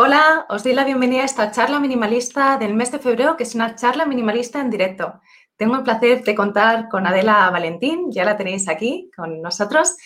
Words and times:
Hola, 0.00 0.46
os 0.48 0.62
doy 0.62 0.74
la 0.74 0.84
bienvenida 0.84 1.22
a 1.22 1.24
esta 1.24 1.50
charla 1.50 1.80
minimalista 1.80 2.56
del 2.56 2.72
mes 2.72 2.92
de 2.92 3.00
febrero, 3.00 3.36
que 3.36 3.42
es 3.42 3.56
una 3.56 3.74
charla 3.74 4.06
minimalista 4.06 4.60
en 4.60 4.70
directo. 4.70 5.14
Tengo 5.56 5.74
el 5.74 5.82
placer 5.82 6.22
de 6.22 6.36
contar 6.36 6.88
con 6.88 7.04
Adela 7.04 7.50
Valentín, 7.50 8.12
ya 8.12 8.24
la 8.24 8.36
tenéis 8.36 8.68
aquí 8.68 9.10
con 9.16 9.42
nosotros, 9.42 9.96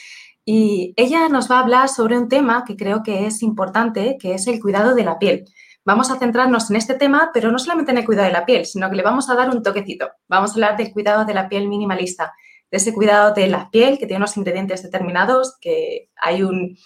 y 0.47 0.95
ella 0.97 1.29
nos 1.29 1.51
va 1.51 1.57
a 1.57 1.61
hablar 1.61 1.91
sobre 1.91 2.17
un 2.17 2.31
tema 2.31 2.65
que 2.67 2.75
creo 2.75 3.03
que 3.03 3.27
es 3.27 3.43
importante, 3.43 4.17
que 4.19 4.33
es 4.33 4.47
el 4.47 4.63
cuidado 4.63 4.95
de 4.95 5.05
la 5.05 5.19
piel. 5.19 5.45
Vamos 5.85 6.11
a 6.11 6.19
centrarnos 6.19 6.71
en 6.71 6.77
este 6.77 6.95
tema, 6.95 7.31
pero 7.35 7.53
no 7.53 7.59
solamente 7.59 7.93
en 7.93 7.99
el 7.99 8.07
cuidado 8.07 8.29
de 8.29 8.33
la 8.33 8.47
piel, 8.47 8.65
sino 8.65 8.89
que 8.89 8.97
le 8.97 9.03
vamos 9.03 9.29
a 9.29 9.35
dar 9.35 9.51
un 9.51 9.63
toquecito. 9.63 10.09
Vamos 10.27 10.53
a 10.53 10.55
hablar 10.55 10.79
del 10.79 10.91
cuidado 10.91 11.27
de 11.27 11.35
la 11.35 11.51
piel 11.51 11.69
minimalista, 11.69 12.33
de 12.71 12.79
ese 12.79 12.95
cuidado 12.95 13.35
de 13.35 13.47
la 13.47 13.69
piel 13.69 13.99
que 13.99 14.07
tiene 14.07 14.21
unos 14.21 14.39
ingredientes 14.39 14.83
determinados, 14.83 15.59
que 15.61 16.09
hay 16.17 16.43
un 16.43 16.79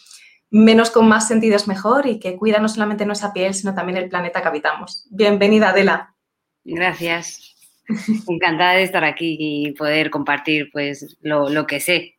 menos 0.56 0.90
con 0.90 1.06
más 1.06 1.28
sentido 1.28 1.54
es 1.54 1.68
mejor 1.68 2.06
y 2.06 2.18
que 2.18 2.36
cuida 2.36 2.58
no 2.58 2.68
solamente 2.68 3.04
nuestra 3.04 3.32
piel, 3.32 3.52
sino 3.52 3.74
también 3.74 3.98
el 3.98 4.08
planeta 4.08 4.40
que 4.40 4.48
habitamos. 4.48 5.06
Bienvenida, 5.10 5.68
Adela. 5.68 6.14
Gracias. 6.64 7.54
Encantada 8.26 8.72
de 8.72 8.82
estar 8.82 9.04
aquí 9.04 9.36
y 9.38 9.72
poder 9.72 10.10
compartir 10.10 10.70
pues 10.72 11.18
lo, 11.20 11.66
que 11.66 11.78
sé 11.78 12.16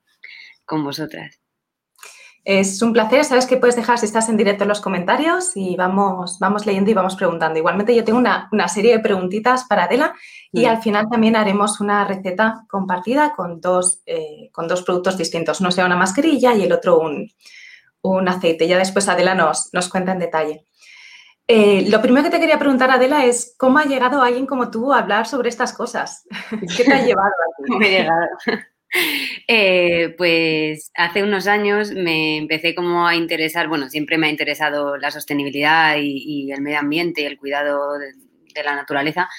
con 0.65 0.83
vosotras. 0.83 1.39
Es 2.45 2.81
un 2.81 2.93
placer, 2.93 3.25
sabes 3.25 3.45
que 3.45 3.57
puedes 3.57 3.75
dejar 3.75 3.97
si 3.97 4.05
estás 4.05 4.29
en 4.29 4.37
directo 4.37 4.63
en 4.63 4.69
los 4.69 4.79
comentarios 4.79 5.51
y 5.55 5.75
vamos, 5.75 6.37
vamos 6.39 6.65
leyendo 6.65 6.91
y 6.91 6.93
vamos 6.93 7.15
preguntando. 7.15 7.57
Igualmente 7.57 7.93
yo 7.93 8.05
tengo 8.05 8.19
una, 8.19 8.67
serie 8.69 8.93
de 8.93 8.99
preguntitas 8.99 9.65
para 9.65 9.85
Adela 9.85 10.13
y 10.51 10.65
mm. 10.65 10.69
al 10.69 10.81
final 10.81 11.07
también 11.09 11.35
haremos 11.35 11.81
una 11.81 12.05
receta 12.05 12.63
compartida 12.69 13.33
con 13.35 13.59
dos, 13.59 14.01
eh, 14.05 14.49
con 14.53 14.67
dos 14.67 14.83
productos 14.83 15.17
distintos. 15.17 15.59
Uno 15.59 15.71
sea 15.71 15.87
una 15.87 15.97
mascarilla 15.97 16.53
y 16.53 16.63
el 16.63 16.71
otro 16.71 16.99
un, 16.99 17.29
un 18.01 18.27
aceite. 18.27 18.67
Ya 18.67 18.77
después 18.77 19.07
Adela 19.07 19.35
nos, 19.35 19.69
nos 19.73 19.89
cuenta 19.89 20.11
en 20.11 20.19
detalle. 20.19 20.65
Eh, 21.49 21.85
lo 21.89 22.01
primero 22.01 22.25
que 22.25 22.29
te 22.31 22.39
quería 22.41 22.59
preguntar, 22.59 22.91
Adela, 22.91 23.25
es 23.25 23.55
cómo 23.57 23.79
ha 23.79 23.85
llegado 23.85 24.21
alguien 24.21 24.45
como 24.45 24.69
tú 24.69 24.91
a 24.91 24.99
hablar 24.99 25.27
sobre 25.27 25.47
estas 25.47 25.71
cosas. 25.71 26.25
¿Qué 26.77 26.83
te 26.83 26.93
ha 26.93 27.05
llevado 27.05 27.31
a? 27.31 28.57
Eh, 29.49 30.15
pues 30.17 30.91
hace 30.95 31.21
unos 31.21 31.45
años 31.47 31.91
me 31.91 32.37
empecé 32.37 32.73
como 32.73 33.05
a 33.05 33.15
interesar, 33.15 33.67
bueno, 33.67 33.89
siempre 33.89 34.17
me 34.17 34.27
ha 34.27 34.29
interesado 34.29 34.95
la 34.95 35.11
sostenibilidad 35.11 35.97
y, 35.99 36.51
el 36.51 36.61
medio 36.61 36.79
ambiente 36.79 37.21
y 37.21 37.25
el 37.25 37.37
cuidado 37.37 37.97
de, 37.97 38.63
la 38.63 38.75
naturaleza, 38.75 39.29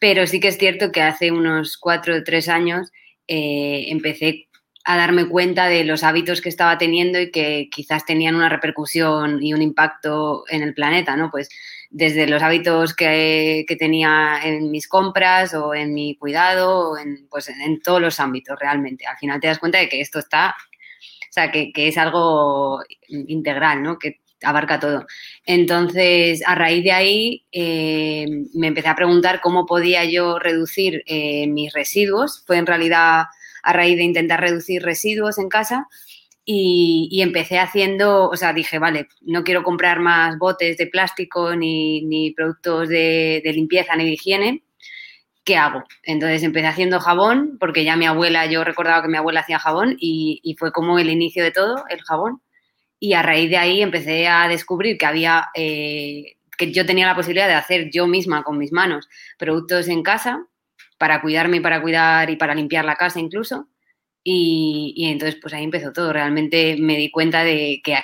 pero 0.00 0.26
sí 0.26 0.40
que 0.40 0.48
es 0.48 0.58
cierto 0.58 0.90
que 0.90 1.02
hace 1.02 1.30
unos 1.30 1.76
cuatro 1.76 2.16
o 2.16 2.24
tres 2.24 2.48
años 2.48 2.90
eh, 3.28 3.84
empecé 3.88 4.45
a 4.88 4.96
darme 4.96 5.26
cuenta 5.26 5.66
de 5.66 5.82
los 5.82 6.04
hábitos 6.04 6.40
que 6.40 6.48
estaba 6.48 6.78
teniendo 6.78 7.20
y 7.20 7.32
que 7.32 7.68
quizás 7.72 8.06
tenían 8.06 8.36
una 8.36 8.48
repercusión 8.48 9.42
y 9.42 9.52
un 9.52 9.60
impacto 9.60 10.44
en 10.48 10.62
el 10.62 10.74
planeta, 10.74 11.16
¿no? 11.16 11.28
Pues 11.28 11.48
desde 11.90 12.28
los 12.28 12.40
hábitos 12.40 12.94
que, 12.94 13.66
tenía 13.80 14.38
en 14.44 14.70
mis 14.70 14.86
compras 14.86 15.54
o 15.54 15.74
en 15.74 15.92
mi 15.92 16.14
cuidado, 16.14 16.92
o 16.92 16.98
en, 16.98 17.26
pues 17.28 17.48
en, 17.48 17.80
todos 17.82 18.00
los 18.00 18.20
ámbitos 18.20 18.56
realmente. 18.60 19.06
Al 19.06 19.18
final 19.18 19.40
te 19.40 19.48
das 19.48 19.58
cuenta 19.58 19.78
de 19.78 19.88
que 19.88 20.00
esto 20.00 20.20
está, 20.20 20.54
o 20.54 21.32
sea, 21.32 21.50
que, 21.50 21.72
es 21.74 21.98
algo 21.98 22.78
integral, 23.08 23.82
¿no? 23.82 23.98
Que 23.98 24.20
abarca 24.44 24.78
todo. 24.78 25.04
Entonces, 25.44 26.44
a 26.46 26.54
raíz 26.54 26.84
de 26.84 26.92
ahí, 26.92 27.44
eh, 27.50 28.26
me 28.54 28.68
empecé 28.68 28.86
a 28.86 28.94
preguntar 28.94 29.40
cómo 29.40 29.66
podía 29.66 30.04
yo 30.04 30.38
reducir 30.38 31.02
eh, 31.06 31.48
mis 31.48 31.72
residuos. 31.72 32.44
Fue 32.46 32.58
en 32.58 32.66
realidad 32.66 33.24
a 33.66 33.72
raíz 33.72 33.96
de 33.96 34.04
intentar 34.04 34.40
reducir 34.40 34.82
residuos 34.82 35.38
en 35.38 35.48
casa. 35.48 35.88
Y, 36.48 37.20
empecé 37.22 37.58
haciendo, 37.58 38.28
o 38.28 38.36
sea, 38.36 38.52
dije, 38.52 38.78
vale, 38.78 39.08
no 39.20 39.42
quiero 39.42 39.64
comprar 39.64 39.98
más 39.98 40.38
botes 40.38 40.76
de 40.76 40.86
plástico 40.86 41.56
ni, 41.56 42.32
productos 42.36 42.88
de, 42.88 43.42
limpieza 43.44 43.96
ni 43.96 44.04
de 44.04 44.12
higiene. 44.12 44.62
¿Qué 45.44 45.56
hago? 45.56 45.82
Entonces 46.04 46.44
empecé 46.44 46.68
haciendo 46.68 47.00
jabón, 47.00 47.56
porque 47.58 47.82
ya 47.82 47.96
mi 47.96 48.06
abuela, 48.06 48.46
yo 48.46 48.62
recordaba 48.62 49.02
que 49.02 49.08
mi 49.08 49.16
abuela 49.16 49.40
hacía 49.40 49.58
jabón 49.58 49.96
y, 49.98 50.54
fue 50.56 50.70
como 50.70 51.00
el 51.00 51.10
inicio 51.10 51.42
de 51.42 51.50
todo, 51.50 51.84
el 51.88 52.00
jabón. 52.02 52.40
Y 53.00 53.14
a 53.14 53.22
raíz 53.22 53.50
de 53.50 53.56
ahí 53.56 53.82
empecé 53.82 54.28
a 54.28 54.46
descubrir 54.46 54.98
que 54.98 55.06
había, 55.06 55.48
eh, 55.54 56.36
que 56.56 56.70
yo 56.70 56.86
tenía 56.86 57.06
la 57.06 57.16
posibilidad 57.16 57.48
de 57.48 57.54
hacer 57.54 57.90
yo 57.90 58.06
misma 58.06 58.44
con 58.44 58.56
mis 58.56 58.72
manos 58.72 59.08
productos 59.36 59.88
en 59.88 60.04
casa 60.04 60.46
para 60.98 61.20
cuidarme 61.20 61.60
para 61.60 61.80
cuidar 61.82 62.30
y 62.30 62.36
para 62.36 62.54
limpiar 62.54 62.84
la 62.84 62.96
casa 62.96 63.20
incluso. 63.20 63.68
Y, 64.24 65.06
entonces 65.08 65.38
pues 65.40 65.54
ahí 65.54 65.64
empezó 65.64 65.92
todo. 65.92 66.12
Realmente 66.12 66.76
me 66.78 66.96
di 66.96 67.10
cuenta 67.10 67.44
de 67.44 67.80
que 67.84 67.96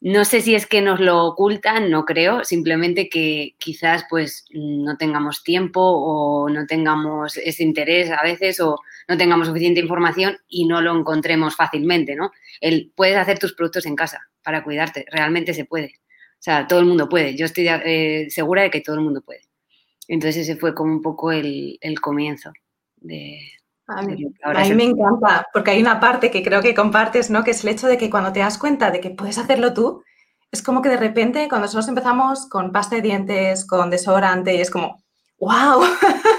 no 0.00 0.24
sé 0.24 0.40
si 0.40 0.54
es 0.54 0.66
que 0.66 0.82
nos 0.82 1.00
lo 1.00 1.24
ocultan, 1.24 1.90
no 1.90 2.04
creo, 2.04 2.44
simplemente 2.44 3.08
que 3.08 3.56
quizás 3.58 4.04
pues 4.08 4.44
no 4.52 4.96
tengamos 4.98 5.42
tiempo 5.42 5.80
o 5.80 6.48
no 6.48 6.66
tengamos 6.66 7.36
ese 7.38 7.64
interés 7.64 8.10
a 8.10 8.22
veces 8.22 8.60
o 8.60 8.78
no 9.08 9.16
tengamos 9.16 9.48
suficiente 9.48 9.80
información 9.80 10.36
y 10.48 10.66
no 10.66 10.80
lo 10.82 10.96
encontremos 10.96 11.56
fácilmente, 11.56 12.14
¿no? 12.14 12.30
El, 12.60 12.92
puedes 12.94 13.16
hacer 13.16 13.38
tus 13.38 13.54
productos 13.54 13.86
en 13.86 13.96
casa 13.96 14.20
para 14.42 14.62
cuidarte, 14.62 15.06
realmente 15.10 15.54
se 15.54 15.64
puede. 15.64 15.94
O 16.38 16.42
sea, 16.46 16.66
todo 16.68 16.78
el 16.78 16.86
mundo 16.86 17.08
puede. 17.08 17.34
Yo 17.34 17.46
estoy 17.46 17.66
eh, 17.68 18.26
segura 18.28 18.62
de 18.62 18.70
que 18.70 18.82
todo 18.82 18.96
el 18.96 19.02
mundo 19.02 19.22
puede. 19.22 19.45
Entonces 20.08 20.48
ese 20.48 20.58
fue 20.58 20.74
como 20.74 20.92
un 20.92 21.02
poco 21.02 21.32
el, 21.32 21.78
comienzo 22.00 22.52
de... 22.96 23.38
A 23.88 24.02
mí, 24.02 24.74
me 24.74 24.84
encanta, 24.84 25.46
porque 25.52 25.70
hay 25.70 25.80
una 25.80 26.00
parte 26.00 26.30
que 26.32 26.42
creo 26.42 26.60
que 26.60 26.74
compartes, 26.74 27.30
¿no? 27.30 27.44
Que 27.44 27.52
es 27.52 27.62
el 27.62 27.70
hecho 27.70 27.86
de 27.86 27.96
que 27.96 28.10
cuando 28.10 28.32
te 28.32 28.40
das 28.40 28.58
cuenta 28.58 28.90
de 28.90 29.00
que 29.00 29.10
puedes 29.10 29.38
hacerlo 29.38 29.74
tú, 29.74 30.02
es 30.50 30.60
como 30.60 30.82
que 30.82 30.88
de 30.88 30.96
repente 30.96 31.48
cuando 31.48 31.66
nosotros 31.66 31.86
empezamos 31.86 32.48
con 32.48 32.72
pasta 32.72 32.96
de 32.96 33.02
dientes, 33.02 33.64
con 33.64 33.88
desodorante, 33.88 34.56
y 34.56 34.60
es 34.60 34.72
como, 34.72 35.04
¡wow! 35.38 35.82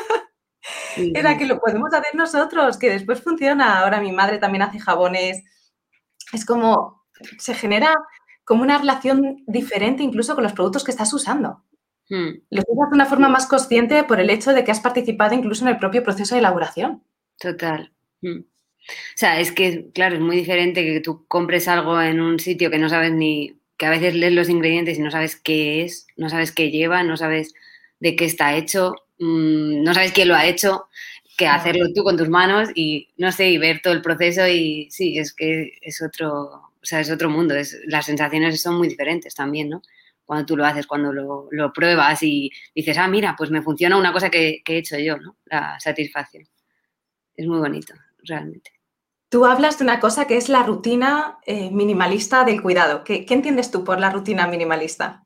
Era 0.98 1.38
que 1.38 1.46
lo 1.46 1.60
podemos 1.60 1.94
hacer 1.94 2.16
nosotros, 2.16 2.78
que 2.78 2.90
después 2.90 3.22
funciona. 3.22 3.80
Ahora 3.80 4.02
mi 4.02 4.12
madre 4.12 4.40
también 4.40 4.64
hace 4.64 4.80
jabones. 4.80 5.44
Es 6.34 6.46
como, 6.46 7.06
se 7.38 7.54
genera 7.54 7.94
como 8.44 8.64
una 8.64 8.78
relación 8.78 9.44
diferente 9.46 10.04
incluso 10.04 10.34
con 10.36 10.44
los 10.44 10.54
productos 10.54 10.84
que 10.84 10.92
estás 10.92 11.14
usando. 11.14 11.64
Hmm. 12.10 12.40
Lo 12.50 12.62
haces 12.62 12.76
de 12.76 12.96
una 12.96 13.06
forma 13.06 13.30
más 13.30 13.48
consciente 13.48 14.04
por 14.04 14.20
el 14.20 14.30
hecho 14.30 14.54
de 14.54 14.64
que 14.64 14.72
has 14.72 14.80
participado 14.80 15.36
incluso 15.36 15.66
en 15.66 15.70
el 15.70 15.78
propio 15.78 16.04
proceso 16.04 16.36
de 16.36 16.40
elaboración. 16.40 17.04
Total. 17.40 17.92
Hmm. 18.22 18.40
O 18.40 19.16
sea, 19.18 19.40
es 19.40 19.52
que, 19.52 19.90
claro, 19.94 20.16
es 20.16 20.22
muy 20.22 20.38
diferente 20.38 20.84
que 20.84 21.02
tú 21.02 21.26
compres 21.28 21.68
algo 21.68 22.02
en 22.02 22.22
un 22.22 22.40
sitio 22.40 22.72
que 22.72 22.78
no 22.78 22.88
sabes 22.88 23.12
ni, 23.12 23.60
que 23.78 23.86
a 23.86 23.90
veces 23.90 24.16
lees 24.16 24.34
los 24.34 24.50
ingredientes 24.50 24.98
y 24.98 25.02
no 25.02 25.12
sabes 25.12 25.36
qué 25.36 25.84
es, 25.84 26.08
no 26.16 26.30
sabes 26.30 26.52
qué 26.52 26.72
lleva, 26.72 27.04
no 27.04 27.18
sabes 27.18 27.54
de 28.00 28.16
qué 28.16 28.26
está 28.26 28.56
hecho, 28.56 28.96
mm, 29.20 29.84
no 29.84 29.94
sabes 29.94 30.14
quién 30.14 30.30
lo 30.30 30.36
ha 30.36 30.46
hecho, 30.46 30.88
que 31.38 31.48
hacerlo 31.48 31.86
tú 31.94 32.04
con 32.04 32.18
tus 32.18 32.30
manos 32.30 32.70
y, 32.74 33.10
no 33.18 33.32
sé, 33.32 33.50
y 33.50 33.58
ver 33.58 33.82
todo 33.82 33.94
el 33.94 34.02
proceso 34.02 34.48
y 34.48 34.90
sí, 34.90 35.20
es 35.20 35.34
que 35.34 35.74
es 35.82 36.02
otro, 36.02 36.32
o 36.82 36.86
sea, 36.86 37.00
es 37.00 37.12
otro 37.12 37.30
mundo, 37.30 37.56
es, 37.56 37.78
las 37.86 38.06
sensaciones 38.06 38.62
son 38.62 38.78
muy 38.78 38.88
diferentes 38.88 39.36
también, 39.36 39.70
¿no? 39.70 39.82
Cuando 40.28 40.46
tú 40.46 40.58
lo 40.58 40.66
haces, 40.66 40.86
cuando 40.86 41.14
lo, 41.14 41.74
pruebas 41.74 42.22
y 42.22 42.52
dices, 42.76 42.98
ah, 42.98 43.08
mira, 43.08 43.34
pues 43.38 43.50
me 43.50 43.62
funciona 43.62 43.98
una 43.98 44.12
cosa 44.12 44.30
que, 44.30 44.62
he 44.64 44.78
hecho 44.78 45.00
yo, 45.00 45.18
¿no? 45.18 45.38
La 45.46 45.80
satisfacción. 45.80 46.44
Es 47.34 47.48
muy 47.48 47.60
bonito, 47.60 47.94
realmente. 48.24 48.74
Tú 49.30 49.46
hablas 49.46 49.78
de 49.80 49.86
una 49.86 50.02
cosa 50.02 50.28
que 50.28 50.36
es 50.36 50.50
la 50.50 50.64
rutina 50.64 51.38
eh, 51.46 51.72
minimalista 51.72 52.44
del 52.44 52.62
cuidado. 52.62 53.06
¿Qué, 53.06 53.26
entiendes 53.30 53.72
tú 53.72 53.86
por 53.86 54.02
la 54.02 54.10
rutina 54.10 54.48
minimalista? 54.48 55.24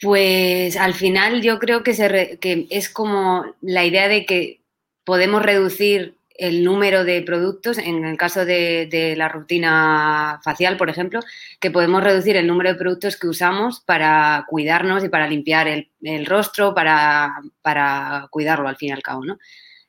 Pues 0.00 0.78
al 0.78 0.94
final 0.94 1.42
yo 1.42 1.58
creo 1.58 1.82
que, 1.82 1.92
se 1.92 2.38
que 2.38 2.66
es 2.70 2.88
como 2.88 3.44
la 3.60 3.84
idea 3.84 4.08
de 4.08 4.24
que 4.24 4.62
podemos 5.04 5.42
reducir 5.42 6.16
el 6.40 6.64
número 6.64 7.04
de 7.04 7.20
productos, 7.20 7.76
en 7.76 8.02
el 8.02 8.16
caso 8.16 8.46
de, 8.46 9.14
la 9.14 9.28
rutina 9.28 10.40
facial, 10.42 10.78
por 10.78 10.88
ejemplo, 10.88 11.20
que 11.60 11.70
podemos 11.70 12.02
reducir 12.02 12.34
el 12.36 12.46
número 12.46 12.70
de 12.70 12.78
productos 12.78 13.18
que 13.18 13.28
usamos 13.28 13.80
para 13.80 14.46
cuidarnos 14.48 15.04
y 15.04 15.10
para 15.10 15.28
limpiar 15.28 15.68
el, 15.68 16.26
rostro, 16.26 16.74
para, 16.74 17.42
cuidarlo 18.30 18.68
al 18.68 18.76
fin 18.76 18.88
y 18.88 18.92
al 18.92 19.02
cabo, 19.02 19.22
¿no? 19.22 19.38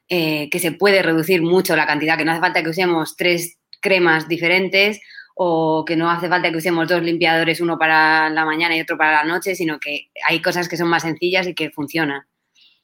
Eh, 0.09 0.49
que 0.49 0.59
se 0.59 0.73
puede 0.73 1.01
reducir 1.01 1.41
mucho 1.41 1.77
la 1.77 1.87
cantidad, 1.87 2.17
que 2.17 2.25
no 2.25 2.33
hace 2.33 2.41
falta 2.41 2.61
que 2.61 2.69
usemos 2.69 3.15
tres 3.15 3.57
cremas 3.79 4.27
diferentes 4.27 4.99
o 5.35 5.85
que 5.85 5.95
no 5.95 6.11
hace 6.11 6.27
falta 6.27 6.51
que 6.51 6.57
usemos 6.57 6.85
dos 6.85 7.01
limpiadores, 7.01 7.61
uno 7.61 7.79
para 7.79 8.29
la 8.29 8.43
mañana 8.43 8.75
y 8.75 8.81
otro 8.81 8.97
para 8.97 9.13
la 9.13 9.23
noche, 9.23 9.55
sino 9.55 9.79
que 9.79 10.09
hay 10.27 10.41
cosas 10.41 10.67
que 10.67 10.75
son 10.75 10.89
más 10.89 11.03
sencillas 11.03 11.47
y 11.47 11.53
que 11.53 11.69
funcionan 11.71 12.23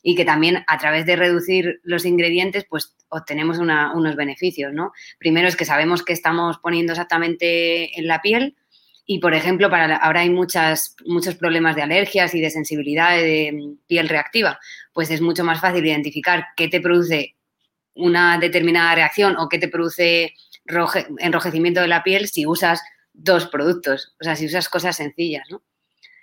y 0.09 0.15
que 0.15 0.24
también 0.24 0.63
a 0.68 0.77
través 0.77 1.06
de 1.06 1.18
reducir 1.18 1.81
los 1.83 2.06
ingredientes, 2.06 2.63
pues 2.69 2.95
obtenemos 3.09 3.57
unos 3.57 4.15
beneficios, 4.15 4.71
¿no? 4.71 4.94
Primero 5.19 5.50
es 5.50 5.57
que 5.57 5.65
sabemos 5.65 6.01
qué 6.01 6.13
estamos 6.13 6.59
poniendo 6.59 6.94
exactamente 6.94 8.00
en 8.00 8.07
la 8.07 8.21
piel 8.21 8.56
y, 9.06 9.19
por 9.19 9.33
ejemplo, 9.33 9.69
para 9.69 9.98
ahora 9.98 10.21
hay 10.21 10.30
muchos 10.30 10.95
problemas 11.38 11.75
de 11.75 11.81
alergias 11.81 12.33
y 12.33 12.39
de 12.39 12.50
sensibilidad 12.50 13.18
de 13.18 13.75
piel 13.86 14.07
reactiva, 14.07 14.62
pues 14.94 15.12
es 15.12 15.19
mucho 15.19 15.44
más 15.44 15.59
fácil 15.59 15.86
identificar 15.86 16.45
qué 16.56 16.69
te 16.69 16.80
produce 16.80 17.36
una 17.94 18.38
determinada 18.38 18.95
reacción 18.95 19.36
o 19.36 19.50
qué 19.50 19.59
te 19.59 19.68
produce 19.68 20.36
enrojecimiento 21.18 21.81
de 21.81 21.89
la 21.89 22.04
piel 22.04 22.30
si 22.30 22.45
usas 22.45 22.81
dos 23.12 23.48
productos, 23.48 24.15
o 24.21 24.24
sea, 24.24 24.38
si 24.38 24.45
usas 24.45 24.69
cosas 24.69 24.95
sencillas, 24.95 25.48
¿no? 25.51 25.63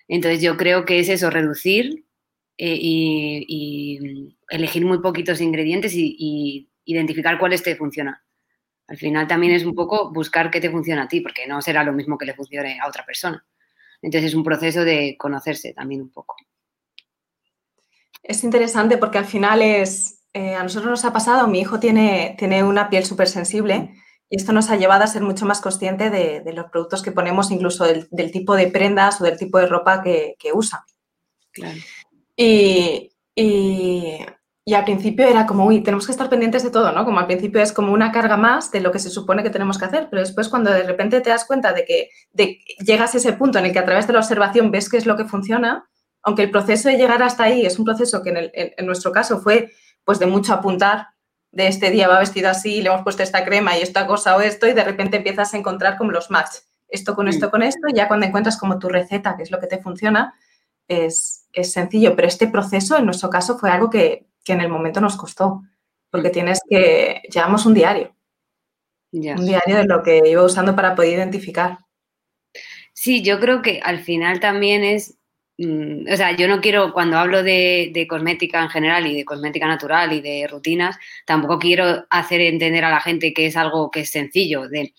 Entonces 0.08 0.40
yo 0.40 0.56
creo 0.56 0.86
que 0.86 1.00
es 1.00 1.10
eso, 1.10 1.28
reducir 1.28 2.06
eh, 2.56 2.78
y, 2.78 4.36
elegir 4.48 4.84
muy 4.84 5.00
poquitos 5.00 5.40
ingredientes 5.40 5.94
y, 5.94 6.70
identificar 6.86 7.38
cuáles 7.38 7.62
te 7.62 7.76
funcionan. 7.76 8.16
Al 8.88 8.98
final 8.98 9.26
también 9.26 9.54
es 9.54 9.64
un 9.64 9.74
poco 9.74 10.12
buscar 10.12 10.50
qué 10.50 10.60
te 10.60 10.70
funciona 10.70 11.04
a 11.04 11.08
ti, 11.08 11.22
porque 11.22 11.46
no 11.46 11.62
será 11.62 11.82
lo 11.82 11.94
mismo 11.94 12.18
que 12.18 12.26
le 12.26 12.34
funcione 12.34 12.78
a 12.78 12.86
otra 12.86 13.06
persona. 13.06 13.42
Entonces 14.02 14.28
es 14.28 14.34
un 14.34 14.44
proceso 14.44 14.84
de 14.84 15.16
conocerse 15.18 15.72
también 15.72 16.02
un 16.02 16.10
poco. 16.10 16.36
Es 18.22 18.44
interesante 18.44 18.98
porque 18.98 19.16
al 19.16 19.24
final 19.24 19.62
es, 19.62 20.22
eh, 20.34 20.54
a 20.54 20.62
nosotros 20.62 20.90
nos 20.90 21.04
ha 21.06 21.12
pasado, 21.14 21.46
mi 21.48 21.60
hijo 21.60 21.80
tiene, 21.80 22.34
tiene 22.38 22.62
una 22.62 22.90
piel 22.90 23.06
súper 23.06 23.28
sensible 23.28 23.94
y 24.28 24.36
esto 24.36 24.52
nos 24.52 24.70
ha 24.70 24.76
llevado 24.76 25.04
a 25.04 25.06
ser 25.06 25.22
mucho 25.22 25.46
más 25.46 25.60
consciente 25.60 26.10
de, 26.10 26.42
los 26.52 26.66
productos 26.70 27.02
que 27.02 27.12
ponemos, 27.12 27.50
incluso 27.50 27.84
del, 27.84 28.32
tipo 28.32 28.56
de 28.56 28.66
prendas 28.68 29.20
o 29.20 29.24
del 29.24 29.38
tipo 29.38 29.58
de 29.58 29.66
ropa 29.66 30.02
que, 30.02 30.36
usa. 30.52 30.84
Y, 32.36 33.10
al 34.74 34.84
principio 34.84 35.26
era 35.26 35.46
como, 35.46 35.66
uy, 35.66 35.82
tenemos 35.82 36.06
que 36.06 36.12
estar 36.12 36.28
pendientes 36.28 36.62
de 36.62 36.70
todo, 36.70 36.90
¿no? 36.92 37.04
Como 37.04 37.20
al 37.20 37.26
principio 37.26 37.60
es 37.60 37.72
como 37.72 37.92
una 37.92 38.10
carga 38.12 38.36
más 38.36 38.70
de 38.70 38.80
lo 38.80 38.90
que 38.90 38.98
se 38.98 39.10
supone 39.10 39.42
que 39.42 39.50
tenemos 39.50 39.78
que 39.78 39.84
hacer, 39.84 40.08
pero 40.10 40.20
después 40.20 40.48
cuando 40.48 40.70
de 40.70 40.82
repente 40.82 41.20
te 41.20 41.30
das 41.30 41.44
cuenta 41.44 41.72
de 41.72 41.84
que 41.84 42.10
llegas 42.84 43.14
a 43.14 43.18
ese 43.18 43.34
punto 43.34 43.58
en 43.58 43.66
el 43.66 43.72
que 43.72 43.78
a 43.78 43.84
través 43.84 44.06
de 44.06 44.14
la 44.14 44.20
observación 44.20 44.70
ves 44.70 44.88
qué 44.88 44.96
es 44.96 45.06
lo 45.06 45.16
que 45.16 45.26
funciona, 45.26 45.88
aunque 46.22 46.42
el 46.42 46.50
proceso 46.50 46.88
de 46.88 46.96
llegar 46.96 47.22
hasta 47.22 47.44
ahí 47.44 47.66
es 47.66 47.78
un 47.78 47.84
proceso 47.84 48.22
que 48.22 48.30
en, 48.30 48.50
en 48.76 48.86
nuestro 48.86 49.12
caso 49.12 49.40
fue 49.40 49.70
pues 50.04 50.18
de 50.18 50.26
mucho 50.26 50.54
apuntar, 50.54 51.08
de 51.54 51.68
este 51.68 51.90
día 51.90 52.08
va 52.08 52.18
vestido 52.18 52.50
así, 52.50 52.82
le 52.82 52.88
hemos 52.88 53.02
puesto 53.02 53.22
esta 53.22 53.44
crema 53.44 53.78
y 53.78 53.82
esta 53.82 54.06
cosa 54.06 54.36
o 54.36 54.40
esto, 54.40 54.66
y 54.66 54.72
de 54.72 54.84
repente 54.84 55.18
empiezas 55.18 55.54
a 55.54 55.56
encontrar 55.56 55.96
como 55.96 56.10
los 56.10 56.30
match. 56.30 56.56
Esto 56.88 57.14
con 57.14 57.28
esto, 57.28 57.50
con 57.50 57.62
esto, 57.62 57.88
ya 57.94 58.08
cuando 58.08 58.26
encuentras 58.26 58.56
como 58.56 58.78
tu 58.78 58.88
receta, 58.88 59.36
que 59.36 59.44
es 59.44 59.50
lo 59.50 59.60
que 59.60 59.66
te 59.66 59.78
funciona, 59.78 60.34
es, 60.88 61.43
sencillo. 61.62 62.16
Pero 62.16 62.26
este 62.26 62.48
proceso, 62.48 62.96
en 62.96 63.04
nuestro 63.04 63.30
caso, 63.30 63.58
fue 63.58 63.70
algo 63.70 63.90
que, 63.90 64.26
en 64.46 64.60
el 64.60 64.68
momento 64.68 65.00
nos 65.00 65.16
costó, 65.16 65.62
porque 66.10 66.30
tienes 66.30 66.60
que, 66.68 67.22
llevamos 67.30 67.66
un 67.66 67.74
diario. 67.74 68.14
Un 69.12 69.46
diario 69.46 69.76
de 69.76 69.84
lo 69.84 70.02
que 70.02 70.22
iba 70.26 70.42
usando 70.42 70.74
para 70.74 70.96
poder 70.96 71.12
identificar. 71.12 71.78
Sí, 72.92 73.22
yo 73.22 73.38
creo 73.38 73.62
que 73.62 73.80
al 73.82 74.00
final 74.00 74.40
también 74.40 74.82
es 74.82 75.18
Mm, 75.56 76.12
o 76.12 76.16
sea, 76.16 76.36
yo 76.36 76.48
no 76.48 76.60
quiero, 76.60 76.92
cuando 76.92 77.16
hablo 77.18 77.42
de, 77.42 78.06
cosmética 78.08 78.62
en 78.62 78.70
general 78.70 79.06
y 79.06 79.14
de 79.14 79.24
cosmética 79.24 79.66
natural 79.66 80.12
y 80.12 80.20
de 80.20 80.48
rutinas, 80.48 80.98
tampoco 81.26 81.58
quiero 81.58 82.06
hacer 82.10 82.40
entender 82.40 82.84
a 82.84 82.90
la 82.90 83.00
gente 83.00 83.32
que 83.32 83.46
es 83.46 83.56
algo 83.56 83.90
que 83.90 84.00
es 84.00 84.10
sencillo 84.10 84.68
de, 84.68 84.94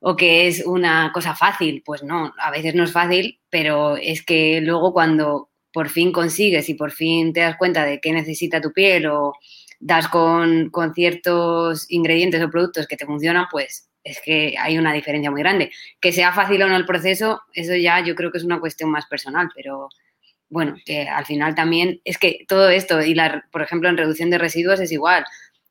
o 0.00 0.16
que 0.16 0.48
es 0.48 0.64
una 0.66 1.10
cosa 1.12 1.34
fácil. 1.34 1.82
Pues 1.84 2.02
no, 2.02 2.32
a 2.38 2.50
veces 2.50 2.74
no 2.74 2.84
es 2.84 2.92
fácil, 2.92 3.40
pero 3.50 3.96
es 3.96 4.24
que 4.24 4.60
luego 4.62 4.92
cuando 4.92 5.50
por 5.74 5.88
fin 5.90 6.12
consigues 6.12 6.68
y 6.68 6.74
por 6.74 6.92
fin 6.92 7.32
te 7.32 7.40
das 7.40 7.56
cuenta 7.56 7.84
de 7.84 8.00
qué 8.00 8.12
necesita 8.12 8.60
tu 8.60 8.72
piel 8.72 9.06
o 9.06 9.34
das 9.80 10.06
con, 10.06 10.70
con 10.70 10.94
ciertos 10.94 11.86
ingredientes 11.90 12.40
o 12.40 12.48
productos 12.48 12.86
que 12.86 12.96
te 12.96 13.04
funcionan, 13.04 13.46
pues 13.50 13.90
es 14.04 14.20
que 14.24 14.54
hay 14.56 14.78
una 14.78 14.92
diferencia 14.92 15.32
muy 15.32 15.42
grande. 15.42 15.72
Que 16.00 16.12
sea 16.12 16.32
fácil 16.32 16.62
o 16.62 16.68
no 16.68 16.76
el 16.76 16.86
proceso, 16.86 17.42
eso 17.52 17.74
ya 17.74 17.98
yo 18.04 18.14
creo 18.14 18.30
que 18.30 18.38
es 18.38 18.44
una 18.44 18.60
cuestión 18.60 18.88
más 18.88 19.06
personal, 19.06 19.48
pero 19.52 19.88
bueno, 20.48 20.76
que 20.86 21.08
al 21.08 21.26
final 21.26 21.56
también 21.56 22.00
es 22.04 22.18
que 22.18 22.44
todo 22.46 22.68
esto, 22.68 23.02
y 23.02 23.14
la, 23.14 23.44
por 23.50 23.62
ejemplo 23.62 23.88
en 23.88 23.96
reducción 23.96 24.30
de 24.30 24.38
residuos 24.38 24.78
es 24.78 24.92
igual, 24.92 25.24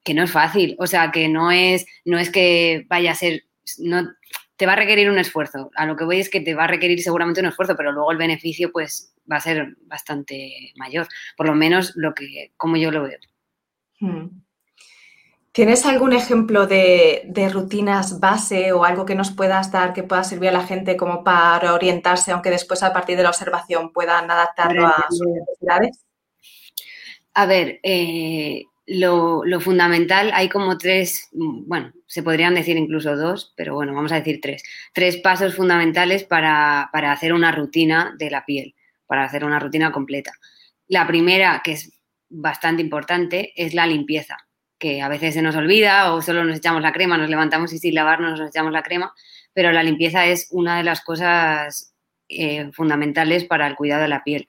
que 0.04 0.14
no 0.14 0.24
es 0.24 0.32
fácil, 0.32 0.76
o 0.80 0.88
sea, 0.88 1.12
que 1.12 1.30
no 1.30 1.50
es, 1.50 1.86
no 2.04 2.20
es 2.20 2.30
que 2.30 2.86
vaya 2.90 3.14
a 3.14 3.16
ser, 3.16 3.46
no, 3.80 4.10
te 4.64 4.68
va 4.68 4.74
a 4.74 4.78
requerir 4.78 5.10
un 5.10 5.20
esfuerzo. 5.20 5.72
A 5.76 5.86
lo 5.86 5.98
que 5.98 6.06
voy 6.06 6.22
es 6.22 6.30
que 6.30 6.40
te 6.40 6.56
va 6.56 6.64
a 6.64 6.68
requerir 6.68 7.04
seguramente 7.04 7.42
un 7.42 7.48
esfuerzo, 7.48 7.76
pero 7.76 7.92
luego 7.92 8.14
el 8.14 8.18
beneficio 8.18 8.72
pues 8.72 9.14
va 9.30 9.36
a 9.36 9.42
ser 9.42 9.76
bastante 9.88 10.72
mayor, 10.78 11.06
por 11.36 11.48
lo 11.48 11.54
menos 11.54 11.92
lo 11.98 12.14
que, 12.14 12.54
como 12.56 12.78
yo 12.78 12.90
lo 12.90 13.04
veo. 13.04 13.20
Hmm. 14.00 14.30
¿Tienes 15.52 15.86
algún 15.86 16.14
ejemplo 16.14 16.66
de, 16.66 17.30
rutinas 17.52 18.22
base 18.22 18.72
o 18.72 18.86
algo 18.86 19.06
que 19.06 19.16
nos 19.16 19.32
puedas 19.32 19.70
dar 19.70 19.92
que 19.92 20.04
pueda 20.04 20.24
servir 20.24 20.48
a 20.48 20.54
la 20.54 20.66
gente 20.66 20.96
como 20.96 21.26
para 21.26 21.74
orientarse, 21.74 22.32
aunque 22.32 22.50
después 22.50 22.84
a 22.84 22.94
partir 22.94 23.18
de 23.18 23.24
la 23.24 23.32
observación 23.32 23.92
puedan 23.92 24.32
adaptarlo 24.32 24.88
a 24.88 25.08
sus 25.10 25.28
necesidades? 25.28 26.06
A 27.34 27.46
ver, 27.46 27.82
eh, 27.84 28.64
lo, 28.86 29.60
fundamental, 29.60 30.32
hay 30.34 30.50
como 30.50 30.78
tres, 30.78 31.30
bueno, 31.32 31.94
se 32.06 32.24
podrían 32.24 32.56
decir 32.56 32.78
incluso 32.78 33.16
dos, 33.16 33.54
pero 33.56 33.76
bueno, 33.76 33.94
vamos 33.94 34.12
a 34.12 34.16
decir 34.16 34.40
tres. 34.42 34.64
Tres 34.94 35.18
pasos 35.18 35.56
fundamentales 35.56 36.24
para, 36.24 36.90
para 36.92 37.12
hacer 37.12 37.34
una 37.34 37.52
rutina 37.52 38.14
de 38.18 38.30
la 38.30 38.46
piel, 38.46 38.76
para 39.06 39.24
hacer 39.24 39.46
una 39.46 39.60
rutina 39.60 39.92
completa. 39.92 40.34
La 40.88 41.08
primera, 41.08 41.62
que 41.64 41.74
es 41.74 41.92
bastante 42.30 42.82
importante, 42.82 43.54
es 43.56 43.74
la 43.74 43.88
limpieza 43.88 44.38
que 44.84 45.02
a 45.02 45.08
veces 45.08 45.34
se 45.34 45.42
nos 45.42 45.56
olvida 45.56 46.14
o 46.14 46.22
solo 46.22 46.44
nos 46.44 46.58
echamos 46.58 46.82
la 46.82 46.92
crema, 46.92 47.18
nos 47.18 47.30
levantamos 47.30 47.72
y 47.72 47.78
sin 47.78 47.96
lavarnos 47.96 48.38
nos 48.38 48.50
echamos 48.50 48.74
la 48.74 48.84
crema, 48.84 49.14
pero 49.54 49.72
la 49.72 49.82
limpieza 49.82 50.26
es 50.26 50.50
una 50.52 50.76
de 50.76 50.84
las 50.84 51.00
cosas 51.00 51.96
eh, 52.28 52.70
fundamentales 52.74 53.46
para 53.46 53.66
el 53.66 53.76
cuidado 53.76 54.02
de 54.02 54.10
la 54.10 54.26
piel. 54.26 54.46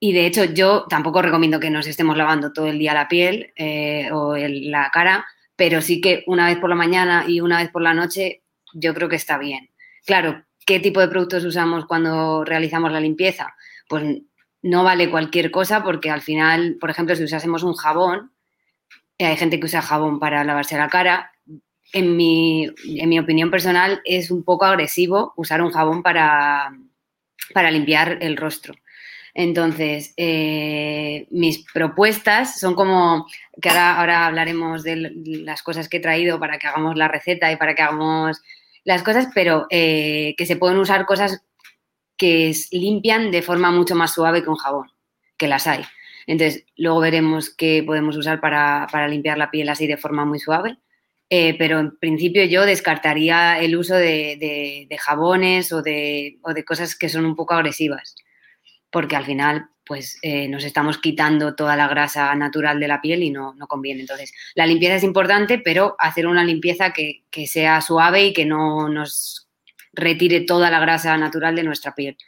Y 0.00 0.12
de 0.12 0.26
hecho 0.26 0.44
yo 0.44 0.86
tampoco 0.88 1.22
recomiendo 1.22 1.58
que 1.58 1.70
nos 1.70 1.86
estemos 1.86 2.16
lavando 2.16 2.52
todo 2.52 2.68
el 2.68 2.78
día 2.78 2.94
la 2.94 3.08
piel 3.08 3.52
eh, 3.56 4.10
o 4.12 4.36
la 4.36 4.90
cara, 4.92 5.26
pero 5.56 5.82
sí 5.82 6.00
que 6.00 6.22
una 6.26 6.46
vez 6.46 6.58
por 6.58 6.70
la 6.70 6.76
mañana 6.76 7.24
y 7.26 7.40
una 7.40 7.58
vez 7.58 7.70
por 7.70 7.82
la 7.82 7.94
noche 7.94 8.42
yo 8.72 8.94
creo 8.94 9.08
que 9.08 9.16
está 9.16 9.38
bien. 9.38 9.70
Claro, 10.06 10.44
¿qué 10.64 10.78
tipo 10.78 11.00
de 11.00 11.08
productos 11.08 11.44
usamos 11.44 11.86
cuando 11.86 12.44
realizamos 12.44 12.92
la 12.92 13.00
limpieza? 13.00 13.54
Pues 13.88 14.04
no 14.62 14.84
vale 14.84 15.10
cualquier 15.10 15.50
cosa 15.50 15.82
porque 15.82 16.10
al 16.10 16.20
final, 16.20 16.76
por 16.80 16.90
ejemplo, 16.90 17.16
si 17.16 17.24
usásemos 17.24 17.62
un 17.62 17.74
jabón, 17.74 18.32
hay 19.18 19.36
gente 19.36 19.58
que 19.58 19.66
usa 19.66 19.82
jabón 19.82 20.20
para 20.20 20.44
lavarse 20.44 20.76
la 20.76 20.88
cara. 20.88 21.32
En 21.92 22.16
mi, 22.16 22.68
en 22.84 23.08
mi 23.08 23.18
opinión 23.18 23.50
personal, 23.50 24.00
es 24.04 24.30
un 24.30 24.44
poco 24.44 24.66
agresivo 24.66 25.32
usar 25.36 25.62
un 25.62 25.70
jabón 25.70 26.02
para, 26.02 26.70
para 27.54 27.70
limpiar 27.70 28.18
el 28.20 28.36
rostro. 28.36 28.74
Entonces, 29.38 30.14
eh, 30.16 31.28
mis 31.30 31.64
propuestas 31.72 32.58
son 32.58 32.74
como, 32.74 33.28
que 33.62 33.68
ahora, 33.68 34.26
hablaremos 34.26 34.82
de 34.82 35.12
las 35.44 35.62
cosas 35.62 35.88
que 35.88 35.98
he 35.98 36.00
traído 36.00 36.40
para 36.40 36.58
que 36.58 36.66
hagamos 36.66 36.96
la 36.96 37.06
receta 37.06 37.52
y 37.52 37.54
para 37.54 37.76
que 37.76 37.82
hagamos 37.82 38.42
las 38.82 39.04
cosas, 39.04 39.28
pero 39.32 39.68
eh, 39.70 40.34
que 40.36 40.44
se 40.44 40.56
pueden 40.56 40.78
usar 40.78 41.06
cosas 41.06 41.44
que 42.16 42.52
limpian 42.72 43.30
de 43.30 43.42
forma 43.42 43.70
mucho 43.70 43.94
más 43.94 44.12
suave 44.12 44.42
un 44.44 44.56
jabón, 44.56 44.88
que 45.36 45.46
las 45.46 45.68
hay. 45.68 45.84
Entonces, 46.26 46.64
luego 46.76 46.98
veremos 46.98 47.54
qué 47.54 47.84
podemos 47.86 48.16
usar 48.16 48.40
para, 48.40 48.88
limpiar 49.06 49.38
la 49.38 49.52
piel 49.52 49.68
así 49.68 49.86
de 49.86 49.98
forma 49.98 50.24
muy 50.24 50.40
suave. 50.40 50.78
Eh, 51.30 51.54
pero 51.56 51.78
en 51.78 51.96
principio 51.96 52.44
yo 52.44 52.66
descartaría 52.66 53.60
el 53.60 53.76
uso 53.76 53.94
de, 53.94 54.88
jabones 54.98 55.72
o 55.72 55.80
de, 55.80 56.40
cosas 56.66 56.96
que 56.96 57.08
son 57.08 57.24
un 57.24 57.36
poco 57.36 57.54
agresivas, 57.54 58.16
porque 58.90 59.16
al 59.16 59.24
final 59.24 59.68
pues 59.84 60.18
eh, 60.20 60.48
nos 60.48 60.64
estamos 60.64 60.98
quitando 60.98 61.54
toda 61.54 61.74
la 61.74 61.88
grasa 61.88 62.34
natural 62.34 62.78
de 62.78 62.88
la 62.88 63.00
piel 63.00 63.22
y 63.22 63.30
no, 63.30 63.54
conviene. 63.68 64.02
Entonces, 64.02 64.34
la 64.54 64.66
limpieza 64.66 64.96
es 64.96 65.02
importante, 65.02 65.58
pero 65.58 65.96
hacer 65.98 66.26
una 66.26 66.44
limpieza 66.44 66.92
que, 66.92 67.22
que 67.30 67.46
sea 67.46 67.80
suave 67.80 68.26
y 68.26 68.32
que 68.34 68.44
no 68.44 68.90
nos 68.90 69.48
retire 69.94 70.42
toda 70.42 70.70
la 70.70 70.78
grasa 70.78 71.16
natural 71.16 71.56
de 71.56 71.64
nuestra 71.64 71.94
piel 71.94 72.18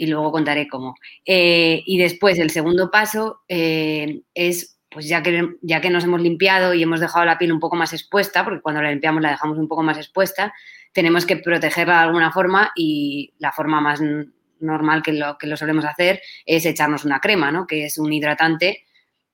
y 0.00 0.06
luego 0.06 0.32
contaré 0.32 0.66
cómo. 0.66 0.94
Eh, 1.26 1.82
y 1.84 1.98
después 1.98 2.38
el 2.38 2.48
segundo 2.48 2.90
paso 2.90 3.42
eh, 3.48 4.22
es, 4.32 4.78
pues 4.90 5.06
ya 5.06 5.22
que, 5.22 5.56
ya 5.60 5.82
que 5.82 5.90
nos 5.90 6.04
hemos 6.04 6.22
limpiado 6.22 6.72
y 6.72 6.82
hemos 6.82 7.00
dejado 7.00 7.26
la 7.26 7.36
piel 7.36 7.52
un 7.52 7.60
poco 7.60 7.76
más 7.76 7.92
expuesta, 7.92 8.42
porque 8.42 8.62
cuando 8.62 8.80
la 8.80 8.90
limpiamos 8.90 9.20
la 9.20 9.32
dejamos 9.32 9.58
un 9.58 9.68
poco 9.68 9.82
más 9.82 9.98
expuesta, 9.98 10.54
tenemos 10.92 11.26
que 11.26 11.36
protegerla 11.36 11.98
de 11.98 12.04
alguna 12.04 12.32
forma 12.32 12.72
y 12.74 13.34
la 13.38 13.52
forma 13.52 13.82
más 13.82 14.00
normal 14.60 15.02
que 15.02 15.12
lo, 15.12 15.36
que 15.38 15.46
lo 15.46 15.56
solemos 15.56 15.84
hacer 15.84 16.20
es 16.46 16.64
echarnos 16.66 17.04
una 17.04 17.20
crema, 17.20 17.50
¿no? 17.50 17.66
que 17.66 17.86
es 17.86 17.98
un 17.98 18.12
hidratante 18.12 18.84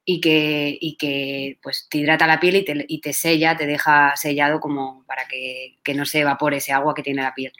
y 0.04 0.20
que, 0.20 0.76
y 0.80 0.96
que 0.96 1.58
pues, 1.62 1.88
te 1.90 1.98
hidrata 1.98 2.26
la 2.26 2.40
piel 2.40 2.56
y 2.56 2.64
te, 2.64 2.84
y 2.88 3.00
te, 3.00 3.12
sella, 3.12 3.56
te 3.56 3.66
deja 3.66 4.14
sellado 4.16 4.60
como 4.60 5.04
para 5.06 5.26
que, 5.26 5.78
que 5.82 5.94
no 5.94 6.04
se 6.04 6.20
evapore 6.20 6.58
ese 6.58 6.72
agua 6.72 6.94
que 6.94 7.02
tiene 7.02 7.22
la 7.22 7.34
piel. 7.34 7.52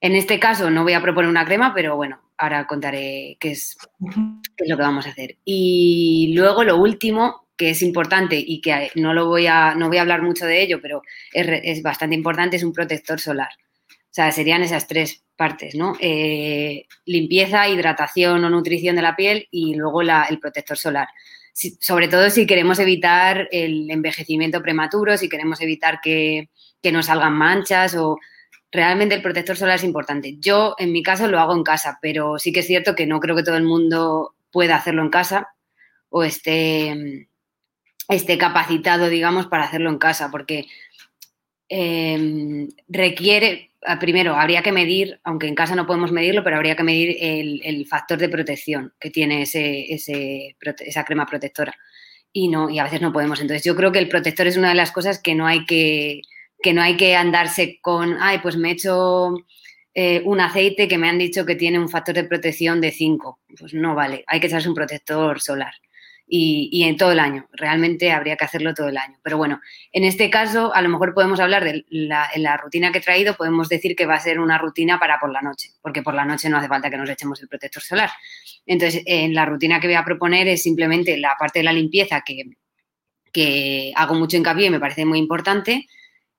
En 0.00 0.14
este 0.16 0.38
caso 0.38 0.70
no 0.70 0.82
voy 0.82 0.92
a 0.92 1.00
proponer 1.00 1.30
una 1.30 1.46
crema, 1.46 1.72
pero 1.72 1.96
bueno, 1.96 2.20
ahora 2.36 2.66
contaré 2.66 3.36
qué 3.40 3.52
es, 3.52 3.76
lo 4.66 4.76
que 4.76 4.82
vamos 4.82 5.06
a 5.06 5.10
hacer. 5.10 5.38
Y 5.44 6.34
luego 6.36 6.64
lo 6.64 6.76
último, 6.76 7.46
que 7.56 7.70
es 7.70 7.82
importante 7.82 8.36
y 8.38 8.60
que 8.60 8.90
no, 8.96 9.14
lo 9.14 9.26
voy, 9.26 9.46
a, 9.46 9.74
no 9.74 9.88
voy 9.88 9.98
a 9.98 10.02
hablar 10.02 10.22
mucho 10.22 10.46
de 10.46 10.62
ello, 10.62 10.80
pero 10.82 11.02
es, 11.32 11.82
bastante 11.82 12.14
importante, 12.14 12.56
es 12.56 12.64
un 12.64 12.72
protector 12.72 13.20
solar. 13.20 13.50
O 14.14 14.16
sea, 14.16 14.30
serían 14.30 14.62
esas 14.62 14.86
tres 14.86 15.24
partes, 15.34 15.74
¿no? 15.74 15.96
Eh, 15.98 16.86
limpieza, 17.04 17.68
hidratación 17.68 18.44
o 18.44 18.48
nutrición 18.48 18.94
de 18.94 19.02
la 19.02 19.16
piel 19.16 19.48
y 19.50 19.74
luego 19.74 20.02
el 20.02 20.38
protector 20.38 20.78
solar. 20.78 21.08
sobre 21.80 22.06
todo 22.06 22.30
si 22.30 22.46
queremos 22.46 22.78
evitar 22.78 23.48
el 23.50 23.90
envejecimiento 23.90 24.62
prematuro, 24.62 25.16
si 25.18 25.28
queremos 25.28 25.60
evitar 25.60 26.00
que, 26.00 26.48
que 26.80 26.92
nos 26.92 27.06
salgan 27.06 27.32
manchas 27.32 27.96
o 27.96 28.18
realmente 28.70 29.16
el 29.16 29.22
protector 29.22 29.56
solar 29.56 29.74
es 29.78 29.84
importante. 29.84 30.36
Yo, 30.38 30.76
en 30.78 30.92
mi 30.92 31.02
caso, 31.02 31.26
lo 31.26 31.40
hago 31.40 31.56
en 31.56 31.64
casa, 31.64 31.98
pero 32.00 32.38
sí 32.38 32.52
que 32.52 32.60
es 32.60 32.68
cierto 32.68 32.94
que 32.94 33.06
no 33.06 33.18
creo 33.18 33.34
que 33.34 33.42
todo 33.42 33.56
el 33.56 33.64
mundo 33.64 34.36
pueda 34.52 34.76
hacerlo 34.76 35.02
en 35.02 35.10
casa 35.10 35.48
o 36.08 36.22
esté, 36.22 37.26
esté 38.08 38.38
capacitado, 38.38 39.08
digamos, 39.08 39.46
para 39.48 39.64
hacerlo 39.64 39.90
en 39.90 39.98
casa, 39.98 40.30
porque 40.30 40.66
em, 41.68 42.68
requiere, 42.86 43.72
primero, 44.00 44.34
habría 44.36 44.62
que 44.62 44.72
medir, 44.72 45.20
aunque 45.24 45.46
en 45.46 45.54
casa 45.54 45.74
no 45.74 45.86
podemos 45.86 46.12
medirlo, 46.12 46.42
pero 46.42 46.56
habría 46.56 46.76
que 46.76 46.82
medir 46.82 47.16
el, 47.20 47.86
factor 47.86 48.18
de 48.18 48.28
protección 48.28 48.94
que 48.98 49.10
tiene 49.10 49.42
ese, 49.42 49.86
esa 49.92 51.04
crema 51.04 51.26
protectora. 51.26 51.74
Y, 52.32 52.48
no, 52.48 52.68
y 52.70 52.78
a 52.78 52.84
veces 52.84 53.00
no 53.00 53.12
podemos. 53.12 53.40
Entonces, 53.40 53.64
yo 53.64 53.76
creo 53.76 53.92
que 53.92 53.98
el 53.98 54.08
protector 54.08 54.46
es 54.46 54.56
una 54.56 54.70
de 54.70 54.74
las 54.74 54.90
cosas 54.90 55.20
que 55.20 55.34
no 55.34 55.46
hay 55.46 55.66
que, 55.66 56.22
que, 56.62 56.72
no 56.72 56.82
hay 56.82 56.96
que 56.96 57.14
andarse 57.14 57.78
con, 57.80 58.16
ay, 58.20 58.38
pues 58.38 58.56
me 58.56 58.70
he 58.70 58.72
hecho 58.72 59.34
eh, 59.94 60.22
un 60.24 60.40
aceite 60.40 60.88
que 60.88 60.98
me 60.98 61.08
han 61.08 61.18
dicho 61.18 61.46
que 61.46 61.54
tiene 61.54 61.78
un 61.78 61.88
factor 61.88 62.14
de 62.14 62.24
protección 62.24 62.80
de 62.80 62.90
5. 62.90 63.40
Pues 63.58 63.74
no 63.74 63.94
vale, 63.94 64.24
hay 64.26 64.40
que 64.40 64.48
echarse 64.48 64.68
un 64.68 64.74
protector 64.74 65.40
solar. 65.40 65.74
Y, 66.36 66.82
en 66.82 66.96
todo 66.96 67.12
el 67.12 67.20
año, 67.20 67.46
realmente 67.52 68.10
habría 68.10 68.36
que 68.36 68.44
hacerlo 68.44 68.74
todo 68.74 68.88
el 68.88 68.96
año. 68.96 69.18
Pero 69.22 69.36
bueno, 69.36 69.60
en 69.92 70.02
este 70.02 70.30
caso 70.30 70.74
a 70.74 70.82
lo 70.82 70.88
mejor 70.88 71.14
podemos 71.14 71.38
hablar 71.38 71.62
de 71.62 71.84
la, 71.90 72.56
rutina 72.56 72.90
que 72.90 72.98
he 72.98 73.02
traído, 73.02 73.36
podemos 73.36 73.68
decir 73.68 73.94
que 73.94 74.04
va 74.04 74.14
a 74.14 74.20
ser 74.20 74.40
una 74.40 74.58
rutina 74.58 74.98
para 74.98 75.20
por 75.20 75.30
la 75.30 75.42
noche, 75.42 75.70
porque 75.80 76.02
por 76.02 76.14
la 76.14 76.24
noche 76.24 76.48
no 76.48 76.56
hace 76.56 76.66
falta 76.66 76.90
que 76.90 76.96
nos 76.96 77.08
echemos 77.08 77.40
el 77.40 77.48
protector 77.48 77.82
solar. 77.82 78.10
Entonces, 78.66 79.02
en 79.06 79.32
la 79.32 79.46
rutina 79.46 79.78
que 79.78 79.86
voy 79.86 79.94
a 79.94 80.04
proponer 80.04 80.48
es 80.48 80.62
simplemente 80.62 81.16
la 81.18 81.36
parte 81.38 81.60
de 81.60 81.64
la 81.64 81.72
limpieza 81.72 82.22
que, 82.22 82.42
que 83.32 83.92
hago 83.94 84.14
mucho 84.14 84.36
hincapié 84.36 84.66
y 84.66 84.70
me 84.70 84.80
parece 84.80 85.04
muy 85.04 85.20
importante, 85.20 85.86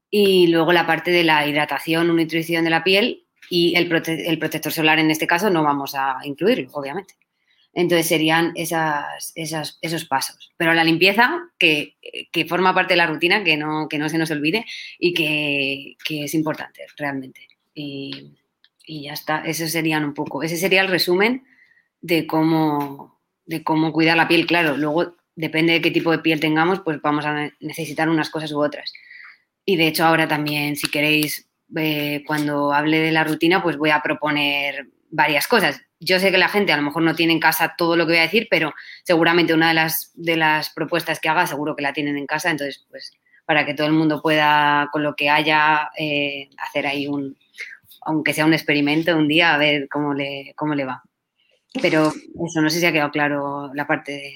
y 0.09 0.47
luego 0.47 0.73
la 0.73 0.85
parte 0.85 1.11
de 1.11 1.23
la 1.23 1.47
hidratación 1.47 2.07
nutrición 2.07 2.65
de 2.65 2.69
la 2.69 2.83
piel, 2.83 3.25
y 3.49 3.75
el, 3.75 3.87
protector 3.87 4.71
solar 4.71 4.99
en 4.99 5.11
este 5.11 5.27
caso 5.27 5.49
no 5.49 5.63
vamos 5.63 5.95
a 5.95 6.17
incluirlo, 6.23 6.69
obviamente. 6.73 7.15
Entonces 7.75 8.07
serían 8.07 8.53
esas, 8.55 9.33
esos 9.35 10.05
pasos. 10.05 10.53
Pero 10.55 10.73
la 10.73 10.85
limpieza, 10.85 11.41
que, 11.59 11.97
forma 12.47 12.73
parte 12.73 12.93
de 12.93 12.97
la 12.97 13.05
rutina, 13.05 13.43
que 13.43 13.57
no, 13.57 13.89
que 13.89 13.97
no 13.97 14.07
se 14.07 14.17
nos 14.17 14.31
olvide 14.31 14.65
y 14.97 15.13
que, 15.13 16.23
es 16.23 16.33
importante 16.33 16.85
realmente. 16.97 17.41
Y, 17.73 18.31
ya 18.87 19.11
está, 19.13 19.43
eso 19.45 19.67
serían 19.67 20.05
un 20.05 20.13
poco, 20.13 20.41
ese 20.41 20.57
sería 20.57 20.81
el 20.81 20.87
resumen 20.87 21.43
de 22.01 22.25
cómo, 22.27 23.19
de 23.45 23.61
cómo 23.63 23.91
cuidar 23.91 24.15
la 24.15 24.29
piel. 24.29 24.47
Claro, 24.47 24.77
luego 24.77 25.17
depende 25.35 25.73
de 25.73 25.81
qué 25.81 25.91
tipo 25.91 26.11
de 26.11 26.19
piel 26.19 26.39
tengamos, 26.39 26.79
pues 26.79 27.01
vamos 27.01 27.25
a 27.25 27.51
necesitar 27.59 28.07
unas 28.07 28.29
cosas 28.29 28.53
u 28.53 28.61
otras. 28.61 28.93
Y 29.65 29.75
de 29.75 29.87
hecho 29.87 30.05
ahora 30.05 30.29
también, 30.29 30.77
si 30.77 30.87
queréis, 30.87 31.49
eh, 31.75 32.23
cuando 32.25 32.71
hable 32.71 32.99
de 32.99 33.11
la 33.11 33.25
rutina, 33.25 33.61
pues 33.61 33.75
voy 33.75 33.89
a 33.89 34.01
proponer 34.01 34.87
varias 35.09 35.47
cosas. 35.47 35.81
Yo 35.99 36.19
sé 36.19 36.31
que 36.31 36.37
la 36.37 36.49
gente 36.49 36.73
a 36.73 36.77
lo 36.77 36.83
mejor 36.83 37.03
no 37.03 37.15
tiene 37.15 37.33
en 37.33 37.39
casa 37.39 37.75
todo 37.77 37.95
lo 37.95 38.05
que 38.05 38.13
voy 38.13 38.19
a 38.19 38.23
decir, 38.23 38.47
pero 38.49 38.73
seguramente 39.03 39.53
una 39.53 39.69
de 39.69 39.75
las, 39.75 40.11
de 40.13 40.35
las 40.35 40.69
propuestas 40.69 41.19
que 41.19 41.29
haga 41.29 41.47
seguro 41.47 41.75
que 41.75 41.83
la 41.83 41.93
tienen 41.93 42.17
en 42.17 42.27
casa, 42.27 42.51
entonces 42.51 42.85
pues 42.89 43.13
para 43.45 43.65
que 43.65 43.73
todo 43.73 43.87
el 43.87 43.93
mundo 43.93 44.21
pueda, 44.21 44.89
con 44.91 45.03
lo 45.03 45.15
que 45.15 45.29
haya, 45.29 45.91
eh, 45.97 46.49
hacer 46.57 46.87
ahí 46.87 47.07
un, 47.07 47.37
aunque 48.01 48.33
sea 48.33 48.45
un 48.45 48.53
experimento 48.53 49.15
un 49.15 49.27
día, 49.27 49.53
a 49.53 49.57
ver 49.57 49.87
cómo 49.89 50.13
le, 50.13 50.53
cómo 50.55 50.75
le 50.75 50.85
va. 50.85 51.03
Pero 51.81 52.11
eso, 52.45 52.61
no 52.61 52.69
sé 52.69 52.79
si 52.79 52.85
ha 52.85 52.91
quedado 52.91 53.11
claro 53.11 53.71
la 53.73 53.85
parte 53.85 54.11
de... 54.13 54.35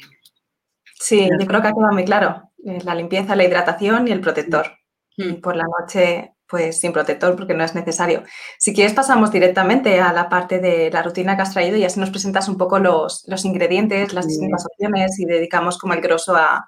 Sí, 1.00 1.30
yo 1.40 1.48
creo 1.48 1.62
que 1.62 1.68
ha 1.70 1.74
quedado 1.74 1.94
muy 1.94 2.04
claro. 2.04 2.52
Eh, 2.66 2.80
la 2.84 2.94
limpieza, 2.94 3.36
la 3.36 3.46
hidratación 3.46 4.08
y 4.08 4.12
el 4.12 4.22
protector. 4.22 4.78
Y 5.16 5.24
mm. 5.24 5.42
por 5.42 5.56
la 5.56 5.66
noche 5.80 6.34
pues 6.50 6.80
sin 6.80 6.92
protector 6.92 7.36
porque 7.36 7.54
no 7.54 7.64
es 7.64 7.76
necesario. 7.76 8.24
Si 8.58 8.74
quieres 8.74 8.94
pasamos 8.94 9.32
directamente 9.32 10.00
a 10.00 10.12
la 10.12 10.28
parte 10.30 10.60
de 10.60 10.90
la 10.90 11.04
rutina 11.04 11.36
que 11.36 11.44
has 11.44 11.54
traído 11.54 11.78
y 11.78 11.84
así 11.84 12.00
nos 12.00 12.10
presentas 12.10 12.50
un 12.50 12.58
poco 12.58 12.80
los, 12.80 13.24
ingredientes, 13.46 14.14
las 14.14 14.28
distintas 14.28 14.66
opciones 14.66 15.20
y 15.20 15.26
dedicamos 15.26 15.78
como 15.78 15.94
el 15.94 16.02
grosso 16.02 16.36
a, 16.36 16.68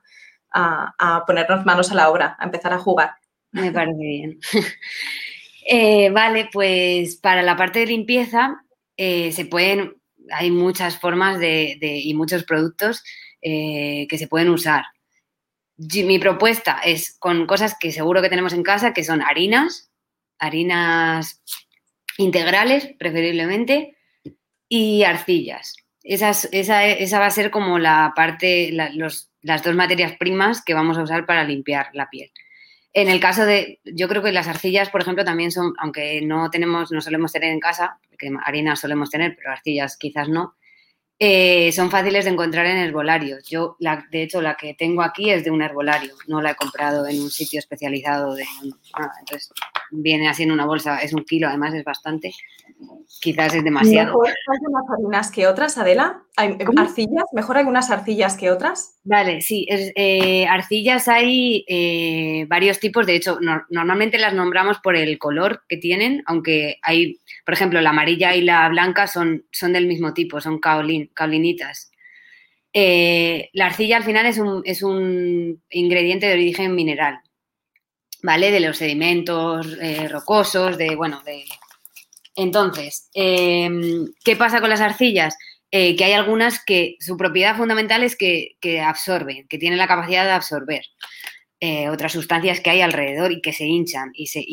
ponernos 1.25 1.65
manos 1.65 1.91
a 1.91 1.95
la 1.95 2.09
obra, 2.09 2.37
a 2.39 2.45
empezar 2.45 2.73
a 2.73 2.79
jugar. 2.79 3.15
Me 3.51 3.71
parece 3.71 3.99
bien. 3.99 4.39
Eh, 5.63 6.09
vale, 6.09 6.49
pues 6.51 7.17
para 7.17 7.43
la 7.43 7.55
parte 7.55 7.77
de 7.77 7.85
limpieza 7.85 8.65
eh, 8.97 9.31
se 9.31 9.45
pueden, 9.45 9.93
hay 10.31 10.49
muchas 10.49 10.97
formas 10.97 11.37
de, 11.37 11.77
y 11.79 12.15
muchos 12.15 12.45
productos 12.45 13.03
eh, 13.43 14.07
que 14.09 14.17
se 14.17 14.27
pueden 14.27 14.49
usar 14.49 14.85
mi 16.03 16.19
propuesta 16.19 16.79
es 16.83 17.15
con 17.17 17.45
cosas 17.47 17.75
que 17.79 17.91
seguro 17.91 18.21
que 18.21 18.29
tenemos 18.29 18.53
en 18.53 18.63
casa, 18.63 18.93
que 18.93 19.03
son 19.03 19.21
harinas, 19.21 19.91
harinas 20.39 21.41
integrales 22.17 22.89
preferiblemente, 22.99 23.97
y 24.73 25.03
arcillas. 25.03 25.75
esa, 26.01 27.19
va 27.19 27.25
a 27.25 27.29
ser 27.29 27.51
como 27.51 27.77
la 27.77 28.13
parte, 28.15 28.71
las 28.71 29.63
dos 29.63 29.75
materias 29.75 30.13
primas 30.17 30.63
que 30.63 30.73
vamos 30.73 30.97
a 30.97 31.03
usar 31.03 31.25
para 31.25 31.43
limpiar 31.43 31.89
la 31.91 32.09
piel. 32.09 32.31
En 32.93 33.09
el 33.09 33.19
caso 33.19 33.45
de, 33.45 33.81
yo 33.83 34.07
creo 34.07 34.23
que 34.23 34.31
las 34.31 34.47
arcillas, 34.47 34.89
por 34.89 35.01
ejemplo, 35.01 35.25
también 35.25 35.51
son, 35.51 35.73
aunque 35.77 36.21
no 36.21 36.49
tenemos, 36.49 36.89
no 36.89 37.01
solemos 37.01 37.33
tener 37.33 37.51
en 37.51 37.59
casa, 37.59 37.99
porque 38.07 38.31
harinas 38.45 38.79
solemos 38.79 39.09
tener, 39.09 39.35
pero 39.35 39.51
arcillas 39.51 39.97
quizás 39.97 40.29
no, 40.29 40.55
eh, 41.23 41.71
son 41.71 41.91
fáciles 41.91 42.25
de 42.25 42.31
encontrar 42.31 42.65
en 42.65 42.77
herbolarios. 42.77 43.47
Yo, 43.47 43.75
la, 43.77 44.07
de 44.09 44.23
hecho, 44.23 44.41
la 44.41 44.55
que 44.55 44.73
tengo 44.73 45.03
aquí 45.03 45.29
es 45.29 45.43
de 45.43 45.51
un 45.51 45.61
herbolario, 45.61 46.15
no 46.27 46.41
la 46.41 46.49
he 46.49 46.55
comprado 46.55 47.05
en 47.05 47.21
un 47.21 47.29
sitio 47.29 47.59
especializado 47.59 48.33
de 48.33 48.43
Entonces, 49.19 49.53
viene 49.91 50.27
así 50.27 50.41
en 50.41 50.51
una 50.51 50.65
bolsa, 50.65 50.97
es 50.97 51.13
un 51.13 51.23
kilo, 51.23 51.47
además 51.47 51.75
es 51.75 51.83
bastante. 51.83 52.33
Quizás 53.19 53.53
es 53.53 53.63
demasiado. 53.63 54.19
¿Mejor 54.19 54.27
hay 54.27 54.65
unas 54.65 54.89
harinas 54.89 55.31
que 55.31 55.47
otras, 55.47 55.77
Adela? 55.77 56.23
¿Hay 56.37 56.57
arcillas? 56.77 57.25
¿Mejor 57.33 57.57
hay 57.57 57.65
unas 57.65 57.91
arcillas 57.91 58.35
que 58.35 58.49
otras? 58.49 58.95
Vale, 59.03 59.41
sí. 59.41 59.67
Eh, 59.69 60.47
arcillas 60.47 61.07
hay 61.07 61.65
eh, 61.67 62.45
varios 62.47 62.79
tipos. 62.79 63.05
De 63.05 63.15
hecho, 63.15 63.37
normalmente 63.69 64.17
las 64.17 64.33
nombramos 64.33 64.79
por 64.79 64.95
el 64.95 65.19
color 65.19 65.63
que 65.67 65.77
tienen, 65.77 66.23
aunque 66.25 66.79
hay, 66.81 67.19
por 67.45 67.53
ejemplo, 67.53 67.79
la 67.81 67.91
amarilla 67.91 68.35
y 68.35 68.41
la 68.41 68.67
blanca 68.69 69.05
son, 69.07 69.45
son 69.51 69.73
del 69.73 69.87
mismo 69.87 70.13
tipo, 70.13 70.41
son 70.41 70.59
kaolin, 70.59 71.11
kaolinitas. 71.13 71.91
Eh, 72.73 73.49
la 73.53 73.67
arcilla 73.67 73.97
al 73.97 74.03
final 74.03 74.25
es 74.25 74.39
un, 74.39 74.61
es 74.65 74.81
un 74.81 75.61
ingrediente 75.69 76.25
de 76.25 76.33
origen 76.33 76.73
mineral. 76.73 77.19
¿vale? 78.23 78.51
De 78.51 78.59
los 78.59 78.77
sedimentos 78.77 79.77
eh, 79.81 80.07
rocosos, 80.07 80.77
de, 80.77 80.95
bueno, 80.95 81.21
de... 81.23 81.45
Entonces, 82.41 83.07
em, 83.13 84.07
¿qué 84.23 84.35
pasa 84.35 84.61
con 84.61 84.71
las 84.71 84.81
arcillas? 84.81 85.37
Eh, 85.69 85.95
que 85.95 86.05
hay 86.05 86.13
algunas 86.13 86.63
que 86.63 86.95
su 86.99 87.15
propiedad 87.15 87.55
fundamental 87.55 88.03
es 88.03 88.15
que, 88.15 88.57
absorben, 88.81 89.47
que 89.47 89.59
tienen 89.59 89.77
la 89.77 89.87
capacidad 89.87 90.25
de 90.25 90.31
absorber 90.31 90.81
eh, 91.59 91.89
otras 91.89 92.13
sustancias 92.13 92.59
que 92.59 92.71
hay 92.71 92.81
alrededor 92.81 93.31
y 93.31 93.41
que 93.41 93.53
se 93.53 93.65
hinchan 93.65 94.11
y 94.15 94.27
se... 94.27 94.43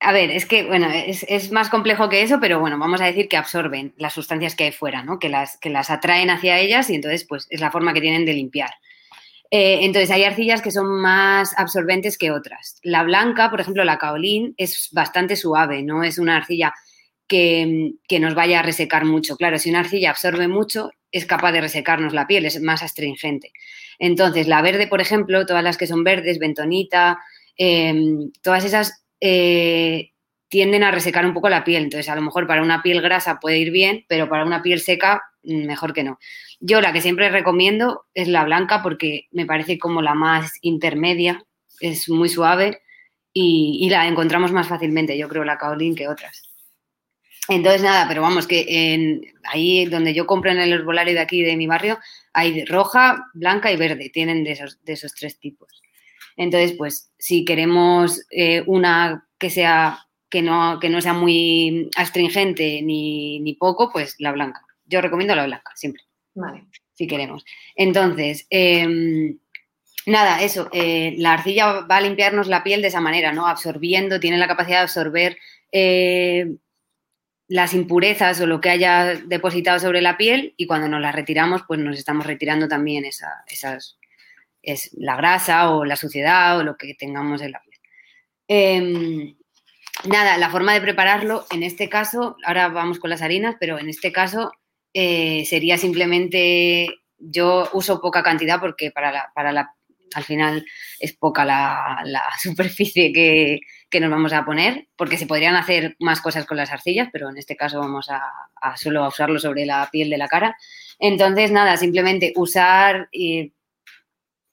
a 0.00 0.12
ver, 0.12 0.30
es 0.30 0.44
que, 0.44 0.64
bueno, 0.64 0.88
es, 0.92 1.50
más 1.50 1.70
complejo 1.70 2.10
que 2.10 2.20
eso, 2.20 2.40
pero 2.40 2.60
bueno, 2.60 2.78
vamos 2.78 3.00
a 3.00 3.06
decir 3.06 3.26
que 3.28 3.38
absorben 3.38 3.94
las 3.96 4.12
sustancias 4.12 4.54
que 4.54 4.64
hay 4.64 4.72
fuera, 4.72 5.02
¿no? 5.02 5.18
Que 5.18 5.30
las, 5.30 5.56
que 5.58 5.70
las 5.70 5.88
atraen 5.88 6.28
hacia 6.28 6.60
ellas 6.60 6.90
y 6.90 6.96
entonces, 6.96 7.24
pues, 7.26 7.46
es 7.48 7.60
la 7.60 7.70
forma 7.70 7.94
que 7.94 8.02
tienen 8.02 8.26
de 8.26 8.34
limpiar. 8.34 8.70
Eh, 9.50 9.78
entonces, 9.82 10.10
hay 10.10 10.24
arcillas 10.24 10.62
que 10.62 10.70
son 10.70 10.86
más 11.00 11.56
absorbentes 11.56 12.18
que 12.18 12.30
otras. 12.30 12.78
La 12.82 13.02
blanca, 13.02 13.50
por 13.50 13.60
ejemplo, 13.60 13.84
la 13.84 13.98
kaolin, 13.98 14.54
es 14.56 14.88
bastante 14.92 15.36
suave, 15.36 15.82
no 15.82 16.02
es 16.02 16.18
una 16.18 16.36
arcilla 16.36 16.74
que, 17.28 17.92
nos 18.20 18.34
vaya 18.34 18.60
a 18.60 18.62
resecar 18.62 19.04
mucho. 19.04 19.36
Claro, 19.36 19.58
si 19.58 19.70
una 19.70 19.80
arcilla 19.80 20.10
absorbe 20.10 20.48
mucho, 20.48 20.90
es 21.12 21.26
capaz 21.26 21.52
de 21.52 21.60
resecarnos 21.60 22.12
la 22.12 22.26
piel, 22.26 22.44
es 22.44 22.60
más 22.60 22.82
astringente. 22.82 23.52
Entonces, 23.98 24.48
la 24.48 24.62
verde, 24.62 24.86
por 24.88 25.00
ejemplo, 25.00 25.46
todas 25.46 25.64
las 25.64 25.76
que 25.76 25.86
son 25.86 26.04
verdes, 26.04 26.38
bentonita, 26.38 27.18
em, 27.56 28.30
todas 28.42 28.64
esas 28.64 29.04
eh, 29.20 30.12
tienden 30.48 30.82
a 30.84 30.90
resecar 30.90 31.26
un 31.26 31.34
poco 31.34 31.48
la 31.48 31.64
piel. 31.64 31.84
Entonces, 31.84 32.08
a 32.08 32.16
lo 32.16 32.22
mejor 32.22 32.46
para 32.46 32.62
una 32.62 32.82
piel 32.82 33.00
grasa 33.00 33.40
puede 33.40 33.58
ir 33.58 33.70
bien, 33.70 34.04
pero 34.08 34.28
para 34.28 34.44
una 34.44 34.62
piel 34.62 34.80
seca, 34.80 35.22
mm, 35.42 35.66
mejor 35.66 35.92
que 35.92 36.04
no. 36.04 36.18
Yo 36.60 36.80
la 36.80 36.92
que 36.92 37.00
siempre 37.00 37.28
recomiendo 37.30 38.06
es 38.14 38.28
la 38.28 38.44
blanca 38.44 38.82
porque 38.82 39.26
me 39.32 39.46
parece 39.46 39.78
como 39.78 40.02
la 40.02 40.14
más 40.14 40.52
intermedia, 40.62 41.44
es 41.80 42.08
muy 42.08 42.28
suave 42.28 42.80
y, 43.32 43.88
la 43.90 44.06
encontramos 44.06 44.52
más 44.52 44.66
fácilmente, 44.66 45.18
yo 45.18 45.28
creo, 45.28 45.44
la 45.44 45.58
Kaolin 45.58 45.94
que 45.94 46.08
otras. 46.08 46.42
Entonces, 47.48 47.82
nada, 47.82 48.08
pero 48.08 48.22
vamos, 48.22 48.46
que 48.46 49.20
ahí 49.44 49.84
donde 49.84 50.14
yo 50.14 50.26
compro 50.26 50.50
en 50.50 50.58
el 50.58 50.72
herbolario 50.72 51.14
de 51.14 51.20
aquí 51.20 51.42
de 51.42 51.56
mi 51.56 51.66
barrio, 51.66 51.98
hay 52.32 52.64
roja, 52.64 53.26
blanca 53.34 53.70
y 53.70 53.76
verde, 53.76 54.10
tienen 54.10 54.42
de 54.42 54.52
esos, 54.52 54.82
de 54.84 54.94
esos 54.94 55.14
tres 55.14 55.38
tipos. 55.38 55.82
Entonces, 56.36 56.72
pues, 56.76 57.12
si 57.18 57.44
queremos 57.44 58.22
eh, 58.30 58.62
una 58.66 59.28
que 59.38 59.50
sea 59.50 60.05
que 60.36 60.42
no, 60.42 60.78
que 60.78 60.90
no 60.90 61.00
sea 61.00 61.14
muy 61.14 61.88
astringente 61.96 62.82
ni, 62.82 63.40
ni 63.40 63.54
poco, 63.54 63.90
pues 63.90 64.16
la 64.18 64.32
blanca. 64.32 64.60
Yo 64.84 65.00
recomiendo 65.00 65.34
la 65.34 65.46
blanca, 65.46 65.72
siempre. 65.74 66.02
Vale. 66.34 66.66
Si 66.92 67.06
queremos. 67.06 67.42
Entonces, 67.74 68.46
em, 68.50 69.38
Nada, 70.06 70.40
eso, 70.40 70.68
eh, 70.72 71.14
la 71.18 71.32
arcilla 71.32 71.80
va 71.80 71.96
a 71.96 72.00
limpiarnos 72.00 72.46
la 72.46 72.62
piel 72.62 72.80
de 72.80 72.88
esa 72.88 73.00
manera, 73.00 73.32
¿no? 73.32 73.48
Absorbiendo, 73.48 74.20
tiene 74.20 74.38
la 74.38 74.46
capacidad 74.46 74.76
de 74.76 74.82
absorber 74.82 75.36
eh, 75.72 76.58
las 77.48 77.74
impurezas 77.74 78.40
o 78.40 78.46
lo 78.46 78.60
que 78.60 78.70
haya 78.70 79.16
depositado 79.16 79.80
sobre 79.80 80.00
la 80.02 80.16
piel 80.16 80.54
y 80.56 80.66
cuando 80.68 80.88
nos 80.88 81.00
las 81.00 81.12
retiramos, 81.12 81.62
pues 81.66 81.80
nos 81.80 81.98
estamos 81.98 82.24
retirando 82.24 82.68
también 82.68 83.04
esa, 83.04 83.42
esas, 83.48 83.98
es 84.62 84.90
la 84.96 85.16
grasa 85.16 85.70
o 85.70 85.84
la 85.84 85.96
suciedad 85.96 86.56
o 86.58 86.62
lo 86.62 86.76
que 86.76 86.94
tengamos 86.94 87.42
en 87.42 87.50
la 87.50 87.62
piel. 87.62 87.80
Em, 88.46 89.36
nada, 90.04 90.36
la 90.38 90.50
forma 90.50 90.74
de 90.74 90.80
prepararlo, 90.80 91.46
en 91.50 91.62
este 91.62 91.88
caso, 91.88 92.36
ahora 92.44 92.68
vamos 92.68 92.98
con 92.98 93.10
las 93.10 93.22
harinas, 93.22 93.56
pero 93.58 93.78
en 93.78 93.88
este 93.88 94.12
caso 94.12 94.52
eh, 94.94 95.44
sería 95.46 95.78
simplemente, 95.78 96.88
yo 97.18 97.68
uso 97.72 98.00
poca 98.00 98.22
cantidad 98.22 98.60
porque 98.60 98.90
para 98.90 99.12
la, 99.12 99.32
para 99.34 99.52
la 99.52 99.76
al 100.14 100.24
final 100.24 100.64
es 100.98 101.12
poca 101.14 101.44
la, 101.44 102.02
superficie 102.40 103.12
que, 103.12 103.60
nos 104.00 104.10
vamos 104.10 104.34
a 104.34 104.44
poner, 104.44 104.88
porque 104.94 105.16
se 105.16 105.26
podrían 105.26 105.56
hacer 105.56 105.96
más 106.00 106.20
cosas 106.20 106.44
con 106.44 106.58
las 106.58 106.70
arcillas, 106.70 107.08
pero 107.10 107.30
en 107.30 107.38
este 107.38 107.56
caso 107.56 107.80
vamos 107.80 108.10
a, 108.10 108.76
solo 108.76 109.08
usarlo 109.08 109.38
sobre 109.38 109.64
la 109.64 109.88
piel 109.90 110.10
de 110.10 110.18
la 110.18 110.28
cara. 110.28 110.54
Entonces, 110.98 111.50
nada, 111.50 111.78
simplemente 111.78 112.34
usar, 112.36 113.08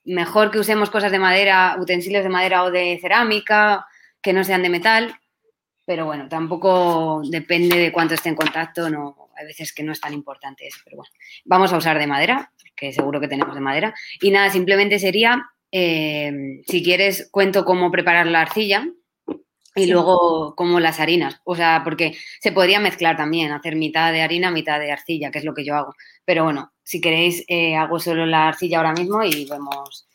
mejor 0.04 0.50
que 0.50 0.58
usemos 0.58 0.88
cosas 0.88 1.12
de 1.12 1.18
madera, 1.18 1.76
utensilios 1.78 2.22
de 2.22 2.30
madera 2.30 2.64
o 2.64 2.70
de 2.70 2.98
cerámica, 3.02 3.86
que 4.22 4.32
no 4.32 4.44
sean 4.44 4.62
de 4.62 4.70
metal, 4.70 5.14
pero 5.84 6.06
bueno, 6.06 6.28
tampoco 6.28 7.22
depende 7.28 7.76
de 7.76 7.92
cuánto 7.92 8.14
esté 8.14 8.28
en 8.30 8.36
contacto, 8.36 8.88
no, 8.90 9.28
hay 9.36 9.46
veces 9.46 9.72
que 9.72 9.82
no 9.82 9.92
es 9.92 10.00
tan 10.00 10.12
importante 10.12 10.66
eso, 10.66 10.78
pero 10.84 10.98
bueno, 10.98 11.12
vamos 11.44 11.72
a 11.72 11.76
usar 11.76 11.98
de 11.98 12.06
madera, 12.06 12.52
que 12.74 12.92
seguro 12.92 13.20
que 13.20 13.28
tenemos 13.28 13.54
de 13.54 13.60
madera, 13.60 13.94
y 14.20 14.30
nada, 14.30 14.50
simplemente 14.50 14.98
sería 14.98 15.50
eh, 15.76 16.62
si 16.68 16.84
quieres, 16.84 17.28
cuento 17.32 17.64
cómo 17.64 17.90
preparar 17.90 18.28
la 18.28 18.42
arcilla 18.42 18.86
y 19.74 19.86
luego 19.86 20.54
cómo 20.54 20.78
las 20.78 21.00
harinas. 21.00 21.40
O 21.42 21.56
sea, 21.56 21.80
porque 21.82 22.16
se 22.40 22.52
podría 22.52 22.78
mezclar 22.78 23.16
también, 23.16 23.50
hacer 23.50 23.74
mitad 23.74 24.12
de 24.12 24.22
harina, 24.22 24.52
mitad 24.52 24.78
de 24.78 24.92
arcilla, 24.92 25.32
que 25.32 25.40
es 25.40 25.44
lo 25.44 25.52
que 25.52 25.64
yo 25.64 25.74
hago. 25.74 25.94
Pero 26.24 26.44
bueno, 26.44 26.72
si 26.84 27.00
queréis, 27.00 27.44
eh, 27.48 27.74
hago 27.74 27.98
solo 27.98 28.24
la 28.24 28.46
arcilla 28.46 28.76
ahora 28.78 28.92
mismo 28.92 29.24
y 29.24 29.46
vemos. 29.50 30.06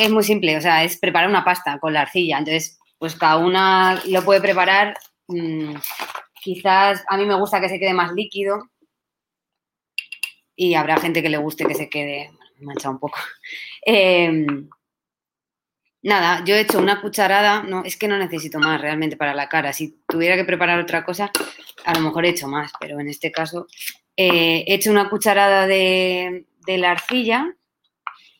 Es, 0.00 0.08
muy 0.08 0.22
simple, 0.22 0.56
o 0.56 0.60
sea, 0.60 0.84
es 0.84 0.98
preparar 0.98 1.28
una 1.28 1.44
pasta 1.44 1.80
con 1.80 1.92
la 1.92 2.02
arcilla. 2.02 2.38
Entonces, 2.38 2.78
pues 3.00 3.16
cada 3.16 3.38
una 3.38 4.00
lo 4.06 4.24
puede 4.24 4.40
preparar. 4.40 4.96
Mm, 5.26 5.74
quizás 6.40 7.02
a 7.08 7.16
mí 7.16 7.24
me 7.24 7.34
gusta 7.34 7.60
que 7.60 7.68
se 7.68 7.80
quede 7.80 7.94
más 7.94 8.12
líquido 8.12 8.70
y 10.54 10.74
habrá 10.74 10.98
gente 10.98 11.22
que 11.22 11.30
le 11.30 11.38
guste 11.38 11.64
que 11.64 11.74
se 11.74 11.88
quede, 11.88 12.30
manchado 12.60 12.92
un 12.92 13.00
poco. 13.00 13.18
Em, 13.82 14.68
nada, 16.02 16.44
yo 16.44 16.54
he 16.54 16.60
hecho 16.60 16.78
una 16.78 17.00
cucharada, 17.00 17.62
no, 17.62 17.82
es 17.82 17.96
que 17.96 18.06
no 18.06 18.18
necesito 18.18 18.58
más 18.58 18.78
realmente 18.78 19.16
para 19.16 19.34
la 19.34 19.48
cara. 19.48 19.72
Si 19.72 20.02
tuviera 20.06 20.36
que 20.36 20.44
preparar 20.44 20.78
otra 20.78 21.02
cosa, 21.02 21.30
a 21.86 21.94
lo 21.94 22.00
mejor 22.00 22.26
he 22.26 22.30
hecho 22.30 22.46
más, 22.46 22.72
pero 22.78 23.00
en 23.00 23.08
este 23.08 23.32
caso 23.32 23.66
eh, 24.18 24.64
he 24.66 24.74
hecho 24.74 24.90
una 24.90 25.08
cucharada 25.08 25.66
de, 25.66 26.44
la 26.66 26.90
arcilla 26.90 27.56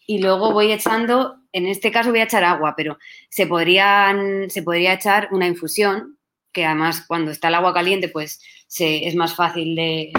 y 0.07 0.21
luego 0.21 0.53
voy 0.53 0.73
echando, 0.73 1.40
en 1.53 1.67
este 1.67 1.91
caso 1.91 2.11
voy 2.11 2.21
a 2.21 2.25
echar 2.25 2.45
agua, 2.45 2.75
pero 2.77 2.99
se, 3.29 3.47
podrían, 3.47 4.51
se 4.51 4.63
podría 4.63 4.95
echar 4.95 5.29
una 5.33 5.47
infusión, 5.47 6.19
que 6.53 6.65
además 6.65 7.05
cuando 7.07 7.31
está 7.31 7.49
el 7.49 7.55
agua 7.55 7.75
caliente 7.75 8.09
pues 8.09 8.41
es 8.79 9.15
más 9.15 9.35
fácil 9.35 9.75
de, 9.75 10.13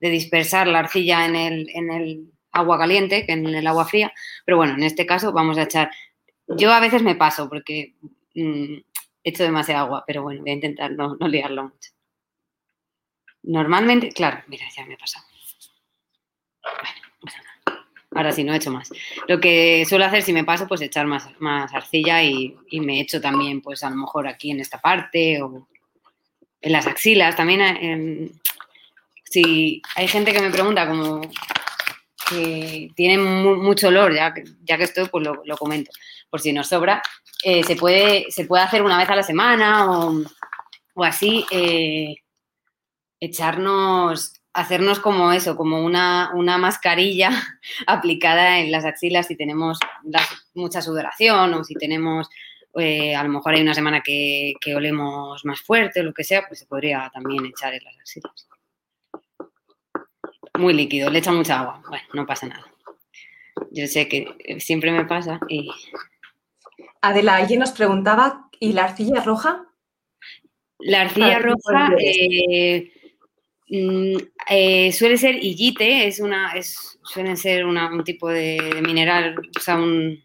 dispersar 0.00 0.66
la 0.66 0.80
arcilla 0.80 1.24
en 1.24 1.34
el, 1.34 1.70
en 1.74 1.90
el 1.90 2.30
agua 2.52 2.78
caliente 2.78 3.24
que 3.24 3.32
en 3.32 3.46
el 3.46 3.66
agua 3.66 3.86
fría, 3.86 4.12
pero 4.44 4.58
bueno, 4.58 4.74
en 4.74 4.82
este 4.82 5.06
caso 5.06 5.32
vamos 5.32 5.56
a 5.56 5.62
echar, 5.62 5.90
yo 6.46 6.72
a 6.72 6.80
veces 6.80 7.02
me 7.02 7.14
paso 7.14 7.48
porque 7.48 7.94
mm, 8.34 8.76
echo 9.24 9.42
demasiada 9.42 9.80
agua, 9.80 10.04
pero 10.06 10.22
bueno, 10.22 10.42
voy 10.42 10.50
a 10.50 10.54
intentar 10.54 10.92
no, 10.92 11.16
no 11.16 11.26
liarlo 11.26 11.64
mucho. 11.64 11.90
Normalmente, 13.42 14.10
claro, 14.10 14.42
mira, 14.46 14.66
ya 14.74 14.86
me 14.86 14.94
he 14.94 14.98
pasado. 14.98 15.26
Bueno, 17.20 17.53
ahora 18.14 18.32
sí, 18.32 18.44
no 18.44 18.52
he 18.52 18.56
hecho 18.56 18.70
más. 18.70 18.90
Lo 19.28 19.40
que 19.40 19.84
suelo 19.88 20.04
hacer 20.04 20.22
si 20.22 20.32
me 20.32 20.44
paso, 20.44 20.66
pues 20.66 20.80
echar 20.80 21.06
más, 21.06 21.28
más 21.40 21.72
arcilla 21.74 22.22
y, 22.22 22.56
me 22.72 23.00
echo 23.00 23.20
también, 23.20 23.60
pues 23.60 23.82
a 23.82 23.90
lo 23.90 23.96
mejor 23.96 24.28
aquí 24.28 24.50
en 24.50 24.60
esta 24.60 24.80
parte 24.80 25.42
o 25.42 25.68
en 26.60 26.72
las 26.72 26.86
axilas. 26.86 27.36
También, 27.36 28.40
si 29.24 29.82
hay 29.96 30.08
gente 30.08 30.32
que 30.32 30.40
me 30.40 30.50
pregunta 30.50 30.86
como 30.88 31.20
que 32.28 32.90
tiene 32.94 33.18
mucho 33.18 33.88
olor, 33.88 34.14
ya 34.14 34.32
ya 34.62 34.78
que 34.78 34.84
estoy, 34.84 35.08
pues 35.08 35.24
lo, 35.24 35.56
comento, 35.56 35.90
por 36.30 36.40
si 36.40 36.52
nos 36.52 36.68
sobra. 36.68 37.02
Eh, 37.42 37.62
se, 37.62 37.76
puede, 37.76 38.30
se 38.30 38.46
puede 38.46 38.62
hacer 38.64 38.82
una 38.82 38.96
vez 38.96 39.10
a 39.10 39.16
la 39.16 39.22
semana 39.22 39.90
o, 39.90 40.24
así, 41.04 41.44
eh, 41.50 42.16
echarnos, 43.20 44.32
hacernos 44.54 45.00
como 45.00 45.32
eso, 45.32 45.56
como 45.56 45.84
una, 45.84 46.30
mascarilla 46.58 47.30
aplicada 47.86 48.60
en 48.60 48.72
las 48.72 48.84
axilas 48.84 49.26
si 49.26 49.36
tenemos 49.36 49.78
mucha 50.54 50.80
sudoración 50.80 51.52
o 51.54 51.64
si 51.64 51.74
tenemos, 51.74 52.30
eh, 52.76 53.14
a 53.14 53.22
lo 53.22 53.28
mejor 53.28 53.54
hay 53.54 53.62
una 53.62 53.74
semana 53.74 54.00
que, 54.00 54.54
que 54.60 54.74
olemos 54.74 55.44
más 55.44 55.60
fuerte 55.60 56.00
o 56.00 56.04
lo 56.04 56.14
que 56.14 56.24
sea, 56.24 56.46
pues 56.48 56.60
se 56.60 56.66
podría 56.66 57.10
también 57.12 57.44
echar 57.44 57.74
en 57.74 57.84
las 57.84 57.98
axilas 58.00 58.48
muy 60.58 60.72
líquido, 60.72 61.10
le 61.10 61.18
echa 61.18 61.32
mucha 61.32 61.60
agua. 61.60 61.82
Bueno, 61.88 62.04
no 62.12 62.26
pasa 62.26 62.46
nada. 62.46 62.64
Yo 63.70 63.86
sé 63.86 64.08
que 64.08 64.58
siempre 64.60 64.92
me 64.92 65.04
pasa 65.04 65.40
y... 65.48 65.70
Adela, 67.00 67.36
alguien 67.36 67.60
nos 67.60 67.72
preguntaba, 67.72 68.48
¿y 68.58 68.72
la 68.72 68.84
arcilla 68.84 69.20
roja? 69.20 69.66
La 70.78 71.02
arcilla 71.02 71.38
roja 71.38 71.90
eh, 71.98 72.92
mm, 73.68 74.16
eh, 74.50 74.92
suele 74.92 75.16
ser 75.16 75.36
illite, 75.36 76.06
es 76.06 76.20
una, 76.20 76.52
es, 76.52 76.98
ser 77.36 77.66
un 77.66 78.04
tipo 78.04 78.28
de, 78.28 78.80
mineral, 78.86 79.36
o 79.56 79.60
sea, 79.60 79.76
un, 79.76 80.22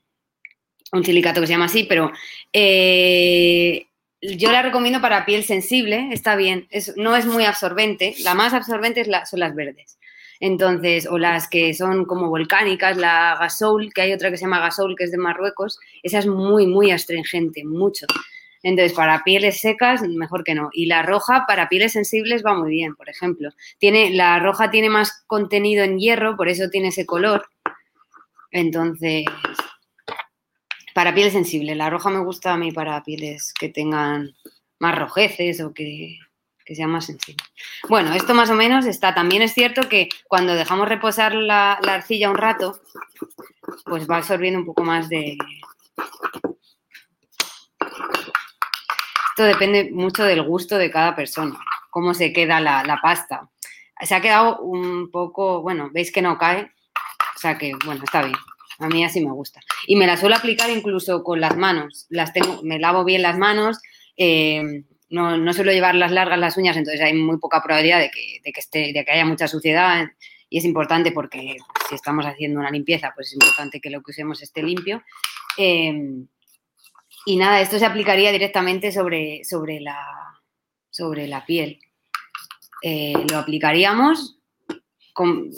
silicato 1.03 1.39
que 1.41 1.47
se 1.47 1.53
llama 1.53 1.65
así, 1.65 1.83
pero 1.83 2.11
eh, 2.51 3.85
yo 4.21 4.51
la 4.51 4.61
recomiendo 4.61 5.01
para 5.01 5.25
piel 5.25 5.43
sensible, 5.43 6.09
está 6.11 6.35
bien, 6.35 6.67
no 6.95 7.15
es 7.15 7.25
muy 7.25 7.45
absorbente, 7.45 8.15
la 8.23 8.33
más 8.33 8.53
absorbente 8.53 9.05
son 9.25 9.39
las 9.39 9.55
verdes. 9.55 9.99
Entonces, 10.39 11.05
o 11.05 11.17
las 11.17 11.49
que 11.49 11.73
son 11.73 12.05
como 12.05 12.29
volcánicas, 12.29 12.95
la 12.97 13.35
Gasoul, 13.39 13.93
que 13.93 14.01
hay 14.01 14.13
otra 14.13 14.31
que 14.31 14.37
se 14.37 14.45
llama 14.45 14.59
Gasoul, 14.59 14.95
que 14.95 15.03
es 15.03 15.11
de 15.11 15.17
Marruecos, 15.17 15.79
esa 16.01 16.19
es 16.19 16.27
muy, 16.27 16.65
muy 16.65 16.91
astringente, 16.91 17.63
mucho. 17.65 18.05
Entonces, 18.63 18.93
para 18.93 19.23
pieles 19.23 19.61
secas, 19.61 20.01
mejor 20.01 20.43
que 20.43 20.55
no. 20.55 20.69
Y 20.73 20.85
la 20.87 21.01
roja, 21.01 21.45
para 21.47 21.69
pieles 21.69 21.93
sensibles, 21.93 22.43
va 22.45 22.53
muy 22.53 22.71
bien, 22.71 22.95
por 22.95 23.09
ejemplo. 23.09 23.49
Tiene, 23.77 24.11
la 24.11 24.39
roja 24.39 24.69
tiene 24.69 24.89
más 24.89 25.23
contenido 25.27 25.83
en 25.83 25.99
hierro, 25.99 26.35
por 26.35 26.49
eso 26.49 26.69
tiene 26.69 26.89
ese 26.89 27.05
color. 27.05 27.47
Entonces, 28.51 29.25
para 30.93 31.13
pieles 31.13 31.33
sensibles, 31.33 31.77
la 31.77 31.89
roja 31.89 32.09
me 32.09 32.19
gusta 32.19 32.53
a 32.53 32.57
mí 32.57 32.71
para 32.71 33.03
pieles 33.03 33.53
que 33.53 33.69
tengan 33.69 34.35
más 34.79 34.97
rojeces 34.97 35.61
o 35.61 35.73
que 35.73 36.19
que 36.69 36.75
sea 36.75 36.87
más 36.87 37.07
sencillo. 37.07 37.43
Bueno, 37.87 38.13
esto 38.13 38.35
más 38.35 38.51
o 38.51 38.53
menos 38.53 38.85
está. 38.85 39.15
También 39.15 39.41
es 39.41 39.55
cierto 39.55 39.89
que 39.89 40.07
cuando 40.27 40.53
dejamos 40.53 40.87
reposar 40.87 41.33
la, 41.33 41.73
arcilla 41.73 42.29
un 42.29 42.37
rato, 42.37 42.79
pues 43.85 44.07
va 44.07 44.17
absorbiendo 44.17 44.59
un 44.59 44.67
poco 44.67 44.83
más 44.83 45.09
de... 45.09 45.35
Esto 49.39 49.47
depende 49.47 49.89
mucho 49.89 50.25
del 50.25 50.43
gusto 50.43 50.77
de 50.77 50.91
cada 50.91 51.15
persona, 51.15 51.57
cómo 51.91 52.13
se 52.13 52.33
queda 52.33 52.59
la, 52.59 52.83
la 52.83 52.99
pasta. 53.01 53.49
Se 54.01 54.13
ha 54.13 54.19
quedado 54.19 54.59
un 54.59 55.11
poco, 55.11 55.61
bueno, 55.61 55.89
veis 55.93 56.11
que 56.11 56.21
no 56.21 56.37
cae, 56.37 56.63
o 56.63 57.39
sea 57.39 57.57
que, 57.57 57.71
bueno, 57.85 58.03
está 58.03 58.21
bien. 58.21 58.35
A 58.79 58.89
mí 58.89 59.01
así 59.01 59.23
me 59.23 59.31
gusta. 59.31 59.61
Y 59.87 59.95
me 59.95 60.07
la 60.07 60.17
suelo 60.17 60.35
aplicar 60.35 60.69
incluso 60.69 61.23
con 61.23 61.39
las 61.39 61.55
manos. 61.55 62.05
Las 62.09 62.33
tengo, 62.33 62.61
me 62.63 62.79
lavo 62.79 63.05
bien 63.05 63.21
las 63.21 63.37
manos, 63.37 63.79
eh, 64.17 64.83
no, 65.09 65.37
no 65.37 65.53
suelo 65.53 65.71
llevar 65.71 65.95
las 65.95 66.11
largas 66.11 66.37
las 66.37 66.57
uñas, 66.57 66.75
entonces 66.75 66.99
hay 66.99 67.13
muy 67.13 67.37
poca 67.37 67.63
probabilidad 67.63 67.99
de 67.99 68.11
que, 68.11 68.41
de 68.43 68.51
que, 68.51 68.59
esté, 68.59 68.91
de 68.91 69.05
que 69.05 69.11
haya 69.11 69.23
mucha 69.23 69.47
suciedad 69.47 70.05
y 70.49 70.57
es 70.57 70.65
importante 70.65 71.13
porque 71.13 71.55
si 71.87 71.95
estamos 71.95 72.25
haciendo 72.25 72.59
una 72.59 72.71
limpieza, 72.71 73.13
pues 73.15 73.27
es 73.27 73.35
importante 73.35 73.79
que 73.79 73.89
lo 73.89 74.01
que 74.01 74.11
usemos 74.11 74.43
esté 74.43 74.61
limpio. 74.63 75.01
Em, 75.55 76.27
y 77.25 77.37
nada, 77.37 77.61
esto 77.61 77.79
se 77.79 77.85
aplicaría 77.85 78.31
directamente 78.31 78.91
sobre, 78.91 79.43
sobre, 79.43 79.79
la, 79.79 79.97
sobre 80.89 81.27
la 81.27 81.45
piel. 81.45 81.79
Eh, 82.81 83.13
lo 83.29 83.37
aplicaríamos 83.37 84.37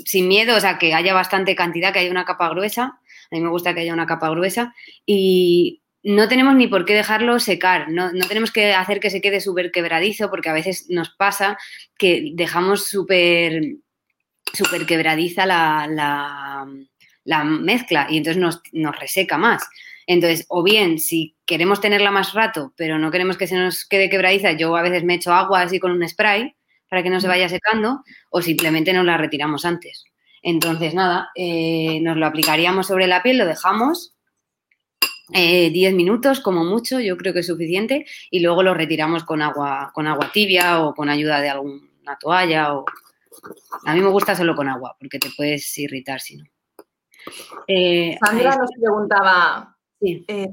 sin 0.06 0.28
miedo, 0.28 0.58
o 0.58 0.60
sea, 0.60 0.80
que 0.80 0.94
haya 0.94 1.14
bastante 1.14 1.56
cantidad, 1.56 1.94
que 1.94 2.00
haya 2.00 2.12
una 2.12 2.26
capa 2.26 2.50
gruesa. 2.50 3.00
A 3.32 3.36
mí 3.36 3.42
me 3.42 3.50
gusta 3.50 3.74
que 3.74 3.82
haya 3.82 3.94
una 3.94 4.08
capa 4.08 4.30
gruesa. 4.30 4.74
Y 5.06 5.84
no 6.04 6.28
tenemos 6.28 6.56
ni 6.56 6.68
por 6.68 6.86
qué 6.86 6.96
dejarlo 6.96 7.40
secar, 7.40 7.90
no, 7.90 8.12
tenemos 8.28 8.52
que 8.52 8.74
hacer 8.74 9.00
que 9.00 9.12
se 9.12 9.22
quede 9.22 9.40
súper 9.40 9.72
quebradizo, 9.72 10.32
porque 10.32 10.50
a 10.50 10.54
veces 10.54 10.88
nos 10.90 11.12
pasa 11.12 11.58
que 11.98 12.32
dejamos 12.34 12.88
súper 12.88 13.76
super 14.54 14.86
quebradiza 14.86 15.46
la, 15.46 16.68
la 17.24 17.44
mezcla 17.44 18.08
y 18.10 18.18
entonces 18.18 18.42
nos, 18.42 18.62
nos 18.74 19.00
reseca 19.00 19.38
más. 19.38 19.64
Entonces, 20.08 20.46
o 20.50 20.64
bien, 20.64 21.00
si 21.00 21.36
queremos 21.52 21.82
tenerla 21.82 22.12
más 22.12 22.32
rato, 22.32 22.72
pero 22.78 22.98
no 22.98 23.12
queremos 23.12 23.36
que 23.36 23.46
se 23.46 23.58
nos 23.58 23.84
quede 23.84 24.10
quebradiza, 24.10 24.54
yo 24.54 24.78
a 24.78 24.82
veces 24.82 25.04
me 25.04 25.16
echo 25.16 25.34
agua 25.34 25.64
así 25.64 25.82
con 25.82 25.92
un 25.92 26.08
spray 26.08 26.56
para 26.88 27.04
que 27.04 27.10
no 27.10 27.20
se 27.20 27.28
vaya 27.28 27.50
secando, 27.50 28.06
o 28.30 28.42
simplemente 28.42 28.94
nos 28.94 29.04
la 29.04 29.18
retiramos 29.18 29.66
antes. 29.66 30.06
Entonces, 30.42 30.94
nada, 30.94 31.30
eh, 31.36 32.00
nos 32.02 32.16
lo 32.16 32.26
aplicaríamos 32.26 32.88
sobre 32.88 33.06
la 33.06 33.22
piel, 33.22 33.38
lo 33.38 33.46
dejamos 33.46 34.16
10 35.28 35.74
eh, 35.74 35.94
minutos 35.94 36.40
como 36.40 36.64
mucho, 36.64 37.02
yo 37.02 37.18
creo 37.18 37.34
que 37.34 37.42
es 37.42 37.48
suficiente, 37.48 38.06
y 38.30 38.40
luego 38.40 38.64
lo 38.64 38.74
retiramos 38.74 39.26
con 39.26 39.42
agua, 39.42 39.92
con 39.94 40.08
agua 40.08 40.32
tibia 40.32 40.82
o 40.82 40.96
con 40.96 41.10
ayuda 41.10 41.42
de 41.42 41.50
alguna 41.50 42.18
toalla. 42.18 42.76
O... 42.76 42.86
A 43.86 43.94
mí 43.94 44.00
me 44.00 44.10
gusta 44.10 44.36
solo 44.38 44.56
con 44.56 44.70
agua, 44.70 44.96
porque 44.98 45.20
te 45.20 45.30
puedes 45.36 45.78
irritar 45.78 46.22
si 46.22 46.38
no. 46.38 46.46
Eh, 47.68 48.18
Sandra 48.24 48.56
nos 48.56 48.72
preguntaba, 48.72 49.78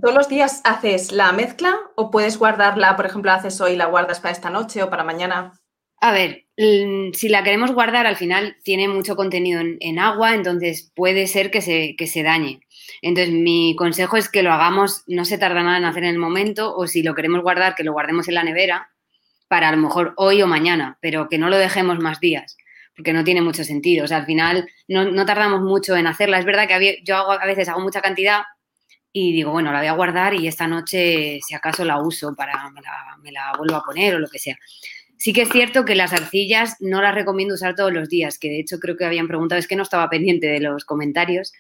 ¿todos 0.01 0.15
los 0.15 0.29
días 0.29 0.61
haces 0.65 1.13
la 1.13 1.33
mezcla 1.33 1.77
o 1.97 2.11
puedes 2.11 2.39
guardarla, 2.39 2.97
por 2.97 3.07
ejemplo, 3.07 3.33
haces 3.33 3.61
hoy 3.61 3.77
la 3.77 3.87
guardas 3.87 4.21
para 4.21 4.33
esta 4.33 4.51
noche 4.51 4.83
o 4.83 4.91
para 4.91 5.05
mañana? 5.05 5.53
A 6.01 6.13
ver, 6.13 6.47
si 6.57 7.29
la 7.29 7.43
queremos 7.43 7.73
guardar, 7.73 8.07
al 8.07 8.17
final 8.17 8.57
tiene 8.63 8.87
mucho 8.87 9.17
contenido 9.17 9.61
en, 9.61 9.99
agua, 9.99 10.35
entonces 10.35 10.93
puede 10.95 11.27
ser 11.27 11.51
que 11.51 11.61
se, 11.61 11.97
que 11.97 12.07
se, 12.07 12.23
dañe. 12.23 12.61
Entonces, 13.03 13.35
mi 13.35 13.75
consejo 13.77 14.17
es 14.17 14.29
que 14.29 14.45
lo 14.45 14.53
hagamos, 14.53 15.03
no 15.09 15.25
se 15.25 15.39
tarda 15.39 15.63
nada 15.63 15.79
en 15.79 15.85
hacer 15.85 16.05
en 16.05 16.11
el 16.11 16.19
momento, 16.19 16.77
o 16.77 16.87
si 16.87 17.03
lo 17.03 17.17
queremos 17.17 17.43
guardar, 17.43 17.75
que 17.75 17.83
lo 17.83 17.93
guardemos 17.93 18.29
en 18.29 18.35
la 18.35 18.45
nevera 18.45 18.91
para 19.49 19.71
a 19.71 19.73
lo 19.73 19.79
mejor 19.79 20.13
hoy 20.17 20.41
o 20.43 20.47
mañana, 20.47 20.99
pero 21.01 21.29
que 21.29 21.39
no 21.39 21.49
lo 21.49 21.57
dejemos 21.57 21.99
más 21.99 22.21
días, 22.21 22.57
porque 22.95 23.13
no 23.13 23.25
tiene 23.25 23.43
mucho 23.43 23.65
sentido. 23.65 24.05
O 24.05 24.09
sea, 24.09 24.19
al 24.19 24.27
final 24.27 24.69
no, 24.87 25.27
tardamos 25.27 25.63
mucho 25.63 25.97
en 25.97 26.07
hacerla. 26.07 26.39
Es 26.39 26.45
verdad 26.45 26.69
que 26.69 27.01
yo 27.03 27.17
hago, 27.17 27.33
a 27.33 27.47
veces 27.47 27.69
hago 27.69 27.81
mucha 27.81 28.03
cantidad 28.03 28.43
y 29.13 29.33
digo, 29.33 29.51
bueno, 29.51 29.73
la 29.73 29.79
voy 29.79 29.89
a 29.89 29.93
guardar 29.93 30.35
y 30.35 30.47
esta 30.47 30.67
noche, 30.67 31.41
si 31.47 31.55
acaso, 31.55 31.85
la 31.85 32.01
uso 32.01 32.35
para, 32.35 32.71
me 32.71 32.81
la, 32.81 33.17
me 33.23 33.33
la 33.33 33.53
vuelvo 33.57 33.77
a 33.77 33.83
poner 33.83 34.15
o 34.15 34.19
lo 34.19 34.29
que 34.29 34.39
sea. 34.39 34.59
Sí 35.17 35.33
que 35.33 35.43
es 35.43 35.49
cierto 35.49 35.85
que 35.85 35.97
las 35.97 36.13
arcillas 36.13 36.77
no 36.81 37.03
las 37.03 37.15
recomiendo 37.15 37.55
usar 37.55 37.75
todos 37.75 37.93
los 37.93 38.09
días, 38.09 38.39
que 38.39 38.49
de 38.49 38.61
hecho 38.61 38.79
creo 38.79 38.97
que 38.97 39.05
habían 39.05 39.27
preguntado, 39.27 39.59
es 39.59 39.67
que 39.67 39.77
no 39.77 39.83
estaba 39.83 40.09
pendiente 40.09 40.47
de 40.47 40.61
los 40.61 40.85
comentarios. 40.85 41.53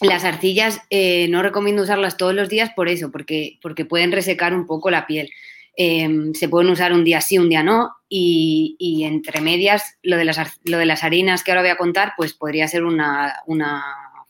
Las 0.00 0.24
arcillas 0.24 0.80
eh, 0.90 1.28
no 1.28 1.42
recomiendo 1.42 1.82
usarlas 1.82 2.16
todos 2.16 2.34
los 2.34 2.48
días 2.48 2.70
por 2.74 2.88
eso, 2.88 3.12
porque, 3.12 3.58
porque 3.62 3.84
pueden 3.84 4.10
resecar 4.10 4.54
un 4.54 4.66
poco 4.66 4.90
la 4.90 5.06
piel. 5.06 5.30
Em, 5.76 6.34
se 6.34 6.48
pueden 6.48 6.70
usar 6.70 6.92
un 6.92 7.04
día 7.04 7.20
sí, 7.20 7.38
un 7.38 7.48
día 7.48 7.62
no, 7.62 7.90
y, 8.08 9.04
entre 9.04 9.40
medias 9.40 9.96
lo 10.02 10.16
de, 10.16 10.24
las, 10.24 10.60
lo 10.64 10.78
de 10.78 10.86
las 10.86 11.04
harinas 11.04 11.44
que 11.44 11.52
ahora 11.52 11.62
voy 11.62 11.70
a 11.70 11.76
contar, 11.76 12.14
pues 12.16 12.34
podría 12.34 12.66
ser 12.66 12.84
una, 12.84 13.34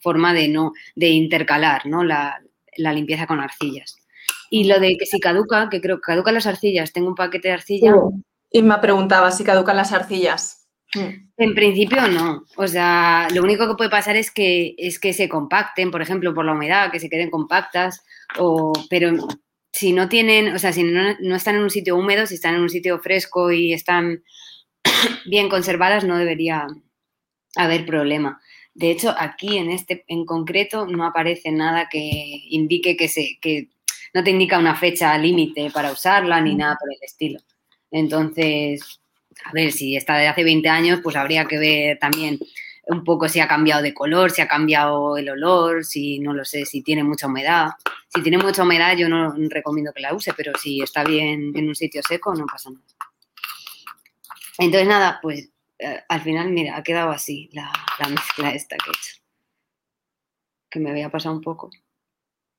forma 0.01 0.33
de, 0.35 0.49
no, 0.49 0.73
de 0.97 1.09
intercalar 1.09 1.87
¿no? 1.87 2.03
la, 2.05 2.41
la 2.77 2.93
limpieza 2.93 3.27
con 3.27 3.41
arcillas. 3.41 3.97
Y 4.51 4.65
lo 4.65 4.81
de 4.81 4.97
que 4.99 5.07
si 5.07 5.21
caduca, 5.21 5.69
que 5.71 5.81
creo 5.81 5.97
que 5.97 6.13
caducan 6.13 6.35
las 6.35 6.47
arcillas, 6.47 6.93
tengo 6.93 7.09
un 7.09 7.15
paquete 7.15 7.49
de 7.49 7.55
arcilla. 7.55 7.95
Y 8.51 8.63
me 8.63 8.79
preguntaba 8.79 9.31
si 9.31 9.45
caducan 9.45 9.77
las 9.77 9.93
arcillas. 9.93 10.69
Mm. 10.95 11.31
En 11.37 11.55
principio 11.55 12.09
no. 12.09 12.45
O 12.57 12.67
sea, 12.67 13.29
lo 13.33 13.43
único 13.43 13.69
que 13.69 13.77
puede 13.77 13.91
pasar 13.91 14.17
es 14.17 14.31
que, 14.33 14.75
es 14.77 14.99
que 14.99 15.13
se 15.13 15.29
compacten, 15.29 15.91
por 15.91 16.03
ejemplo, 16.03 16.35
por 16.35 16.45
la 16.45 16.53
humedad, 16.53 16.91
que 16.91 16.99
se 16.99 17.09
queden 17.09 17.31
compactas, 17.31 18.03
o, 18.39 18.73
pero 18.89 19.13
si 19.73 19.93
no 19.93 20.09
tienen, 20.09 20.55
o 20.55 20.59
sea, 20.59 20.73
si 20.73 20.83
no, 20.83 21.17
no 21.21 21.37
están 21.37 21.55
en 21.55 21.63
un 21.63 21.71
sitio 21.71 21.97
húmedo, 21.97 22.27
si 22.27 22.35
están 22.35 22.57
en 22.57 22.63
un 22.63 22.71
sitio 22.71 22.99
fresco 22.99 23.53
y 23.53 23.73
están 23.73 24.25
bien 25.27 25.49
conservadas, 25.49 26.05
no 26.05 26.19
debería 26.19 26.67
haber 27.57 27.87
problema. 27.87 28.41
De 28.81 28.91
hecho, 28.91 29.15
aquí 29.19 29.59
en 29.59 29.71
este 29.71 30.05
en 30.09 30.25
concreto 30.25 30.87
no 30.87 31.05
aparece 31.05 31.53
nada 31.53 31.87
que 31.91 32.01
indique 32.49 32.97
que 32.97 33.09
se 33.09 33.37
que 33.39 33.69
no 34.15 34.25
te 34.25 34.31
indica 34.31 34.59
una 34.59 34.75
fecha 34.75 35.19
límite 35.19 35.71
para 35.71 35.93
usarla 35.93 36.41
ni 36.41 36.55
nada 36.55 36.79
por 36.81 36.91
el 36.91 36.99
estilo. 37.03 37.41
Entonces, 37.91 39.03
a 39.45 39.53
ver, 39.53 39.73
si 39.73 39.97
está 39.97 40.17
de 40.17 40.29
hace 40.29 40.45
20 40.45 40.67
años, 40.71 41.01
pues 41.03 41.15
habría 41.17 41.45
que 41.45 41.59
ver 41.59 41.99
también 41.99 42.39
un 42.87 43.05
poco 43.05 43.29
si 43.29 43.41
ha 43.41 43.47
cambiado 43.47 43.83
de 43.83 43.93
color, 43.93 44.31
si 44.31 44.41
ha 44.41 44.49
cambiado 44.49 45.19
el 45.19 45.29
olor, 45.29 45.85
si 45.85 46.19
no 46.19 46.33
lo 46.33 46.47
sé, 46.47 46.65
si 46.65 46.81
tiene 46.81 47.05
mucha 47.05 47.27
humedad. 47.27 47.73
Si 48.09 48.23
tiene 48.23 48.39
mucha 48.39 48.63
humedad, 48.63 48.97
yo 48.97 49.11
no 49.11 49.35
recomiendo 49.51 49.93
que 49.93 50.01
la 50.01 50.15
use, 50.15 50.33
pero 50.33 50.53
si 50.59 50.81
está 50.81 51.05
bien 51.05 51.53
en 51.55 51.69
un 51.69 51.75
sitio 51.75 52.01
seco, 52.03 52.35
no 52.35 52.47
pasa 52.47 52.71
nada. 52.71 52.87
Entonces, 54.57 54.89
nada, 54.89 55.19
pues 55.21 55.51
al 56.09 56.21
final, 56.21 56.51
mira, 56.51 56.77
ha 56.77 56.83
quedado 56.83 57.11
así 57.11 57.49
la, 57.53 57.73
la 57.99 58.09
mezcla 58.09 58.51
esta 58.51 58.77
que 58.77 58.91
he 58.91 58.93
hecho. 58.93 59.23
Que 60.71 60.81
me 60.81 60.91
había 60.91 61.11
pasado 61.11 61.35
un 61.35 61.41
poco. 61.41 61.71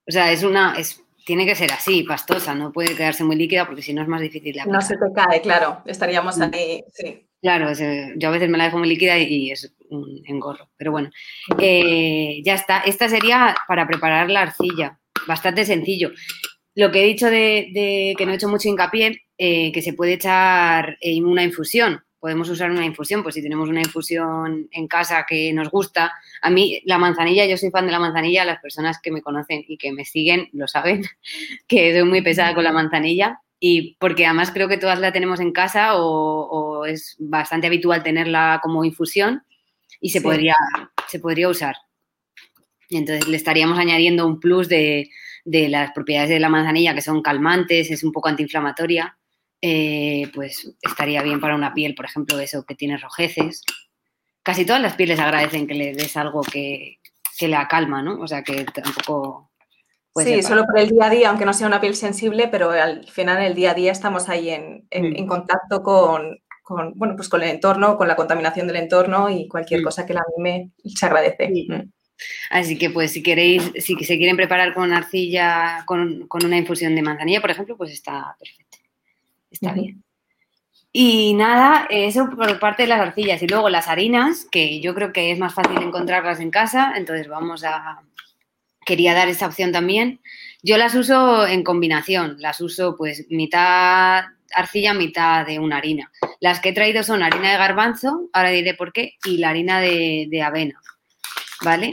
O 0.07 0.11
sea, 0.11 0.31
es 0.31 0.43
una, 0.43 0.75
es 0.77 1.03
tiene 1.25 1.45
que 1.45 1.55
ser 1.55 1.71
así, 1.71 2.03
pastosa, 2.03 2.55
no 2.55 2.71
puede 2.71 2.95
quedarse 2.95 3.23
muy 3.23 3.35
líquida 3.35 3.65
porque 3.65 3.81
si 3.81 3.93
no 3.93 4.01
es 4.01 4.07
más 4.07 4.21
difícil 4.21 4.53
de 4.53 4.65
No 4.65 4.81
se 4.81 4.95
te 4.95 5.05
cae, 5.13 5.41
claro, 5.41 5.81
estaríamos 5.85 6.37
mm. 6.37 6.41
ahí, 6.53 6.83
sí. 6.93 7.27
Claro, 7.41 7.71
yo 8.17 8.27
a 8.27 8.31
veces 8.31 8.49
me 8.49 8.57
la 8.57 8.65
dejo 8.65 8.77
muy 8.77 8.87
líquida 8.87 9.17
y 9.17 9.49
es 9.49 9.73
un 9.89 10.21
engorro, 10.27 10.69
pero 10.77 10.91
bueno, 10.91 11.09
eh, 11.57 12.39
ya 12.43 12.53
está. 12.53 12.81
Esta 12.81 13.09
sería 13.09 13.55
para 13.67 13.87
preparar 13.87 14.29
la 14.29 14.41
arcilla, 14.41 14.99
bastante 15.27 15.65
sencillo. 15.65 16.11
Lo 16.75 16.91
que 16.91 17.01
he 17.01 17.07
dicho 17.07 17.31
de, 17.31 18.13
que 18.15 18.25
no 18.25 18.31
he 18.31 18.35
hecho 18.35 18.47
mucho 18.47 18.69
hincapié, 18.69 19.23
eh, 19.39 19.71
que 19.71 19.81
se 19.81 19.93
puede 19.93 20.13
echar 20.13 20.97
en 21.01 21.25
una 21.25 21.43
infusión, 21.43 22.03
podemos 22.21 22.47
usar 22.49 22.69
una 22.69 22.85
infusión, 22.85 23.23
pues 23.23 23.33
si 23.33 23.41
tenemos 23.41 23.67
una 23.67 23.81
infusión 23.81 24.69
en 24.71 24.87
casa 24.87 25.25
que 25.27 25.51
nos 25.53 25.71
gusta. 25.71 26.13
A 26.43 26.51
mí 26.51 26.79
la 26.85 26.99
manzanilla, 26.99 27.47
yo 27.47 27.57
soy 27.57 27.71
fan 27.71 27.87
de 27.87 27.91
la 27.91 27.99
manzanilla, 27.99 28.45
las 28.45 28.61
personas 28.61 29.01
que 29.01 29.11
me 29.11 29.23
conocen 29.23 29.65
y 29.67 29.75
que 29.77 29.91
me 29.91 30.05
siguen 30.05 30.47
lo 30.53 30.67
saben, 30.67 31.03
que 31.67 31.91
soy 31.91 32.07
muy 32.07 32.21
pesada 32.21 32.53
con 32.53 32.63
la 32.63 32.71
manzanilla 32.71 33.41
y 33.59 33.97
porque 33.99 34.27
además 34.27 34.51
creo 34.51 34.67
que 34.67 34.77
todas 34.77 34.99
la 34.99 35.11
tenemos 35.11 35.39
en 35.39 35.51
casa 35.51 35.95
o, 35.95 36.85
es 36.85 37.15
bastante 37.19 37.67
habitual 37.67 38.03
tenerla 38.03 38.59
como 38.61 38.85
infusión 38.85 39.43
y 39.99 40.09
se, 40.09 40.21
podría, 40.21 40.55
se 41.07 41.19
podría 41.19 41.49
usar. 41.49 41.75
entonces 42.89 43.27
le 43.27 43.37
estaríamos 43.37 43.77
añadiendo 43.79 44.25
un 44.27 44.39
plus 44.39 44.67
de, 44.67 45.09
de 45.43 45.69
las 45.69 45.91
propiedades 45.91 46.29
de 46.29 46.39
la 46.39 46.49
manzanilla 46.49 46.93
que 46.93 47.01
son 47.01 47.21
calmantes, 47.21 47.89
es 47.89 48.03
un 48.03 48.11
poco 48.11 48.29
antiinflamatoria 48.29 49.17
eh, 49.61 50.31
pues 50.33 50.73
estaría 50.81 51.21
bien 51.21 51.39
para 51.39 51.55
una 51.55 51.73
piel, 51.73 51.93
por 51.93 52.05
ejemplo, 52.05 52.39
eso 52.39 52.65
que 52.65 52.75
tiene 52.75 52.97
rojeces. 52.97 53.61
Casi 54.41 54.65
todas 54.65 54.81
las 54.81 54.95
pieles 54.95 55.19
agradecen 55.19 55.67
que 55.67 55.75
le 55.75 55.93
des 55.93 56.17
algo 56.17 56.41
que, 56.41 56.97
que 57.37 57.47
la 57.47 57.67
calma, 57.67 58.01
¿no? 58.01 58.19
O 58.19 58.27
sea, 58.27 58.43
que 58.43 58.65
tampoco... 58.65 59.51
sí, 60.15 60.41
solo 60.41 60.65
por 60.65 60.79
el 60.79 60.89
día 60.89 61.05
a 61.05 61.09
día, 61.11 61.29
aunque 61.29 61.45
no 61.45 61.53
sea 61.53 61.67
una 61.67 61.79
piel 61.79 61.95
sensible, 61.95 62.47
pero 62.47 62.71
al 62.71 63.07
final 63.07 63.37
en 63.37 63.43
el 63.43 63.55
día 63.55 63.71
a 63.71 63.75
día 63.75 63.91
estamos 63.91 64.29
ahí 64.29 64.49
en, 64.49 64.87
en, 64.89 65.25
mm. 65.25 65.27
contacto 65.27 65.83
con, 65.83 66.39
con, 66.63 66.93
bueno, 66.95 67.15
pues 67.15 67.29
con 67.29 67.43
el 67.43 67.49
entorno, 67.49 67.97
con 67.97 68.07
la 68.07 68.15
contaminación 68.15 68.65
del 68.65 68.77
entorno 68.77 69.29
y 69.29 69.47
cualquier 69.47 69.81
mm. 69.81 69.83
cosa 69.83 70.07
que 70.07 70.15
la 70.15 70.23
mime 70.35 70.71
se 70.85 71.05
agradece. 71.05 71.49
Mm. 71.67 71.91
Así 72.49 72.79
que 72.79 72.89
pues 72.89 73.11
si 73.11 73.21
queréis, 73.21 73.71
si 73.77 73.95
se 73.95 74.17
quieren 74.17 74.37
preparar 74.37 74.73
con 74.73 74.91
arcilla, 74.91 75.83
con, 75.85 76.27
con, 76.27 76.45
una 76.45 76.57
infusión 76.57 76.95
de 76.95 77.01
manzanilla, 77.03 77.41
por 77.41 77.51
ejemplo, 77.51 77.77
pues 77.77 77.91
está 77.91 78.35
perfecto 78.39 78.70
está 79.51 79.73
bien. 79.73 80.03
Y 80.93 81.33
nada, 81.35 81.87
eso 81.89 82.29
por 82.29 82.59
parte 82.59 82.83
de 82.83 82.89
las 82.89 82.99
arcillas. 82.99 83.41
Y 83.41 83.47
luego 83.47 83.69
las 83.69 83.87
harinas, 83.87 84.45
que 84.51 84.81
yo 84.81 84.93
creo 84.93 85.13
que 85.13 85.31
es 85.31 85.39
más 85.39 85.53
fácil 85.53 85.81
encontrarlas 85.81 86.39
en 86.39 86.51
casa, 86.51 86.93
entonces 86.95 87.27
vamos 87.27 87.63
a... 87.63 88.01
Quería 88.83 89.13
dar 89.13 89.29
esa 89.29 89.45
opción 89.45 89.71
también. 89.71 90.21
Yo 90.63 90.77
las 90.77 90.95
uso 90.95 91.45
en 91.45 91.63
combinación, 91.63 92.37
las 92.39 92.59
uso 92.61 92.95
pues 92.97 93.27
mitad 93.29 94.25
arcilla, 94.53 94.93
mitad 94.93 95.45
de 95.45 95.59
una 95.59 95.77
harina. 95.77 96.11
Las 96.39 96.59
que 96.59 96.69
he 96.69 96.73
traído 96.73 97.03
son 97.03 97.23
harina 97.23 97.51
de 97.51 97.57
garbanzo, 97.57 98.29
ahora 98.33 98.49
diré 98.49 98.73
por 98.73 98.91
qué, 98.91 99.17
y 99.23 99.37
la 99.37 99.49
harina 99.49 99.79
de, 99.79 100.41
avena, 100.43 100.81
¿vale? 101.63 101.91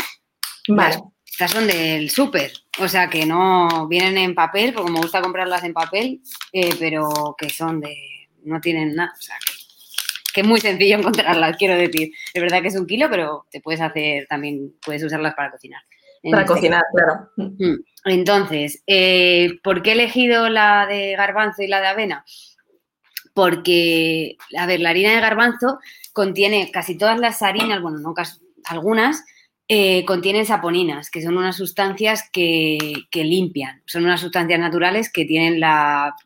Vale. 0.66 0.97
estas 1.25 1.51
son 1.51 1.66
del 1.66 2.11
súper, 2.11 2.53
o 2.80 2.88
sea, 2.88 3.08
que 3.08 3.26
no 3.26 3.88
vienen 3.88 4.18
en 4.18 4.34
papel, 4.34 4.72
porque 4.72 4.92
me 4.92 5.00
gusta 5.00 5.20
comprarlas 5.20 5.64
en 5.64 5.72
papel, 5.72 6.20
eh, 6.52 6.74
pero 6.78 7.34
que 7.36 7.50
son 7.50 7.80
de. 7.80 7.94
no 8.44 8.60
tienen 8.60 8.94
nada. 8.94 9.12
O 9.18 9.20
sea, 9.22 9.36
que, 10.32 10.40
es 10.40 10.46
muy 10.46 10.60
sencillo 10.60 10.96
encontrarlas, 10.98 11.56
quiero 11.56 11.74
decir. 11.76 12.12
Es 12.32 12.42
verdad 12.42 12.62
que 12.62 12.68
es 12.68 12.76
un 12.76 12.86
kilo, 12.86 13.08
pero 13.10 13.46
te 13.50 13.60
puedes 13.60 13.80
hacer 13.80 14.26
también, 14.28 14.74
puedes 14.84 15.02
usarlas 15.02 15.34
para 15.34 15.50
cocinar. 15.50 15.82
Para 16.30 16.44
cocinar, 16.46 16.82
claro. 16.92 17.30
Mm. 17.36 17.76
Entonces, 18.04 18.82
eh, 18.86 19.58
¿por 19.62 19.82
qué 19.82 19.90
he 19.90 19.92
elegido 19.94 20.48
la 20.48 20.86
de 20.86 21.14
garbanzo 21.16 21.62
y 21.62 21.68
la 21.68 21.80
de 21.80 21.86
avena? 21.86 22.24
Porque, 23.34 24.36
a 24.56 24.66
ver, 24.66 24.80
la 24.80 24.90
harina 24.90 25.14
de 25.14 25.20
garbanzo 25.20 25.78
contiene 26.12 26.70
casi 26.72 26.98
todas 26.98 27.20
las 27.20 27.40
harinas, 27.42 27.80
bueno, 27.80 27.98
no 27.98 28.14
casi, 28.14 28.40
algunas, 28.64 29.24
eh, 29.70 30.04
contienen 30.07 30.46
saponinas, 30.46 31.11
que 31.11 31.20
son 31.20 31.37
unas 31.37 31.57
sustancias 31.57 32.28
que, 32.33 33.04
limpian, 33.12 33.83
son 33.85 34.04
unas 34.04 34.20
sustancias 34.20 34.59
naturales 34.59 35.12
que 35.12 35.26
tienen 35.26 35.61
la, 35.61 36.16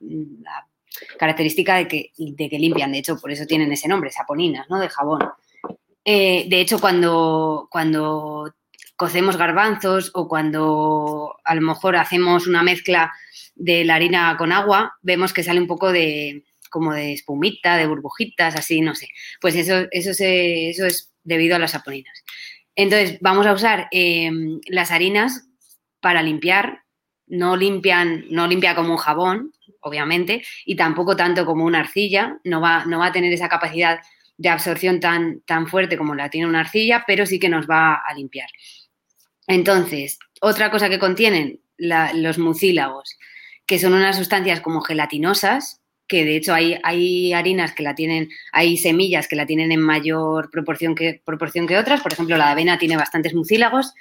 característica 1.18 1.74
de 1.74 1.88
que, 1.88 2.12
limpian, 2.58 2.92
de 2.92 2.98
hecho, 2.98 3.18
por 3.18 3.32
eso 3.32 3.44
tienen 3.44 3.72
ese 3.72 3.88
nombre, 3.88 4.12
saponinas, 4.12 4.70
¿no? 4.70 4.78
De 4.78 4.88
jabón. 4.88 5.28
Eh, 6.04 6.46
de 6.48 6.60
hecho, 6.60 6.78
cuando, 6.80 7.68
cuando 7.68 8.54
cocemos 8.94 9.36
garbanzos 9.36 10.12
o 10.14 10.28
cuando 10.28 11.36
a 11.42 11.54
lo 11.56 11.62
mejor 11.62 11.96
hacemos 11.96 12.46
una 12.46 12.62
mezcla 12.62 13.12
de 13.56 13.84
la 13.84 13.96
harina 13.96 14.36
con 14.38 14.52
agua, 14.52 14.94
vemos 15.02 15.32
que 15.32 15.42
sale 15.42 15.60
un 15.60 15.66
poco 15.66 15.90
de 15.90 16.44
como 16.70 16.94
de 16.94 17.12
espumita, 17.12 17.76
de 17.76 17.86
burbujitas, 17.86 18.56
así, 18.56 18.80
no 18.80 18.94
sé. 18.94 19.08
Pues 19.40 19.56
eso, 19.56 19.86
eso, 19.90 20.10
eso 20.16 20.86
es 20.86 21.12
debido 21.22 21.56
a 21.56 21.58
las 21.58 21.72
saponinas. 21.72 22.24
Entonces, 22.74 23.18
vamos 23.20 23.46
a 23.46 23.52
usar 23.52 23.88
em, 23.90 24.60
las 24.66 24.90
harinas 24.90 25.46
para 26.00 26.22
limpiar. 26.22 26.80
No 27.26 27.56
limpian, 27.56 28.24
no 28.30 28.46
limpia 28.46 28.74
como 28.74 28.92
un 28.92 28.98
jabón, 28.98 29.52
obviamente, 29.80 30.44
y 30.66 30.76
tampoco 30.76 31.16
tanto 31.16 31.46
como 31.46 31.64
una 31.64 31.80
arcilla. 31.80 32.38
No 32.44 32.60
va, 32.60 32.84
no 32.84 32.98
va 32.98 33.06
a 33.06 33.12
tener 33.12 33.32
esa 33.32 33.48
capacidad 33.48 34.00
de 34.36 34.48
absorción 34.48 35.00
tan, 35.00 35.40
tan 35.42 35.66
fuerte 35.66 35.96
como 35.96 36.14
la 36.14 36.28
tiene 36.28 36.48
una 36.48 36.60
arcilla, 36.60 37.04
pero 37.06 37.26
sí 37.26 37.38
que 37.38 37.48
nos 37.48 37.66
va 37.66 37.94
a 37.94 38.14
limpiar. 38.14 38.48
Entonces, 39.46 40.18
otra 40.40 40.70
cosa 40.70 40.88
que 40.88 40.98
contienen 40.98 41.60
los 41.78 42.38
mucílagos, 42.38 43.18
que 43.66 43.78
son 43.78 43.94
unas 43.94 44.16
sustancias 44.16 44.60
como 44.60 44.80
gelatinosas, 44.80 45.81
que 46.12 46.26
de 46.26 46.36
hecho 46.36 46.52
hay, 46.52 46.76
hay 46.82 47.32
harinas 47.32 47.72
que 47.72 47.82
la 47.82 47.94
tienen, 47.94 48.28
hay 48.52 48.76
semillas 48.76 49.26
que 49.26 49.34
la 49.34 49.46
tienen 49.46 49.72
en 49.72 49.80
mayor 49.80 50.50
proporción 50.50 50.94
que, 50.94 51.22
proporción 51.24 51.66
que 51.66 51.78
otras, 51.78 52.02
por 52.02 52.12
ejemplo 52.12 52.36
la 52.36 52.50
avena 52.50 52.76
tiene 52.76 52.98
bastantes 52.98 53.34
mucílagos 53.34 53.94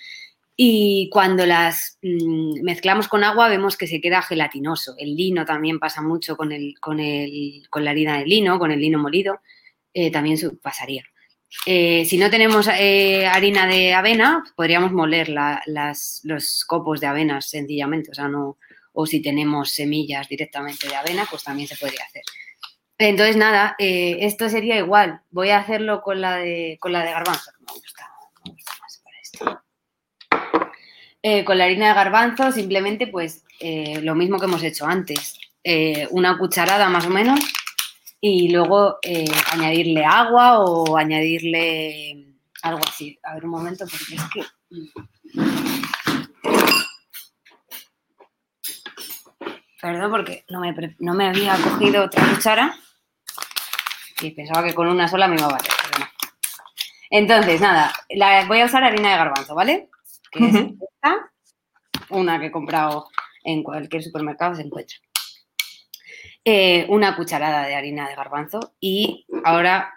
y 0.57 1.07
cuando 1.09 1.45
las 1.45 1.97
mm, 2.01 2.63
mezclamos 2.63 3.07
con 3.07 3.23
agua 3.23 3.47
vemos 3.47 3.77
que 3.77 3.87
se 3.87 4.01
queda 4.01 4.21
gelatinoso. 4.21 4.93
El 4.97 5.15
lino 5.15 5.45
también 5.45 5.79
pasa 5.79 6.01
mucho 6.01 6.35
con, 6.35 6.51
el, 6.51 6.75
con, 6.81 6.99
el, 6.99 7.65
con 7.69 7.85
la 7.85 7.91
harina 7.91 8.19
de 8.19 8.25
lino, 8.25 8.59
con 8.59 8.71
el 8.71 8.81
lino 8.81 8.99
molido, 8.99 9.39
eh, 9.93 10.11
también 10.11 10.37
pasaría. 10.61 11.05
Eh, 11.65 12.03
si 12.03 12.17
no 12.17 12.29
tenemos 12.29 12.67
eh, 12.67 13.25
harina 13.25 13.67
de 13.67 13.93
avena, 13.93 14.43
podríamos 14.57 14.91
moler 14.91 15.29
las, 15.29 16.19
los 16.25 16.65
copos 16.65 16.99
de 16.99 17.07
avena 17.07 17.39
sencillamente, 17.39 18.11
o 18.11 18.13
sea, 18.13 18.27
no, 18.27 18.57
o 18.93 19.05
si 19.05 19.21
tenemos 19.21 19.71
semillas 19.71 20.27
directamente 20.27 20.87
de 20.87 20.95
avena, 20.95 21.25
pues 21.29 21.43
también 21.43 21.67
se 21.67 21.75
podría 21.75 22.03
hacer. 22.03 22.23
Entonces, 22.97 23.35
nada, 23.35 23.75
eh, 23.79 24.17
esto 24.21 24.47
sería 24.47 24.77
igual. 24.77 25.21
Voy 25.31 25.49
a 25.49 25.57
hacerlo 25.57 26.01
con 26.03 26.21
la 26.21 26.35
de, 26.35 26.77
con 26.79 26.91
la 26.91 27.03
de 27.03 27.11
garbanzo, 27.11 27.51
me 27.59 27.73
gusta, 27.73 28.07
más 28.79 29.01
para 29.03 29.19
esto. 29.21 29.63
Eh, 31.23 31.43
con 31.43 31.57
la 31.57 31.65
harina 31.65 31.87
de 31.87 31.93
garbanzo, 31.95 32.51
simplemente, 32.51 33.07
pues, 33.07 33.43
eh, 33.59 33.99
lo 34.01 34.13
mismo 34.13 34.37
que 34.39 34.45
hemos 34.45 34.63
hecho 34.63 34.85
antes. 34.85 35.37
una 36.09 36.37
cucharada 36.39 36.89
más 36.89 37.05
o 37.05 37.09
menos 37.11 37.39
y 38.19 38.49
luego 38.49 38.97
añadirle 39.51 40.03
agua 40.03 40.59
o 40.59 40.97
añadirle 40.97 42.35
algo 42.63 42.81
así. 42.87 43.19
A 43.23 43.35
ver 43.35 43.45
un 43.45 43.51
momento, 43.51 43.85
porque 43.85 44.15
es 44.15 44.23
que... 44.33 45.80
Perdón, 49.81 50.11
porque 50.11 50.45
no 50.49 50.59
me, 51.15 51.27
había 51.27 51.55
cogido 51.57 52.05
otra 52.05 52.23
cuchara 52.29 52.75
y 54.21 54.31
pensaba 54.31 54.63
que 54.63 54.75
con 54.75 54.87
una 54.87 55.07
sola 55.07 55.27
me 55.27 55.35
iba 55.35 55.45
a 55.45 55.53
valer. 55.53 55.71
Entonces, 57.09 57.59
nada, 57.59 57.91
voy 58.47 58.61
a 58.61 58.65
usar 58.65 58.83
harina 58.83 59.11
de 59.11 59.17
garbanzo, 59.17 59.55
¿vale? 59.55 59.89
Que 60.31 60.45
es 60.45 60.55
esta, 60.55 61.31
una 62.09 62.39
que 62.39 62.47
he 62.47 62.51
comprado 62.51 63.07
en 63.43 63.63
cualquier 63.63 64.03
supermercado 64.03 64.55
se 64.55 64.61
encuentra. 64.61 64.97
Eh, 66.45 66.85
una 66.89 67.15
cucharada 67.15 67.67
de 67.67 67.75
harina 67.75 68.07
de 68.07 68.15
garbanzo 68.15 68.73
y 68.79 69.27
ahora 69.43 69.93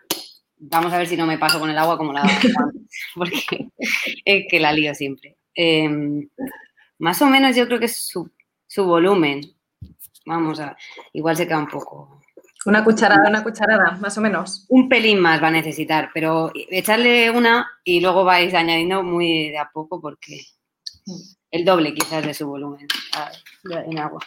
vamos 0.58 0.92
a 0.92 0.98
ver 0.98 1.06
si 1.06 1.16
no 1.16 1.26
me 1.26 1.38
paso 1.38 1.58
con 1.58 1.70
el 1.70 1.78
agua 1.78 1.96
como 1.96 2.12
la 2.12 2.22
porque 3.14 3.70
es 4.24 4.44
que 4.48 4.60
la 4.60 4.72
lío 4.72 4.94
siempre. 4.94 5.36
Em, 5.54 6.28
más 6.98 7.20
o 7.22 7.26
menos 7.26 7.56
yo 7.56 7.66
creo 7.66 7.78
que 7.78 7.86
es 7.86 7.96
su, 7.96 8.30
su 8.66 8.84
volumen. 8.84 9.40
Vamos 10.26 10.60
a, 10.60 10.76
igual 11.12 11.36
se 11.36 11.46
queda 11.46 11.58
un 11.58 11.68
poco. 11.68 12.20
Una 12.66 12.82
cucharada, 12.82 13.28
una 13.28 13.42
cucharada, 13.42 13.98
más 14.00 14.16
o 14.16 14.20
menos. 14.20 14.64
Un 14.68 14.88
pelín 14.88 15.20
más 15.20 15.42
va 15.42 15.48
a 15.48 15.52
necesitar, 15.52 16.10
pero 16.14 16.50
echarle 16.54 17.30
una 17.30 17.70
y 17.84 18.00
luego 18.00 18.24
vais 18.24 18.54
añadiendo 18.54 19.02
muy 19.02 19.50
de 19.50 19.58
a 19.58 19.70
poco 19.70 20.00
porque 20.00 20.40
el 21.50 21.64
doble 21.64 21.92
quizás 21.92 22.24
de 22.24 22.32
su 22.32 22.46
volumen 22.46 22.88
en 23.68 23.98
agua. 23.98 24.20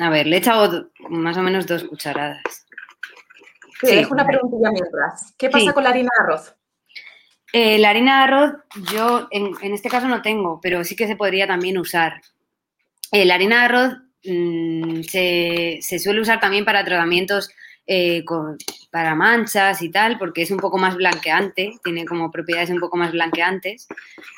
A 0.00 0.10
ver, 0.10 0.26
le 0.26 0.36
he 0.36 0.38
echado 0.40 0.90
más 1.08 1.36
o 1.36 1.42
menos 1.42 1.66
dos 1.66 1.84
cucharadas. 1.84 2.42
Te 3.80 3.96
dejo 3.96 4.14
una 4.14 4.26
preguntilla 4.26 4.70
mientras. 4.70 5.34
¿Qué 5.36 5.50
pasa 5.50 5.72
con 5.72 5.84
la 5.84 5.90
harina 5.90 6.10
de 6.16 6.24
arroz? 6.24 6.54
Eh, 7.52 7.78
la 7.78 7.90
harina 7.90 8.18
de 8.18 8.24
arroz 8.24 8.52
yo 8.92 9.28
en, 9.30 9.54
este 9.74 9.90
caso 9.90 10.08
no 10.08 10.22
tengo, 10.22 10.60
pero 10.62 10.84
sí 10.84 10.96
que 10.96 11.06
se 11.06 11.16
podría 11.16 11.46
también 11.46 11.78
usar. 11.78 12.20
Eh, 13.10 13.24
la 13.24 13.34
harina 13.34 13.60
de 13.60 13.64
arroz 13.64 13.98
Mm, 14.24 15.02
se, 15.02 15.80
suele 15.98 16.20
usar 16.20 16.40
también 16.40 16.64
para 16.64 16.84
tratamientos 16.84 17.50
eh, 17.86 18.24
para 18.90 19.14
manchas 19.14 19.82
y 19.82 19.90
tal, 19.90 20.18
porque 20.18 20.42
es 20.42 20.50
un 20.50 20.58
poco 20.58 20.78
más 20.78 20.96
blanqueante, 20.96 21.72
tiene 21.82 22.04
como 22.04 22.30
propiedades 22.30 22.70
un 22.70 22.78
poco 22.80 22.96
más 22.96 23.12
blanqueantes, 23.12 23.88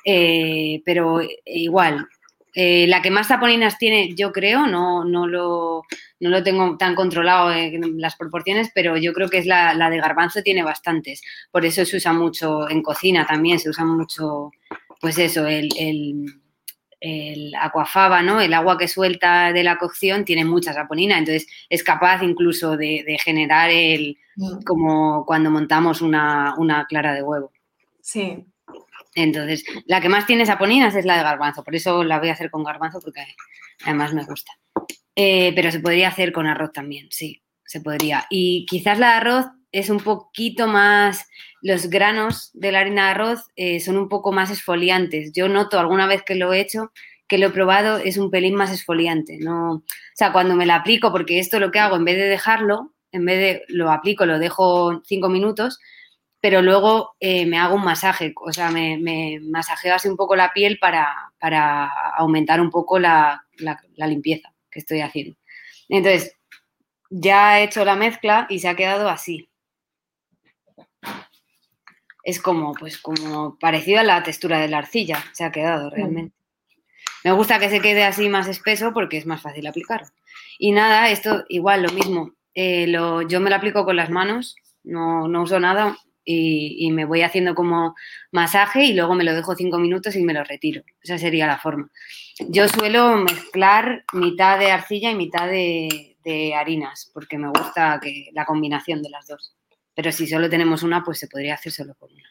eh, 0.04 0.82
pero 0.84 1.20
igual. 1.44 2.08
Eh, 2.56 2.86
la 2.86 3.02
que 3.02 3.10
más 3.10 3.26
saponinas 3.28 3.78
tiene, 3.78 4.14
yo 4.14 4.30
creo, 4.30 4.68
no, 4.68 5.04
no, 5.04 5.26
lo, 5.26 5.82
no 6.20 6.30
lo 6.30 6.42
tengo 6.44 6.76
tan 6.78 6.94
controlado 6.94 7.52
en 7.52 8.00
las 8.00 8.14
proporciones, 8.14 8.70
pero 8.72 8.96
yo 8.96 9.12
creo 9.12 9.28
que 9.28 9.38
es 9.38 9.46
la, 9.46 9.74
de 9.90 9.98
garbanzo, 9.98 10.40
tiene 10.42 10.62
bastantes. 10.62 11.20
Por 11.50 11.64
eso 11.64 11.84
se 11.84 11.96
usa 11.96 12.12
mucho 12.12 12.70
en 12.70 12.80
cocina 12.82 13.26
también, 13.26 13.58
se 13.58 13.70
usa 13.70 13.84
mucho, 13.84 14.52
pues 15.00 15.18
eso, 15.18 15.46
el 15.48 15.68
el 15.78 16.43
acuafaba, 17.60 18.22
¿no? 18.22 18.40
El 18.40 18.54
agua 18.54 18.78
que 18.78 18.88
suelta 18.88 19.52
de 19.52 19.62
la 19.62 19.76
cocción 19.76 20.24
tiene 20.24 20.44
mucha 20.44 20.72
saponina, 20.72 21.18
entonces 21.18 21.46
es 21.68 21.82
capaz 21.82 22.22
incluso 22.22 22.76
de, 22.76 23.18
generar 23.22 23.70
el, 23.70 24.18
mm. 24.36 24.62
como 24.64 25.24
cuando 25.26 25.50
montamos 25.50 26.00
una, 26.02 26.54
clara 26.88 27.14
de 27.14 27.22
huevo. 27.22 27.52
Sí. 28.00 28.44
Entonces, 29.14 29.64
la 29.86 30.00
que 30.00 30.08
más 30.08 30.26
tiene 30.26 30.46
saponinas 30.46 30.94
es 30.94 31.04
la 31.04 31.16
de 31.16 31.22
garbanzo, 31.22 31.62
por 31.62 31.74
eso 31.74 32.02
la 32.02 32.18
voy 32.18 32.30
a 32.30 32.32
hacer 32.32 32.50
con 32.50 32.64
garbanzo 32.64 33.00
porque 33.00 33.24
además 33.84 34.12
me 34.12 34.24
gusta. 34.24 34.52
Eh, 35.14 35.52
pero 35.54 35.70
se 35.70 35.80
podría 35.80 36.08
hacer 36.08 36.32
con 36.32 36.46
arroz 36.46 36.72
también, 36.72 37.06
sí, 37.10 37.42
se 37.64 37.80
podría. 37.80 38.26
Y 38.30 38.66
quizás 38.66 38.98
la 38.98 39.10
de 39.10 39.14
arroz 39.14 39.46
es 39.70 39.90
un 39.90 39.98
poquito 39.98 40.66
más, 40.68 41.28
los 41.64 41.88
granos 41.88 42.50
de 42.52 42.72
la 42.72 42.80
harina 42.80 43.06
de 43.06 43.10
arroz 43.12 43.50
eh, 43.56 43.80
son 43.80 43.96
un 43.96 44.10
poco 44.10 44.32
más 44.32 44.50
esfoliantes. 44.50 45.32
Yo 45.32 45.48
noto 45.48 45.80
alguna 45.80 46.06
vez 46.06 46.22
que 46.22 46.34
lo 46.34 46.52
he 46.52 46.60
hecho, 46.60 46.92
que 47.26 47.38
lo 47.38 47.46
he 47.46 47.50
probado, 47.50 47.96
es 47.96 48.18
un 48.18 48.30
pelín 48.30 48.54
más 48.54 48.70
esfoliante. 48.70 49.38
No, 49.38 49.76
o 49.76 49.82
sea, 50.14 50.30
cuando 50.30 50.56
me 50.56 50.66
la 50.66 50.76
aplico, 50.76 51.10
porque 51.10 51.38
esto 51.38 51.58
lo 51.58 51.70
que 51.70 51.78
hago, 51.78 51.96
en 51.96 52.04
vez 52.04 52.18
de 52.18 52.24
dejarlo, 52.24 52.92
en 53.12 53.24
vez 53.24 53.38
de 53.38 53.62
lo 53.68 53.90
aplico, 53.90 54.26
lo 54.26 54.38
dejo 54.38 55.00
cinco 55.06 55.30
minutos, 55.30 55.78
pero 56.38 56.60
luego 56.60 57.16
eh, 57.18 57.46
me 57.46 57.56
hago 57.56 57.76
un 57.76 57.84
masaje, 57.84 58.34
o 58.44 58.52
sea, 58.52 58.70
me, 58.70 59.40
masajeo 59.40 59.94
así 59.94 60.06
un 60.06 60.18
poco 60.18 60.36
la 60.36 60.52
piel 60.52 60.78
para, 60.78 61.32
para 61.38 61.86
aumentar 62.18 62.60
un 62.60 62.70
poco 62.70 62.98
la, 62.98 63.42
la 63.56 64.06
limpieza 64.06 64.52
que 64.70 64.80
estoy 64.80 65.00
haciendo. 65.00 65.34
Entonces, 65.88 66.36
ya 67.08 67.60
he 67.60 67.64
hecho 67.64 67.86
la 67.86 67.96
mezcla 67.96 68.46
y 68.50 68.58
se 68.58 68.68
ha 68.68 68.76
quedado 68.76 69.08
así 69.08 69.48
es 72.24 72.40
como, 72.40 72.72
pues, 72.74 72.98
como 72.98 73.58
parecido 73.58 74.00
a 74.00 74.04
la 74.04 74.22
textura 74.22 74.58
de 74.58 74.68
la 74.68 74.78
arcilla, 74.78 75.22
se 75.32 75.44
ha 75.44 75.52
quedado 75.52 75.88
mm. 75.88 75.94
realmente. 75.94 76.34
Me 77.22 77.32
gusta 77.32 77.58
que 77.58 77.70
se 77.70 77.80
quede 77.80 78.04
así 78.04 78.28
más 78.28 78.48
espeso 78.48 78.92
porque 78.92 79.16
es 79.16 79.26
más 79.26 79.40
fácil 79.40 79.66
aplicarlo. 79.66 80.08
Y 80.58 80.72
nada, 80.72 81.10
esto 81.10 81.44
igual, 81.48 81.82
lo 81.82 81.92
mismo. 81.92 82.32
Eh, 82.54 82.86
yo 83.28 83.40
me 83.40 83.50
lo 83.50 83.56
aplico 83.56 83.84
con 83.84 83.96
las 83.96 84.10
manos, 84.10 84.56
no, 84.84 85.24
uso 85.42 85.58
nada 85.58 85.96
y, 86.24 86.90
me 86.92 87.04
voy 87.04 87.22
haciendo 87.22 87.54
como 87.54 87.94
masaje 88.30 88.84
y 88.84 88.94
luego 88.94 89.14
me 89.14 89.24
lo 89.24 89.34
dejo 89.34 89.54
cinco 89.54 89.78
minutos 89.78 90.16
y 90.16 90.22
me 90.22 90.34
lo 90.34 90.44
retiro. 90.44 90.82
Esa 91.02 91.18
sería 91.18 91.46
la 91.46 91.58
forma. 91.58 91.90
Yo 92.48 92.68
suelo 92.68 93.16
mezclar 93.16 94.04
mitad 94.12 94.58
de 94.58 94.70
arcilla 94.70 95.10
y 95.10 95.14
mitad 95.14 95.48
de, 95.48 96.16
de 96.24 96.54
harinas 96.54 97.10
porque 97.12 97.38
me 97.38 97.48
gusta 97.48 97.98
que, 98.02 98.30
la 98.32 98.44
combinación 98.44 99.02
de 99.02 99.10
las 99.10 99.26
dos. 99.26 99.54
Pero 99.94 100.12
si 100.12 100.26
solo 100.26 100.50
tenemos 100.50 100.82
una, 100.82 101.02
pues 101.04 101.18
se 101.18 101.28
podría 101.28 101.54
hacer 101.54 101.72
solo 101.72 101.94
con 101.94 102.10
una. 102.12 102.28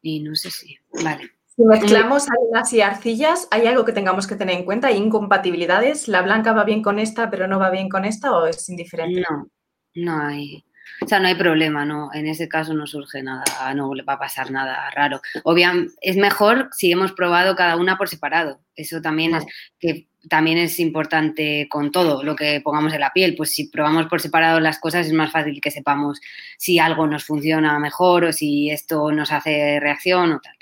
Y 0.00 0.20
no 0.20 0.34
sé 0.34 0.50
si. 0.50 0.78
Vale. 1.02 1.30
Si 1.54 1.62
mezclamos 1.64 2.26
harinas 2.30 2.72
y 2.72 2.80
arcillas, 2.80 3.46
¿hay 3.50 3.66
algo 3.66 3.84
que 3.84 3.92
tengamos 3.92 4.26
que 4.26 4.36
tener 4.36 4.56
en 4.56 4.64
cuenta? 4.64 4.88
¿Hay 4.88 4.96
incompatibilidades? 4.96 6.08
¿La 6.08 6.22
blanca 6.22 6.52
va 6.52 6.64
bien 6.64 6.82
con 6.82 6.98
esta, 6.98 7.28
pero 7.28 7.46
no 7.46 7.58
va 7.58 7.70
bien 7.70 7.90
con 7.90 8.06
esta 8.06 8.32
o 8.32 8.46
es 8.46 8.68
indiferente? 8.70 9.22
No, 9.28 9.48
no 9.96 10.26
hay. 10.26 10.64
O 11.00 11.08
sea, 11.08 11.18
no 11.20 11.28
hay 11.28 11.34
problema, 11.34 11.84
no, 11.84 12.10
en 12.12 12.26
ese 12.26 12.48
caso 12.48 12.74
no 12.74 12.86
surge 12.86 13.22
nada, 13.22 13.44
no 13.74 13.94
le 13.94 14.02
va 14.02 14.14
a 14.14 14.18
pasar 14.18 14.50
nada 14.50 14.90
raro. 14.90 15.20
Obviamente, 15.44 15.94
es 16.00 16.16
mejor 16.16 16.68
si 16.72 16.92
hemos 16.92 17.12
probado 17.12 17.56
cada 17.56 17.76
una 17.76 17.96
por 17.96 18.08
separado. 18.08 18.60
Eso 18.76 19.00
también 19.00 19.34
es 19.34 19.44
que 19.78 20.06
también 20.28 20.58
es 20.58 20.78
importante 20.78 21.66
con 21.68 21.90
todo 21.90 22.22
lo 22.22 22.36
que 22.36 22.60
pongamos 22.60 22.92
en 22.92 23.00
la 23.00 23.12
piel. 23.12 23.34
Pues 23.36 23.52
si 23.52 23.68
probamos 23.68 24.06
por 24.06 24.20
separado 24.20 24.60
las 24.60 24.78
cosas 24.78 25.06
es 25.06 25.12
más 25.12 25.32
fácil 25.32 25.60
que 25.60 25.70
sepamos 25.70 26.20
si 26.58 26.78
algo 26.78 27.06
nos 27.06 27.24
funciona 27.24 27.78
mejor 27.78 28.24
o 28.24 28.32
si 28.32 28.70
esto 28.70 29.10
nos 29.10 29.32
hace 29.32 29.80
reacción 29.80 30.32
o 30.32 30.40
tal. 30.40 30.54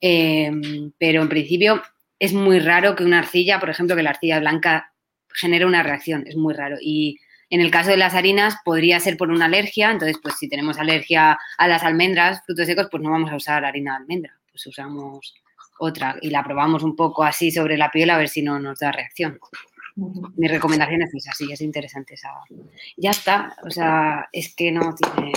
Em, 0.00 0.92
pero 0.98 1.22
en 1.22 1.28
principio 1.28 1.82
es 2.18 2.32
muy 2.32 2.58
raro 2.58 2.94
que 2.96 3.04
una 3.04 3.20
arcilla, 3.20 3.58
por 3.60 3.70
ejemplo, 3.70 3.96
que 3.96 4.02
la 4.02 4.10
arcilla 4.10 4.40
blanca 4.40 4.92
genere 5.32 5.66
una 5.66 5.82
reacción, 5.82 6.24
es 6.26 6.36
muy 6.36 6.54
raro. 6.54 6.76
Y 6.80 7.18
en 7.50 7.60
el 7.60 7.70
caso 7.70 7.90
de 7.90 7.96
las 7.96 8.14
harinas 8.14 8.56
podría 8.64 9.00
ser 9.00 9.16
por 9.16 9.30
una 9.30 9.46
alergia, 9.46 9.90
entonces 9.90 10.18
pues 10.22 10.36
si 10.36 10.48
tenemos 10.48 10.78
alergia 10.78 11.38
a 11.56 11.68
las 11.68 11.82
almendras, 11.82 12.42
frutos 12.44 12.66
secos, 12.66 12.88
pues 12.90 13.02
no 13.02 13.10
vamos 13.10 13.30
a 13.30 13.36
usar 13.36 13.64
harina 13.64 13.92
de 13.92 13.96
almendra, 13.98 14.38
pues 14.50 14.66
usamos 14.66 15.34
otra 15.78 16.16
y 16.20 16.30
la 16.30 16.42
probamos 16.42 16.82
un 16.82 16.96
poco 16.96 17.24
así 17.24 17.50
sobre 17.50 17.76
la 17.76 17.90
piel 17.90 18.10
a 18.10 18.18
ver 18.18 18.28
si 18.28 18.42
no 18.42 18.58
nos 18.58 18.80
da 18.80 18.92
reacción. 18.92 19.38
Mi 20.36 20.46
recomendación 20.46 21.02
es 21.02 21.14
esa, 21.14 21.32
sí, 21.32 21.50
es 21.50 21.60
interesante 21.60 22.14
esa. 22.14 22.30
Ya 22.96 23.10
está, 23.10 23.56
o 23.64 23.70
sea, 23.70 24.28
es 24.32 24.54
que 24.54 24.70
no 24.70 24.94
tiene... 24.94 25.32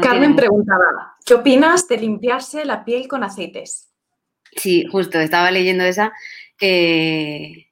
Carmen 0.00 0.36
preguntaba, 0.36 1.16
¿qué 1.24 1.34
opinas 1.34 1.86
de 1.88 1.98
limpiarse 1.98 2.64
la 2.64 2.84
piel 2.84 3.08
con 3.08 3.24
aceites? 3.24 3.90
Sí, 4.56 4.84
justo, 4.90 5.18
estaba 5.18 5.50
leyendo 5.50 5.84
esa. 5.84 6.12
Eh, 6.60 7.71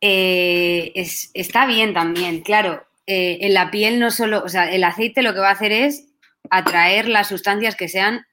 eh, 0.00 0.92
está 1.34 1.66
bien 1.66 1.94
también, 1.94 2.40
claro. 2.40 2.86
Eh, 3.06 3.38
en 3.40 3.54
la 3.54 3.70
piel 3.70 3.98
no 3.98 4.10
solo, 4.10 4.42
o 4.44 4.48
sea, 4.48 4.70
el 4.70 4.84
aceite 4.84 5.22
lo 5.22 5.32
que 5.32 5.40
va 5.40 5.48
a 5.48 5.52
hacer 5.52 5.72
es 5.72 6.08
atraer 6.50 7.08
las 7.08 7.28
sustancias 7.28 7.76
que 7.76 7.88
sean 7.88 8.24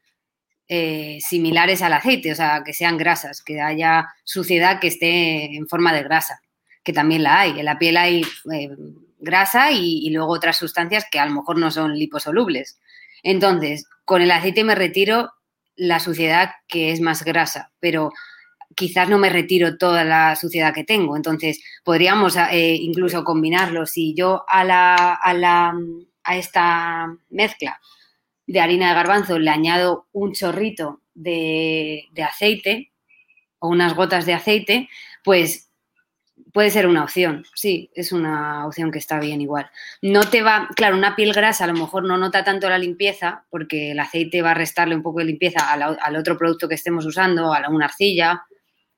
similares 1.19 1.83
al 1.83 1.93
aceite, 1.93 2.31
o 2.31 2.35
sea, 2.35 2.63
que 2.65 2.73
sean 2.73 2.97
grasas, 2.97 3.43
que 3.43 3.61
haya 3.61 4.07
suciedad 4.23 4.79
que 4.79 4.87
esté 4.87 5.55
en 5.55 5.67
forma 5.67 5.93
de 5.93 6.01
grasa, 6.01 6.41
que 6.83 6.91
también 6.91 7.21
la 7.21 7.39
hay. 7.39 7.59
En 7.59 7.65
la 7.65 7.77
piel 7.77 7.97
hay 7.97 8.23
grasa 9.25 9.71
y, 9.71 10.09
luego 10.11 10.31
otras 10.31 10.57
sustancias 10.57 11.05
que 11.11 11.19
a 11.19 11.25
lo 11.25 11.33
mejor 11.33 11.57
no 11.57 11.71
son 11.71 11.97
liposolubles. 11.97 12.79
Entonces, 13.23 13.87
con 14.05 14.21
el 14.21 14.31
aceite 14.31 14.63
me 14.63 14.75
retiro 14.75 15.33
la 15.75 15.99
suciedad 15.99 16.51
que 16.67 16.91
es 16.91 17.01
más 17.01 17.25
grasa, 17.25 17.71
pero 17.79 18.11
quizás 18.75 19.09
no 19.09 19.17
me 19.17 19.29
retiro 19.29 19.77
toda 19.77 20.03
la 20.03 20.35
suciedad 20.35 20.73
que 20.73 20.83
tengo. 20.83 21.15
Entonces, 21.15 21.61
podríamos 21.83 22.35
eh, 22.35 22.75
incluso 22.75 23.23
combinarlo. 23.23 23.85
Si 23.85 24.13
yo 24.13 24.45
a, 24.47 24.63
la, 24.63 25.13
a, 25.13 25.33
la, 25.33 25.73
a 26.23 26.37
esta 26.37 27.15
mezcla 27.29 27.79
de 28.47 28.59
harina 28.59 28.89
de 28.89 28.95
garbanzo 28.95 29.39
le 29.39 29.49
añado 29.49 30.07
un 30.11 30.33
chorrito 30.33 31.01
de, 31.13 32.05
de 32.11 32.23
aceite 32.23 32.91
o 33.59 33.69
unas 33.69 33.95
gotas 33.95 34.25
de 34.25 34.33
aceite, 34.33 34.89
pues 35.23 35.65
puede 36.55 36.69
ser 36.69 36.87
una 36.87 37.03
opción, 37.03 37.43
sí, 37.53 37.91
es 37.95 38.13
una 38.13 38.65
opción 38.65 38.89
que 38.89 38.97
está 38.97 39.19
bien 39.19 39.41
igual. 39.41 39.69
No 40.01 40.21
te 40.21 40.41
va, 40.41 40.69
claro, 40.73 40.95
una 40.95 41.13
piel 41.13 41.33
grasa 41.33 41.65
a 41.65 41.67
lo 41.67 41.73
mejor 41.73 42.05
no 42.05 42.17
nota 42.17 42.45
tanto 42.45 42.69
la 42.69 42.77
limpieza 42.77 43.43
porque 43.49 43.91
el 43.91 43.99
aceite 43.99 44.41
va 44.41 44.51
a 44.51 44.53
restarle 44.53 44.95
un 44.95 45.03
poco 45.03 45.19
de 45.19 45.25
limpieza 45.25 45.69
al, 45.69 46.15
otro 46.15 46.37
producto 46.37 46.69
que 46.69 46.75
estemos 46.75 47.05
usando, 47.05 47.53
a 47.53 47.67
una 47.67 47.87
arcilla. 47.87 48.45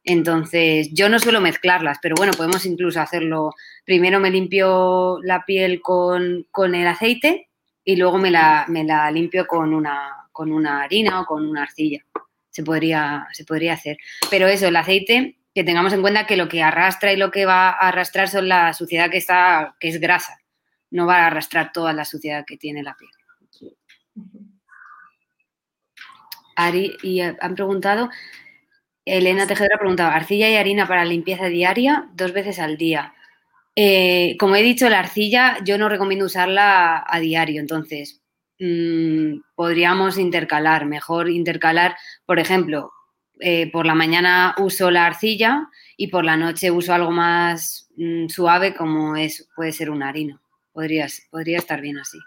Entonces, 0.10 0.88
yo 0.94 1.10
no 1.10 1.20
suelo 1.20 1.42
mezclarlas, 1.42 1.98
pero 2.02 2.16
bueno, 2.16 2.32
podemos 2.32 2.66
incluso 2.66 3.02
hacerlo. 3.02 3.54
Primero 3.84 4.22
me 4.22 4.32
limpio 4.32 5.20
la 5.22 5.44
piel 5.44 5.82
con, 5.82 6.46
el 6.56 6.88
aceite 6.88 7.50
y 7.84 7.98
luego 7.98 8.18
me 8.18 8.32
la, 8.32 8.64
me 8.70 8.86
la 8.86 9.12
limpio 9.12 9.46
con 9.46 9.74
una, 9.74 10.30
con 10.32 10.54
una 10.54 10.82
harina 10.84 11.20
o 11.20 11.26
con 11.26 11.46
una 11.46 11.64
arcilla. 11.64 12.06
Se 12.50 12.64
podría, 12.64 13.28
se 13.34 13.44
podría 13.44 13.74
hacer. 13.74 13.98
Pero 14.30 14.48
eso, 14.48 14.70
el 14.70 14.78
aceite 14.78 15.40
que 15.54 15.66
tengamos 15.66 15.92
en 15.92 16.00
cuenta 16.00 16.26
que 16.26 16.38
lo 16.38 16.48
que 16.48 16.64
arrastra 16.64 17.12
y 17.12 17.18
lo 17.18 17.30
que 17.30 17.46
va 17.46 17.72
a 17.72 17.90
arrastrar 17.90 18.30
son 18.30 18.48
la 18.48 18.72
suciedad 18.72 19.12
que 19.12 19.18
está, 19.18 19.76
que 19.78 19.90
es 19.90 20.00
grasa. 20.00 20.40
No 20.90 21.06
va 21.06 21.18
a 21.18 21.28
arrastrar 21.28 21.74
toda 21.74 21.92
la 21.92 22.06
suciedad 22.06 22.46
que 22.48 22.56
tiene 22.56 22.82
la 22.82 22.96
piel. 22.96 23.12
Ari, 26.56 26.96
y 27.04 27.20
han 27.20 27.56
preguntado, 27.56 28.10
Elena 29.08 29.48
Tejedora 29.48 29.76
ha 29.76 29.80
preguntado, 29.80 30.12
¿arcilla 30.12 30.50
y 30.50 30.56
harina 30.56 30.88
para 30.88 31.06
limpieza 31.06 31.46
diaria 31.46 32.10
dos 32.14 32.34
veces 32.34 32.60
al 32.60 32.78
día? 32.78 33.14
Eh, 33.76 34.36
como 34.40 34.56
he 34.56 34.64
dicho, 34.64 34.90
la 34.90 35.00
arcilla 35.00 35.58
yo 35.64 35.78
no 35.78 35.88
recomiendo 35.88 36.26
usarla 36.26 37.06
a, 37.08 37.20
diario, 37.20 37.62
entonces 37.62 38.22
mm, 38.60 39.40
podríamos 39.56 40.18
intercalar, 40.18 40.86
mejor 40.86 41.30
intercalar, 41.30 41.96
por 42.26 42.40
ejemplo, 42.40 42.92
eh, 43.40 43.72
por 43.72 43.86
la 43.86 43.94
mañana 43.96 44.56
uso 44.58 44.92
la 44.92 45.06
arcilla 45.06 45.70
y 45.96 46.08
por 46.08 46.26
la 46.26 46.38
noche 46.38 46.72
uso 46.72 46.94
algo 46.94 47.12
más 47.12 47.90
mm, 47.96 48.28
suave 48.28 48.74
como 48.74 49.16
es, 49.16 49.48
puede 49.56 49.72
ser 49.72 49.90
un 49.90 50.04
harina. 50.04 50.42
Podría, 50.74 51.08
podría 51.32 51.60
estar 51.60 51.80
bien 51.80 51.98
así. 52.00 52.20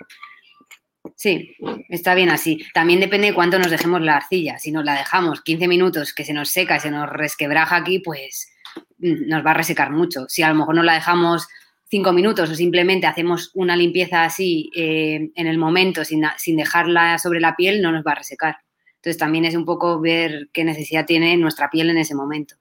Sí, 1.21 1.55
está 1.91 2.15
bien 2.15 2.31
así. 2.31 2.65
También 2.73 2.99
depende 2.99 3.27
de 3.27 3.35
cuánto 3.35 3.59
nos 3.59 3.71
dejemos 3.71 4.01
la 4.01 4.17
arcilla. 4.17 4.59
Si 4.59 4.73
nos 4.73 4.87
la 4.87 4.95
dejamos 4.95 5.43
15 5.43 5.69
minutos 5.69 6.15
que 6.15 6.25
se 6.25 6.33
nos 6.33 6.49
seca 6.49 6.79
y 6.79 6.81
se 6.81 6.91
nos 6.91 7.11
resquebraja 7.11 7.77
aquí, 7.77 7.99
pues 7.99 8.51
mm, 8.97 9.29
nos 9.29 9.45
va 9.45 9.51
a 9.51 9.55
resecar 9.55 9.91
mucho. 9.91 10.25
Si 10.29 10.43
a 10.43 10.49
lo 10.49 10.55
mejor 10.55 10.77
no 10.77 10.83
la 10.83 10.95
dejamos 10.95 11.47
5 11.91 12.15
minutos 12.15 12.49
o 12.49 12.55
simplemente 12.55 13.07
hacemos 13.07 13.51
una 13.53 13.77
limpieza 13.77 14.25
así 14.25 14.71
eh, 14.75 15.31
en 15.35 15.47
el 15.47 15.59
momento 15.59 16.07
sin, 16.07 16.25
sin 16.39 16.57
dejarla 16.57 17.19
sobre 17.19 17.41
la 17.41 17.55
piel, 17.55 17.83
no 17.83 17.93
nos 17.93 18.03
va 18.03 18.13
a 18.13 18.21
resecar. 18.21 18.57
Entonces 18.95 19.19
también 19.19 19.45
es 19.45 19.55
un 19.55 19.67
poco 19.67 20.01
ver 20.01 20.49
qué 20.55 20.65
necesidad 20.65 21.05
tiene 21.05 21.37
nuestra 21.37 21.69
piel 21.69 21.91
en 21.91 21.99
ese 21.99 22.15
momento. 22.15 22.55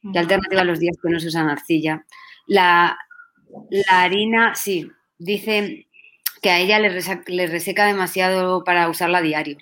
La 0.00 0.20
alternativa 0.20 0.62
a 0.62 0.64
los 0.64 0.80
días 0.80 0.96
que 1.02 1.10
no 1.10 1.20
se 1.20 1.28
usan 1.28 1.50
arcilla. 1.50 2.06
La, 2.46 2.96
harina, 3.90 4.54
sí, 4.54 4.90
dice 5.18 5.85
que 6.42 6.50
a 6.50 6.58
ella 6.58 6.78
le, 6.78 6.88
reseca, 7.46 7.86
demasiado 7.86 8.64
para 8.64 8.88
usarla 8.88 9.18
a 9.18 9.22
diario. 9.22 9.58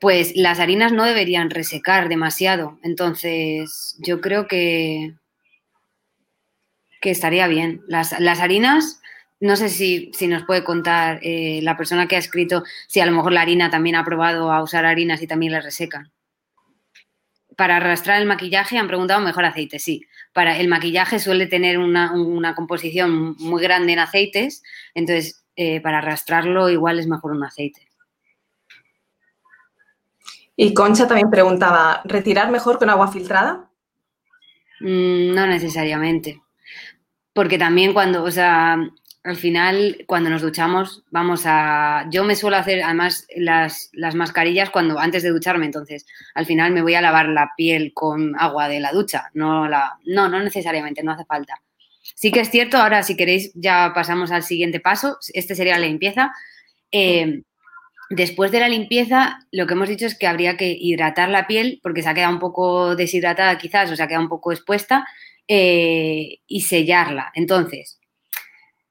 Pues 0.00 0.34
las 0.36 0.60
harinas 0.60 0.92
no 0.92 1.04
deberían 1.04 1.50
resecar 1.50 2.08
demasiado. 2.08 2.78
Entonces, 2.82 3.96
yo 4.00 4.20
creo 4.20 4.46
que, 4.46 5.14
que 7.00 7.10
estaría 7.10 7.46
bien. 7.46 7.82
Las, 7.88 8.18
las 8.20 8.40
harinas 8.40 9.00
no 9.40 9.56
sé 9.56 9.68
si, 9.68 10.10
nos 10.28 10.44
puede 10.44 10.64
contar 10.64 11.20
eh, 11.22 11.60
la 11.62 11.76
persona 11.76 12.08
que 12.08 12.16
ha 12.16 12.18
escrito 12.18 12.64
si 12.88 13.00
a 13.00 13.06
lo 13.06 13.12
mejor 13.12 13.32
la 13.32 13.42
harina 13.42 13.70
también 13.70 13.96
ha 13.96 14.04
probado 14.04 14.50
a 14.50 14.62
usar 14.62 14.86
harinas 14.86 15.20
y 15.22 15.26
también 15.26 15.52
le 15.52 15.60
resecan. 15.60 16.12
Para 17.56 17.76
arrastrar 17.76 18.20
el 18.20 18.26
maquillaje 18.26 18.78
han 18.78 18.86
preguntado 18.86 19.20
mejor 19.20 19.44
aceite, 19.44 19.78
sí. 19.78 20.02
Para 20.32 20.58
el 20.58 20.68
maquillaje 20.68 21.18
suele 21.18 21.46
tener 21.46 21.78
una, 21.78 22.54
composición 22.54 23.36
muy 23.38 23.62
grande 23.62 23.92
en 23.92 23.98
aceites, 23.98 24.62
entonces 24.94 25.44
eh, 25.56 25.80
para 25.80 25.98
arrastrarlo 25.98 26.68
igual 26.68 26.98
es 26.98 27.06
mejor 27.06 27.32
un 27.32 27.44
aceite. 27.44 27.88
Y 30.54 30.72
Concha 30.72 31.06
también 31.06 31.30
preguntaba, 31.30 32.00
¿retirar 32.04 32.50
mejor 32.50 32.78
con 32.78 32.88
agua 32.88 33.08
filtrada? 33.08 33.70
Mm, 34.80 35.34
no 35.34 35.46
necesariamente. 35.46 36.42
Porque 37.34 37.58
también 37.58 37.92
cuando, 37.92 38.24
o 38.24 38.30
sea, 38.30 38.78
al 39.26 39.36
final, 39.36 40.04
cuando 40.06 40.30
nos 40.30 40.40
duchamos, 40.40 41.04
vamos 41.10 41.42
a. 41.46 42.06
Yo 42.10 42.22
me 42.22 42.36
suelo 42.36 42.56
hacer 42.56 42.82
además 42.82 43.26
las, 43.36 43.90
mascarillas 44.14 44.70
cuando 44.70 45.00
antes 45.00 45.24
de 45.24 45.30
ducharme, 45.30 45.66
entonces 45.66 46.06
al 46.34 46.46
final 46.46 46.72
me 46.72 46.80
voy 46.80 46.94
a 46.94 47.00
lavar 47.00 47.28
la 47.28 47.50
piel 47.56 47.92
con 47.92 48.38
agua 48.38 48.68
de 48.68 48.78
la 48.78 48.92
ducha. 48.92 49.30
No, 49.34 49.68
la, 49.68 49.98
no, 50.06 50.28
no 50.28 50.38
necesariamente, 50.40 51.02
no 51.02 51.10
hace 51.12 51.24
falta. 51.24 51.60
Sí 52.14 52.30
que 52.30 52.40
es 52.40 52.50
cierto, 52.50 52.78
ahora 52.78 53.02
si 53.02 53.16
queréis 53.16 53.52
ya 53.54 53.92
pasamos 53.94 54.30
al 54.30 54.42
siguiente 54.42 54.80
paso. 54.80 55.18
Este 55.32 55.54
sería 55.54 55.78
la 55.78 55.86
limpieza. 55.86 56.32
Eh, 56.92 57.42
después 58.10 58.52
de 58.52 58.60
la 58.60 58.68
limpieza, 58.68 59.38
lo 59.50 59.66
que 59.66 59.74
hemos 59.74 59.88
dicho 59.88 60.06
es 60.06 60.16
que 60.16 60.26
habría 60.26 60.56
que 60.56 60.76
hidratar 60.78 61.28
la 61.28 61.46
piel 61.46 61.80
porque 61.82 62.02
se 62.02 62.08
ha 62.08 62.14
quedado 62.14 62.32
un 62.32 62.40
poco 62.40 62.96
deshidratada 62.96 63.58
quizás 63.58 63.90
o 63.90 63.96
se 63.96 64.02
ha 64.02 64.08
quedado 64.08 64.22
un 64.22 64.30
poco 64.30 64.52
expuesta 64.52 65.06
eh, 65.48 66.38
y 66.46 66.60
sellarla. 66.62 67.32
Entonces, 67.34 68.00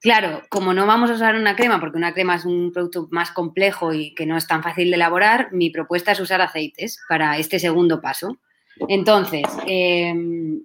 Claro, 0.06 0.42
como 0.50 0.72
no 0.72 0.86
vamos 0.86 1.10
a 1.10 1.14
usar 1.14 1.34
una 1.34 1.56
crema, 1.56 1.80
porque 1.80 1.96
una 1.96 2.14
crema 2.14 2.36
es 2.36 2.44
un 2.44 2.70
producto 2.70 3.08
más 3.10 3.32
complejo 3.32 3.92
y 3.92 4.14
que 4.14 4.24
no 4.24 4.36
es 4.36 4.46
tan 4.46 4.62
fácil 4.62 4.90
de 4.90 4.94
elaborar, 4.94 5.48
mi 5.52 5.70
propuesta 5.70 6.12
es 6.12 6.20
usar 6.20 6.40
aceites 6.40 7.00
para 7.08 7.38
este 7.38 7.58
segundo 7.58 8.00
paso. 8.00 8.38
Entonces, 8.88 9.42
em, 9.66 10.62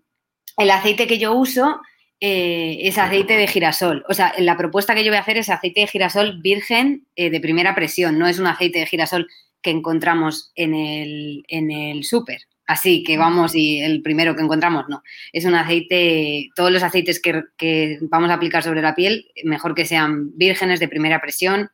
el 0.57 0.69
aceite 0.69 1.07
que 1.07 1.17
yo 1.17 1.33
uso 1.33 1.81
eh, 2.21 2.77
es 2.81 2.97
aceite 2.97 3.35
de 3.35 3.47
girasol. 3.47 4.05
O 4.07 4.13
sea, 4.13 4.33
la 4.37 4.55
propuesta 4.55 4.95
que 4.95 5.03
yo 5.03 5.11
voy 5.11 5.17
a 5.17 5.21
hacer 5.21 5.37
es 5.37 5.49
aceite 5.49 5.81
de 5.81 5.87
girasol 5.87 6.41
virgen 6.41 7.05
eh, 7.17 7.29
de 7.29 7.41
primera 7.41 7.75
presión, 7.75 8.17
no 8.17 8.27
es 8.27 8.39
un 8.39 8.47
aceite 8.47 8.79
de 8.79 8.85
girasol 8.85 9.27
que 9.61 9.71
encontramos 9.71 10.51
en 10.55 10.73
el, 10.73 11.43
en 11.49 11.71
el 11.71 12.03
súper 12.05 12.41
así 12.71 13.03
que 13.03 13.17
vamos 13.17 13.53
y 13.53 13.81
el 13.81 14.01
primero 14.01 14.33
que 14.33 14.43
encontramos, 14.43 14.85
no. 14.87 15.03
Es 15.33 15.43
un 15.43 15.55
aceite, 15.55 16.49
todos 16.55 16.71
los 16.71 16.83
aceites 16.83 17.21
que, 17.21 17.99
vamos 18.03 18.29
a 18.29 18.35
aplicar 18.35 18.63
sobre 18.63 18.81
la 18.81 18.95
piel, 18.95 19.29
mejor 19.43 19.75
que 19.75 19.85
sean 19.85 20.31
vírgenes 20.37 20.79
de 20.79 20.87
primera 20.87 21.19
presión, 21.19 21.69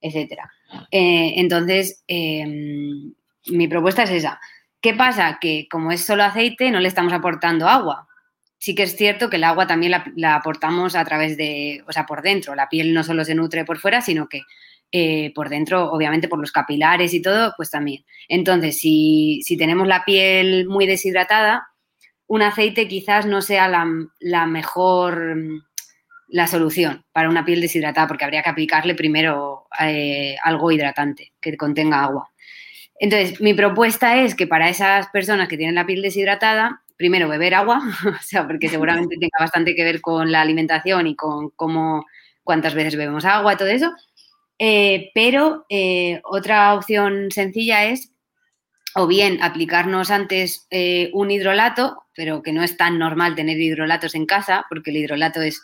etcétera. 0.00 0.52
Eh, 0.92 1.34
entonces, 1.36 2.04
em, 2.06 3.12
mi 3.48 3.66
propuesta 3.66 4.04
es 4.04 4.10
esa. 4.10 4.40
¿Qué 4.80 4.94
pasa? 4.94 5.38
Que 5.40 5.66
como 5.68 5.90
es 5.90 6.04
solo 6.04 6.22
aceite, 6.22 6.70
no 6.70 6.78
le 6.78 6.88
estamos 6.88 7.12
aportando 7.12 7.68
agua. 7.68 8.06
Sí 8.66 8.74
que 8.74 8.82
es 8.82 8.96
cierto 8.96 9.30
que 9.30 9.36
el 9.36 9.44
agua 9.44 9.68
también 9.68 9.92
la, 10.16 10.34
aportamos 10.34 10.96
a 10.96 11.04
través 11.04 11.36
de, 11.36 11.84
o 11.86 11.92
sea, 11.92 12.04
por 12.04 12.20
dentro. 12.20 12.56
La 12.56 12.68
piel 12.68 12.94
no 12.94 13.04
solo 13.04 13.24
se 13.24 13.36
nutre 13.36 13.64
por 13.64 13.78
fuera, 13.78 14.00
sino 14.00 14.28
que 14.28 14.42
eh, 14.90 15.32
por 15.36 15.50
dentro, 15.50 15.92
obviamente 15.92 16.26
por 16.26 16.40
los 16.40 16.50
capilares 16.50 17.14
y 17.14 17.22
todo, 17.22 17.54
pues 17.56 17.70
también. 17.70 18.04
Entonces, 18.26 18.80
si, 18.80 19.40
tenemos 19.56 19.86
la 19.86 20.04
piel 20.04 20.66
muy 20.66 20.84
deshidratada, 20.84 21.68
un 22.26 22.42
aceite 22.42 22.88
quizás 22.88 23.24
no 23.24 23.40
sea 23.40 23.68
la, 23.68 24.46
mejor 24.46 25.36
la 26.26 26.48
solución 26.48 27.04
para 27.12 27.28
una 27.28 27.44
piel 27.44 27.60
deshidratada, 27.60 28.08
porque 28.08 28.24
habría 28.24 28.42
que 28.42 28.50
aplicarle 28.50 28.96
primero 28.96 29.68
eh, 29.78 30.34
algo 30.42 30.72
hidratante 30.72 31.34
que 31.40 31.56
contenga 31.56 32.02
agua. 32.02 32.32
Entonces, 32.98 33.40
mi 33.40 33.54
propuesta 33.54 34.16
es 34.24 34.34
que 34.34 34.48
para 34.48 34.68
esas 34.68 35.06
personas 35.10 35.46
que 35.46 35.56
tienen 35.56 35.76
la 35.76 35.86
piel 35.86 36.02
deshidratada, 36.02 36.82
primero 36.96 37.28
beber 37.28 37.54
agua, 37.54 37.80
o 38.06 38.22
sea, 38.22 38.46
porque 38.46 38.68
seguramente 38.68 39.16
tenga 39.20 39.38
bastante 39.38 39.74
que 39.74 39.84
ver 39.84 40.00
con 40.00 40.30
la 40.32 40.40
alimentación 40.40 41.06
y 41.06 41.16
con 41.16 41.50
cómo, 41.50 42.06
cuántas 42.42 42.74
veces 42.74 42.96
bebemos 42.96 43.24
agua 43.24 43.54
y 43.54 43.56
todo 43.56 43.68
eso. 43.68 43.94
Eh, 44.58 45.10
pero 45.14 45.66
eh, 45.68 46.20
otra 46.24 46.74
opción 46.74 47.30
sencilla 47.30 47.84
es 47.84 48.12
o 48.94 49.06
bien 49.06 49.42
aplicarnos 49.42 50.10
antes 50.10 50.66
eh, 50.70 51.10
un 51.12 51.30
hidrolato, 51.30 52.04
pero 52.14 52.42
que 52.42 52.52
no 52.52 52.62
es 52.62 52.78
tan 52.78 52.98
normal 52.98 53.34
tener 53.34 53.60
hidrolatos 53.60 54.14
en 54.14 54.24
casa, 54.24 54.64
porque 54.70 54.90
el 54.90 54.96
hidrolato 54.96 55.42
es, 55.42 55.62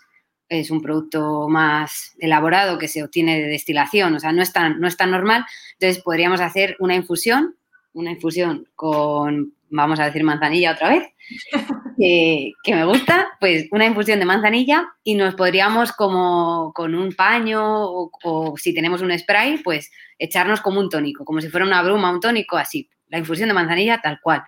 es, 0.51 0.70
un 0.70 0.83
producto 0.83 1.49
más 1.49 2.14
elaborado 2.18 2.78
que 2.78 2.89
se 2.89 3.03
obtiene 3.03 3.41
de 3.41 3.49
destilación, 3.49 4.14
o 4.14 4.20
sea, 4.20 4.33
no 4.33 4.43
es, 4.43 4.53
tan, 4.53 4.78
no 4.80 4.87
es 4.87 4.99
tan 4.99 5.11
normal. 5.11 5.47
Entonces 5.80 6.03
podríamos 6.03 6.43
hacer 6.43 6.76
una 6.78 6.95
infusión, 6.95 7.57
una 7.93 8.11
infusión 8.12 8.68
con 8.74 9.55
vamos 9.72 9.99
a 9.99 10.05
decir 10.05 10.22
manzanilla 10.22 10.72
otra 10.72 10.90
vez, 10.90 11.09
que, 11.99 12.74
me 12.74 12.84
gusta, 12.84 13.30
pues 13.40 13.66
una 13.70 13.86
infusión 13.86 14.18
de 14.18 14.26
manzanilla 14.26 14.86
y 15.03 15.14
nos 15.14 15.34
podríamos 15.34 15.93
como 15.93 16.72
con 16.74 16.95
un 16.95 17.12
paño 17.12 17.62
o, 17.64 18.55
si 18.57 18.74
tenemos 18.74 19.01
un 19.01 19.18
spray, 19.18 19.59
pues 19.59 19.90
echarnos 20.18 20.61
como 20.61 20.78
un 20.78 20.90
tónico, 20.90 21.24
como 21.24 21.40
si 21.40 21.49
fuera 21.49 21.66
una 21.66 21.82
bruma, 21.82 22.12
un 22.12 22.20
tónico, 22.20 22.57
así. 22.57 22.88
La 23.09 23.18
infusión 23.18 23.49
de 23.49 23.55
manzanilla 23.55 24.01
tal 24.01 24.20
cual. 24.22 24.43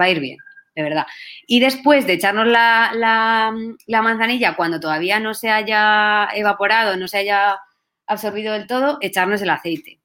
Va 0.00 0.06
a 0.06 0.10
ir 0.10 0.20
bien, 0.20 0.38
de 0.74 0.82
verdad. 0.82 1.06
Y 1.46 1.60
después 1.60 2.06
de 2.06 2.14
echarnos 2.14 2.46
la, 2.46 2.92
la 2.94 4.02
manzanilla, 4.02 4.54
cuando 4.54 4.80
todavía 4.80 5.18
no 5.18 5.34
se 5.34 5.50
haya 5.50 6.28
evaporado, 6.34 6.96
no 6.96 7.08
se 7.08 7.18
haya 7.18 7.58
absorbido 8.06 8.52
del 8.54 8.66
todo, 8.66 8.98
echarnos 9.00 9.42
el 9.42 9.50
aceite 9.50 9.97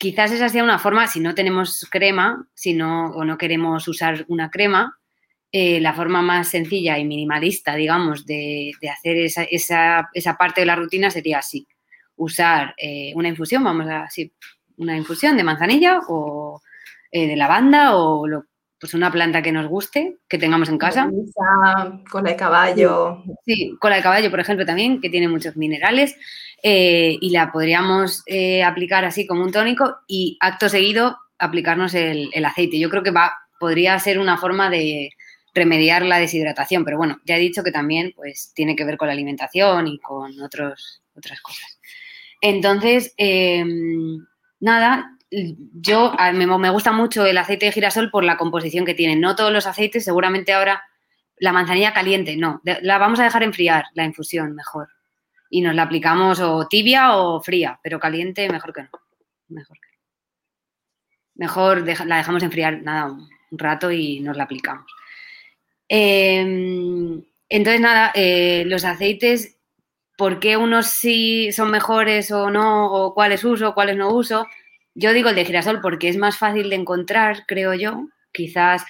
quizás 0.00 0.32
esa 0.32 0.48
sea 0.48 0.64
una 0.64 0.78
forma, 0.78 1.06
si 1.06 1.20
no 1.20 1.34
tenemos 1.34 1.86
crema, 1.90 2.48
si 2.54 2.72
no, 2.72 3.10
o 3.10 3.22
no 3.22 3.36
queremos 3.36 3.86
usar 3.86 4.24
una 4.28 4.50
crema, 4.50 4.98
eh, 5.52 5.78
la 5.78 5.92
forma 5.92 6.22
más 6.22 6.48
sencilla 6.48 6.98
y 6.98 7.04
minimalista, 7.04 7.74
digamos, 7.74 8.24
de, 8.24 8.72
hacer 8.90 9.18
esa, 9.50 10.08
parte 10.38 10.62
de 10.62 10.66
la 10.66 10.76
rutina 10.76 11.10
sería 11.10 11.40
así. 11.40 11.68
Usar 12.16 12.74
eh, 12.78 13.12
una 13.14 13.28
infusión, 13.28 13.62
vamos 13.62 13.88
a 13.90 14.04
decir, 14.04 14.32
una 14.78 14.96
infusión 14.96 15.36
de 15.36 15.44
manzanilla 15.44 16.00
o 16.08 16.62
eh, 17.12 17.26
de 17.26 17.36
lavanda 17.36 17.94
o 17.94 18.26
pues 18.80 18.94
una 18.94 19.12
planta 19.12 19.42
que 19.42 19.52
nos 19.52 19.68
guste, 19.68 20.16
que 20.26 20.38
tengamos 20.38 20.70
en 20.70 20.78
casa. 20.78 21.10
Cola 22.10 22.30
de 22.30 22.36
caballo. 22.36 23.22
Sí, 23.44 23.76
cola 23.78 23.96
de 23.96 24.02
caballo, 24.02 24.30
por 24.30 24.40
ejemplo, 24.40 24.64
también, 24.64 25.02
que 25.02 25.10
tiene 25.10 25.28
muchos 25.28 25.54
minerales. 25.58 26.16
Eh, 26.62 27.16
y 27.20 27.30
la 27.30 27.50
podríamos 27.52 28.22
eh, 28.26 28.62
aplicar 28.62 29.04
así 29.04 29.26
como 29.26 29.42
un 29.42 29.52
tónico 29.52 29.98
y 30.06 30.36
acto 30.40 30.68
seguido 30.68 31.16
aplicarnos 31.38 31.94
el, 31.94 32.30
aceite. 32.44 32.78
Yo 32.78 32.90
creo 32.90 33.02
que 33.02 33.12
va, 33.12 33.32
podría 33.58 33.98
ser 33.98 34.18
una 34.18 34.36
forma 34.36 34.68
de 34.68 35.10
remediar 35.54 36.04
la 36.04 36.18
deshidratación, 36.18 36.84
pero 36.84 36.98
bueno, 36.98 37.18
ya 37.24 37.36
he 37.36 37.40
dicho 37.40 37.62
que 37.62 37.72
también 37.72 38.12
pues, 38.14 38.52
tiene 38.54 38.76
que 38.76 38.84
ver 38.84 38.98
con 38.98 39.08
la 39.08 39.14
alimentación 39.14 39.88
y 39.88 39.98
con 39.98 40.38
otros, 40.42 41.02
otras 41.16 41.40
cosas. 41.40 41.80
Entonces, 42.42 43.14
em, 43.16 44.26
nada, 44.60 45.16
yo 45.30 46.14
me, 46.34 46.46
me, 46.46 46.70
gusta 46.70 46.92
mucho 46.92 47.24
el 47.24 47.38
aceite 47.38 47.66
de 47.66 47.72
girasol 47.72 48.10
por 48.10 48.22
la 48.22 48.36
composición 48.36 48.84
que 48.84 48.94
tiene. 48.94 49.16
No 49.16 49.34
todos 49.34 49.52
los 49.52 49.66
aceites, 49.66 50.04
seguramente 50.04 50.52
ahora 50.52 50.82
la 51.38 51.52
manzanilla 51.52 51.94
caliente, 51.94 52.36
no, 52.36 52.60
la 52.64 52.98
vamos 52.98 53.18
a 53.18 53.24
dejar 53.24 53.42
enfriar, 53.42 53.86
la 53.94 54.04
infusión 54.04 54.54
mejor 54.54 54.88
y 55.50 55.60
nos 55.60 55.74
la 55.74 55.82
aplicamos 55.82 56.40
o 56.40 56.66
tibia 56.68 57.16
o 57.16 57.42
fría, 57.42 57.78
pero 57.82 57.98
caliente 57.98 58.48
mejor 58.48 58.72
que 58.72 58.82
no. 58.82 58.90
Mejor, 59.48 59.78
mejor 61.34 62.06
la 62.06 62.18
dejamos 62.18 62.42
enfriar 62.42 62.82
nada, 62.82 63.10
un 63.10 63.58
rato 63.58 63.90
y 63.90 64.20
nos 64.20 64.36
la 64.36 64.44
aplicamos. 64.44 64.86
Em, 65.88 67.20
entonces, 67.48 67.80
nada, 67.80 68.12
eh, 68.14 68.62
los 68.66 68.84
aceites, 68.84 69.58
¿por 70.16 70.38
qué 70.38 70.56
unos 70.56 70.86
sí 70.86 71.50
son 71.50 71.70
mejores 71.72 72.30
o 72.30 72.48
no? 72.50 72.92
¿O 72.92 73.12
cuáles 73.12 73.42
uso, 73.44 73.74
cuáles 73.74 73.96
no 73.96 74.14
uso? 74.14 74.46
Yo 74.94 75.12
digo 75.12 75.30
el 75.30 75.34
de 75.34 75.44
girasol 75.44 75.80
porque 75.80 76.08
es 76.08 76.16
más 76.16 76.38
fácil 76.38 76.70
de 76.70 76.76
encontrar, 76.76 77.44
creo 77.46 77.74
yo. 77.74 78.06
Quizás 78.32 78.84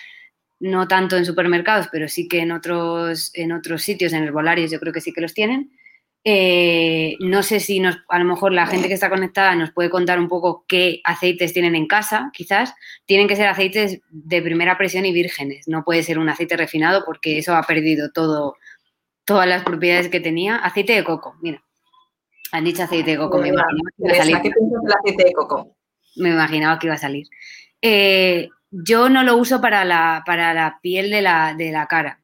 no 0.60 0.86
tanto 0.88 1.16
en 1.16 1.24
supermercados, 1.24 1.88
pero 1.90 2.08
sí 2.08 2.28
que 2.28 2.40
en 2.40 2.52
otros, 2.52 3.30
en 3.34 3.52
otros 3.52 3.82
sitios, 3.82 4.12
en 4.12 4.24
herbolarios, 4.24 4.70
yo 4.70 4.78
creo 4.78 4.92
que 4.92 5.00
sí 5.00 5.12
que 5.12 5.22
los 5.22 5.32
tienen. 5.32 5.72
Eh, 6.22 7.16
no 7.20 7.42
sé 7.42 7.60
si 7.60 7.80
nos, 7.80 7.98
a 8.08 8.18
lo 8.18 8.26
mejor 8.26 8.52
la 8.52 8.66
gente 8.66 8.88
que 8.88 8.94
está 8.94 9.08
conectada 9.08 9.54
nos 9.54 9.72
puede 9.72 9.88
contar 9.88 10.18
un 10.18 10.28
poco 10.28 10.66
qué 10.68 11.00
aceites 11.04 11.52
tienen 11.52 11.74
en 11.74 11.86
casa, 11.86 12.30
quizás. 12.32 12.74
Tienen 13.06 13.26
que 13.26 13.36
ser 13.36 13.48
aceites 13.48 14.00
de 14.10 14.42
primera 14.42 14.76
presión 14.76 15.06
y 15.06 15.12
vírgenes. 15.12 15.66
No 15.66 15.84
puede 15.84 16.02
ser 16.02 16.18
un 16.18 16.28
aceite 16.28 16.56
refinado 16.56 17.04
porque 17.04 17.38
eso 17.38 17.54
ha 17.54 17.62
perdido 17.62 18.10
todo, 18.12 18.56
todas 19.24 19.48
las 19.48 19.62
propiedades 19.64 20.08
que 20.08 20.20
tenía. 20.20 20.56
Aceite 20.56 20.92
de 20.94 21.04
coco, 21.04 21.36
mira. 21.40 21.62
Han 22.52 22.64
dicho 22.64 22.82
aceite 22.82 23.12
de 23.12 23.16
coco. 23.16 23.38
Me 23.38 23.48
imaginaba 23.48 23.90
que 23.96 24.02
iba 24.04 24.12
a 24.12 24.16
salir. 24.16 24.36
¿Qué 24.42 24.50
piensas 24.50 24.96
aceite 24.98 25.24
de 25.24 25.32
coco? 25.32 25.76
Me 26.16 26.30
imaginaba 26.30 26.78
que 26.78 26.86
iba 26.88 26.94
a 26.94 26.98
salir. 26.98 27.28
Eh, 27.80 28.48
yo 28.70 29.08
no 29.08 29.22
lo 29.22 29.36
uso 29.36 29.60
para 29.60 29.84
la, 29.84 30.22
para 30.26 30.52
la 30.52 30.80
piel 30.82 31.10
de 31.10 31.22
la, 31.22 31.54
de 31.54 31.72
la 31.72 31.86
cara. 31.86 32.20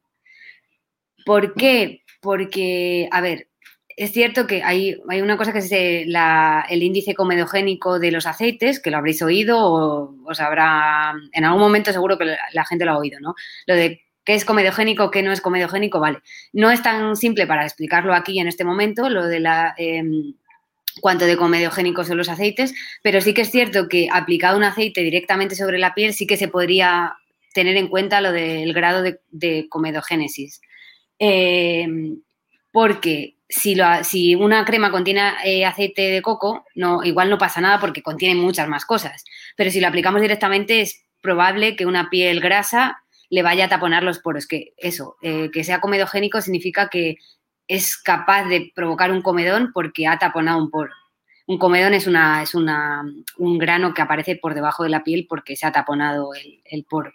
¿Por 1.25 1.53
qué? 1.55 2.03
Porque, 2.21 3.09
a 3.11 3.21
ver, 3.21 3.47
es 3.97 4.11
cierto 4.11 4.45
que 4.45 4.61
hay, 4.63 5.01
hay 5.09 5.21
una 5.21 5.37
cosa 5.37 5.51
que 5.51 5.57
es 5.57 5.71
el 5.71 6.83
índice 6.83 7.15
comedogénico 7.15 7.97
de 7.97 8.11
los 8.11 8.27
aceites, 8.27 8.79
que 8.79 8.91
lo 8.91 8.97
habréis 8.97 9.23
oído 9.23 9.59
o 9.59 10.15
os 10.23 10.39
habrá, 10.39 11.15
en 11.31 11.43
algún 11.43 11.61
momento 11.61 11.91
seguro 11.91 12.15
que 12.15 12.25
la, 12.25 12.65
gente 12.65 12.85
lo 12.85 12.91
ha 12.91 12.99
oído, 12.99 13.19
¿no? 13.19 13.33
Lo 13.65 13.73
de 13.73 14.03
qué 14.23 14.35
es 14.35 14.45
comedogénico, 14.45 15.09
qué 15.09 15.23
no 15.23 15.31
es 15.31 15.41
comedogénico, 15.41 15.99
vale. 15.99 16.19
No 16.53 16.69
es 16.69 16.83
tan 16.83 17.15
simple 17.15 17.47
para 17.47 17.63
explicarlo 17.63 18.13
aquí 18.13 18.39
en 18.39 18.47
este 18.47 18.63
momento, 18.63 19.09
lo 19.09 19.25
de 19.25 19.39
la... 19.39 19.73
Em, 19.77 20.35
cuánto 21.01 21.25
de 21.25 21.37
comedogénicos 21.37 22.07
son 22.07 22.17
los 22.17 22.29
aceites, 22.29 22.73
pero 23.01 23.21
sí 23.21 23.33
que 23.33 23.41
es 23.41 23.51
cierto 23.51 23.87
que 23.87 24.09
aplicado 24.11 24.57
un 24.57 24.63
aceite 24.63 25.01
directamente 25.01 25.55
sobre 25.55 25.77
la 25.77 25.93
piel 25.93 26.13
sí 26.13 26.25
que 26.25 26.37
se 26.37 26.47
podría 26.47 27.15
tener 27.53 27.77
en 27.77 27.87
cuenta 27.87 28.21
lo 28.21 28.31
del 28.31 28.73
grado 28.73 29.03
de, 29.03 29.67
comedogénesis. 29.69 30.61
Em, 31.19 32.21
porque 32.71 33.36
si, 33.49 34.35
una 34.35 34.65
crema 34.65 34.91
contiene 34.91 35.33
eh, 35.43 35.65
aceite 35.65 36.03
de 36.03 36.21
coco, 36.21 36.65
no, 36.75 37.03
igual 37.03 37.29
no 37.29 37.37
pasa 37.37 37.61
nada 37.61 37.79
porque 37.79 38.01
contiene 38.03 38.39
muchas 38.39 38.67
más 38.67 38.85
cosas. 38.85 39.23
Pero 39.55 39.71
si 39.71 39.79
lo 39.79 39.87
aplicamos 39.87 40.21
directamente, 40.21 40.81
es 40.81 41.05
probable 41.21 41.75
que 41.75 41.85
una 41.85 42.09
piel 42.09 42.39
grasa 42.39 43.03
le 43.29 43.43
vaya 43.43 43.65
a 43.65 43.69
taponar 43.69 44.03
los 44.03 44.19
poros. 44.19 44.47
Que 44.47 44.73
eso, 44.77 45.17
eh, 45.21 45.49
que 45.51 45.63
sea 45.63 45.79
comedogénico 45.79 46.41
significa 46.41 46.89
que 46.89 47.17
es 47.67 47.97
capaz 47.97 48.45
de 48.45 48.71
provocar 48.75 49.11
un 49.11 49.21
comedón 49.21 49.71
porque 49.73 50.07
ha 50.07 50.17
taponado 50.17 50.59
un 50.59 50.69
poro. 50.69 50.93
Un 51.47 51.57
comedón 51.57 51.93
es, 51.93 52.07
una, 52.07 52.43
es 52.43 52.53
una, 52.55 53.03
un 53.37 53.57
grano 53.57 53.93
que 53.93 54.01
aparece 54.01 54.35
por 54.35 54.53
debajo 54.53 54.83
de 54.83 54.89
la 54.89 55.03
piel 55.03 55.25
porque 55.29 55.55
se 55.55 55.65
ha 55.65 55.71
taponado 55.71 56.31
el 56.33 56.83
poro. 56.83 57.13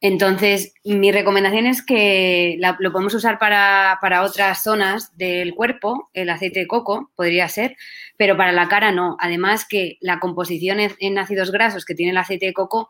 Entonces, 0.00 0.74
mi 0.84 1.10
recomendación 1.10 1.66
es 1.66 1.84
que 1.84 2.56
lo 2.78 2.92
podemos 2.92 3.14
usar 3.14 3.38
para, 3.38 4.22
otras 4.22 4.62
zonas 4.62 5.16
del 5.16 5.54
cuerpo, 5.54 6.08
el 6.12 6.30
aceite 6.30 6.60
de 6.60 6.66
coco 6.68 7.10
podría 7.16 7.48
ser, 7.48 7.76
pero 8.16 8.36
para 8.36 8.52
la 8.52 8.68
cara 8.68 8.92
no. 8.92 9.16
Además 9.18 9.66
que 9.68 9.98
la 10.00 10.20
composición 10.20 10.78
en 10.80 11.18
ácidos 11.18 11.50
grasos 11.50 11.84
que 11.84 11.94
tiene 11.94 12.12
el 12.12 12.18
aceite 12.18 12.46
de 12.46 12.52
coco 12.52 12.88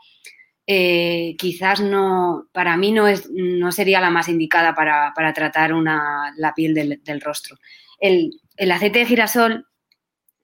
eh, 0.70 1.34
quizás 1.38 1.80
no, 1.80 2.46
para 2.52 2.76
mí 2.76 2.92
no, 2.92 3.09
es, 3.09 3.30
no 3.30 3.72
sería 3.72 4.02
la 4.02 4.11
más 4.11 4.28
indicada 4.28 4.74
para, 4.74 5.32
tratar 5.32 5.70
la 5.70 6.52
piel 6.54 6.74
del, 6.74 7.20
rostro. 7.22 7.56
El, 7.98 8.38
aceite 8.70 8.98
de 8.98 9.06
girasol 9.06 9.66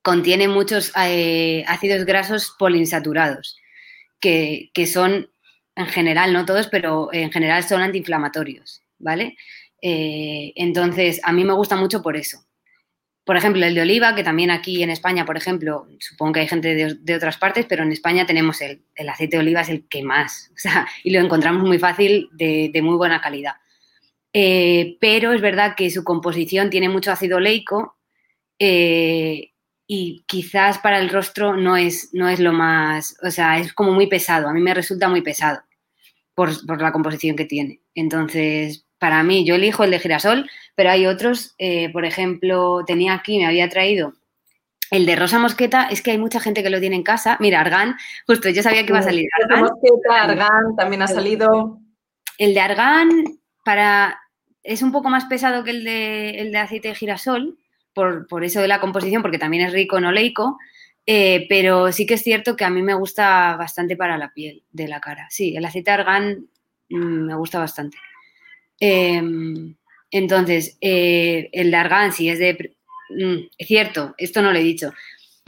contiene 0.00 0.48
muchos 0.48 0.92
eh, 0.96 1.62
ácidos 1.66 2.06
grasos 2.06 2.54
poliinsaturados, 2.58 3.58
que, 4.18 4.70
que 4.72 4.86
son 4.86 5.28
en 5.76 5.86
general, 5.86 6.32
no 6.32 6.44
todos, 6.44 6.68
pero 6.68 7.08
en 7.12 7.32
general 7.32 7.64
son 7.64 7.82
antiinflamatorios, 7.82 8.82
¿vale? 8.98 9.36
Eh, 9.82 10.52
entonces, 10.56 11.20
a 11.24 11.32
mí 11.32 11.44
me 11.44 11.52
gusta 11.52 11.76
mucho 11.76 12.02
por 12.02 12.16
eso. 12.16 12.44
Por 13.24 13.36
ejemplo, 13.36 13.64
el 13.64 13.74
de 13.74 13.80
oliva, 13.80 14.14
que 14.14 14.22
también 14.22 14.50
aquí 14.50 14.82
en 14.82 14.90
España, 14.90 15.24
por 15.24 15.36
ejemplo, 15.36 15.86
supongo 15.98 16.34
que 16.34 16.40
hay 16.40 16.48
gente 16.48 16.74
de, 16.94 17.14
otras 17.14 17.38
partes, 17.38 17.64
pero 17.66 17.82
en 17.82 17.90
España 17.90 18.26
tenemos 18.26 18.60
el, 18.60 18.82
aceite 19.08 19.36
de 19.36 19.42
oliva, 19.42 19.62
es 19.62 19.70
el 19.70 19.88
que 19.88 20.02
más, 20.02 20.50
o 20.54 20.58
sea, 20.58 20.86
y 21.02 21.10
lo 21.10 21.20
encontramos 21.20 21.66
muy 21.66 21.78
fácil, 21.78 22.28
de, 22.32 22.70
muy 22.82 22.96
buena 22.96 23.20
calidad. 23.20 23.54
Eh, 24.32 24.98
pero 25.00 25.32
es 25.32 25.40
verdad 25.40 25.74
que 25.76 25.90
su 25.90 26.04
composición 26.04 26.68
tiene 26.68 26.88
mucho 26.88 27.12
ácido 27.12 27.38
oleico, 27.38 27.96
eh, 28.58 29.53
y 29.86 30.24
quizás 30.26 30.78
para 30.78 30.98
el 30.98 31.10
rostro 31.10 31.56
no 31.56 31.76
es, 31.76 32.10
no 32.12 32.28
es 32.28 32.40
lo 32.40 32.52
más, 32.52 33.16
o 33.22 33.30
sea, 33.30 33.58
es 33.58 33.72
como 33.72 33.92
muy 33.92 34.06
pesado, 34.06 34.48
a 34.48 34.52
mí 34.52 34.60
me 34.60 34.74
resulta 34.74 35.08
muy 35.08 35.22
pesado 35.22 35.60
por, 36.34 36.50
la 36.80 36.92
composición 36.92 37.36
que 37.36 37.44
tiene. 37.44 37.80
Entonces, 37.94 38.86
para 38.98 39.22
mí, 39.22 39.44
yo 39.44 39.54
elijo 39.54 39.84
el 39.84 39.90
de 39.90 40.00
girasol, 40.00 40.50
pero 40.74 40.90
hay 40.90 41.06
otros, 41.06 41.54
eh, 41.58 41.90
por 41.92 42.04
ejemplo, 42.04 42.84
tenía 42.86 43.14
aquí, 43.14 43.38
me 43.38 43.46
había 43.46 43.68
traído 43.68 44.14
el 44.90 45.06
de 45.06 45.16
rosa 45.16 45.38
mosqueta, 45.38 45.88
es 45.90 46.02
que 46.02 46.12
hay 46.12 46.18
mucha 46.18 46.40
gente 46.40 46.62
que 46.62 46.70
lo 46.70 46.78
tiene 46.78 46.96
en 46.96 47.02
casa. 47.02 47.36
Mira, 47.40 47.60
Argan, 47.60 47.96
justo 48.26 48.48
yo 48.50 48.62
sabía 48.62 48.84
que 48.84 48.90
iba 48.90 49.00
a 49.00 49.02
salir. 49.02 49.26
Argan. 49.42 49.60
Mosqueta, 49.62 50.22
Argan 50.22 50.76
también 50.76 51.02
ha 51.02 51.08
salido. 51.08 51.80
El 52.38 52.54
de 52.54 52.60
Argan, 52.60 53.08
para, 53.64 54.20
es 54.62 54.82
un 54.82 54.92
poco 54.92 55.08
más 55.08 55.24
pesado 55.24 55.64
que 55.64 55.70
el 55.70 55.84
de, 55.84 56.40
el 56.40 56.52
de 56.52 56.58
aceite 56.58 56.88
de 56.88 56.94
girasol, 56.94 57.58
por, 57.94 58.26
por, 58.26 58.44
eso 58.44 58.60
de 58.60 58.68
la 58.68 58.80
composición, 58.80 59.22
porque 59.22 59.38
también 59.38 59.64
es 59.64 59.72
rico 59.72 59.98
en 59.98 60.04
oleico, 60.04 60.58
eh, 61.06 61.46
pero 61.48 61.92
sí 61.92 62.06
que 62.06 62.14
es 62.14 62.22
cierto 62.22 62.56
que 62.56 62.64
a 62.64 62.70
mí 62.70 62.82
me 62.82 62.94
gusta 62.94 63.56
bastante 63.56 63.96
para 63.96 64.16
la 64.18 64.32
piel 64.32 64.62
de 64.72 64.88
la 64.88 65.00
cara. 65.00 65.26
Sí, 65.30 65.56
el 65.56 65.64
aceite 65.64 65.90
de 65.90 65.94
argán 65.94 66.46
mm, 66.88 67.26
me 67.26 67.34
gusta 67.34 67.58
bastante. 67.58 67.98
Em, 68.80 69.76
entonces, 70.10 70.78
eh, 70.80 71.50
el 71.52 71.70
de 71.70 71.76
argán, 71.76 72.12
sí 72.12 72.28
es 72.28 72.38
de... 72.38 72.76
Mm, 73.10 73.48
es 73.58 73.66
cierto, 73.66 74.14
esto 74.16 74.42
no 74.42 74.52
lo 74.52 74.58
he 74.58 74.62
dicho. 74.62 74.92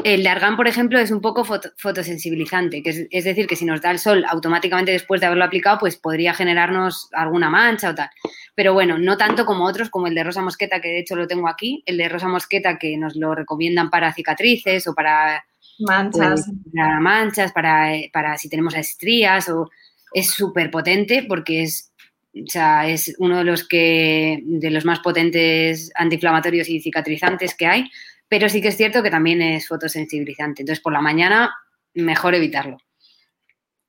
El 0.04 0.22
de 0.22 0.28
argán, 0.28 0.56
por 0.56 0.68
ejemplo, 0.68 0.98
es 0.98 1.10
un 1.10 1.20
poco 1.20 1.44
fotosensibilizante, 1.44 2.82
que 2.82 3.08
es, 3.10 3.24
decir, 3.24 3.46
que 3.46 3.56
si 3.56 3.64
nos 3.64 3.80
da 3.80 3.90
el 3.90 3.98
sol 3.98 4.24
automáticamente 4.28 4.92
después 4.92 5.20
de 5.20 5.26
haberlo 5.26 5.44
aplicado, 5.44 5.78
pues 5.78 5.96
podría 5.96 6.34
generarnos 6.34 7.08
alguna 7.12 7.50
mancha 7.50 7.90
o 7.90 7.94
tal. 7.94 8.10
Pero 8.54 8.72
bueno, 8.72 8.98
no 8.98 9.16
tanto 9.16 9.44
como 9.46 9.64
otros, 9.64 9.90
como 9.90 10.06
el 10.06 10.14
de 10.14 10.22
rosa 10.22 10.42
mosqueta, 10.42 10.80
que 10.80 10.88
de 10.88 11.00
hecho 11.00 11.16
lo 11.16 11.26
tengo 11.26 11.48
aquí, 11.48 11.82
el 11.86 11.96
de 11.96 12.08
rosa 12.08 12.28
mosqueta 12.28 12.78
que 12.78 12.96
nos 12.96 13.16
lo 13.16 13.34
recomiendan 13.34 13.90
para 13.90 14.12
cicatrices 14.12 14.86
o 14.86 14.94
para 14.94 15.44
manchas, 15.80 16.44
pues, 16.46 16.74
para, 16.74 17.00
manchas, 17.00 17.52
para, 17.52 17.90
para 18.12 18.36
si 18.38 18.48
tenemos 18.48 18.74
estrías, 18.74 19.48
o 19.48 19.70
es 20.12 20.30
súper 20.30 20.70
potente 20.70 21.24
porque 21.26 21.62
es 21.62 21.92
o 22.34 22.50
sea, 22.50 22.86
es 22.86 23.14
uno 23.18 23.38
de 23.38 23.44
los 23.44 23.66
que 23.66 24.42
de 24.44 24.70
los 24.70 24.84
más 24.84 25.00
potentes 25.00 25.90
antiinflamatorios 25.94 26.68
y 26.68 26.80
cicatrizantes 26.80 27.54
que 27.54 27.66
hay 27.66 27.90
pero 28.28 28.48
sí 28.48 28.60
que 28.60 28.68
es 28.68 28.76
cierto 28.76 29.02
que 29.02 29.10
también 29.10 29.42
es 29.42 29.68
fotosensibilizante. 29.68 30.62
Entonces, 30.62 30.82
por 30.82 30.92
la 30.92 31.00
mañana, 31.00 31.54
mejor 31.94 32.34
evitarlo. 32.34 32.78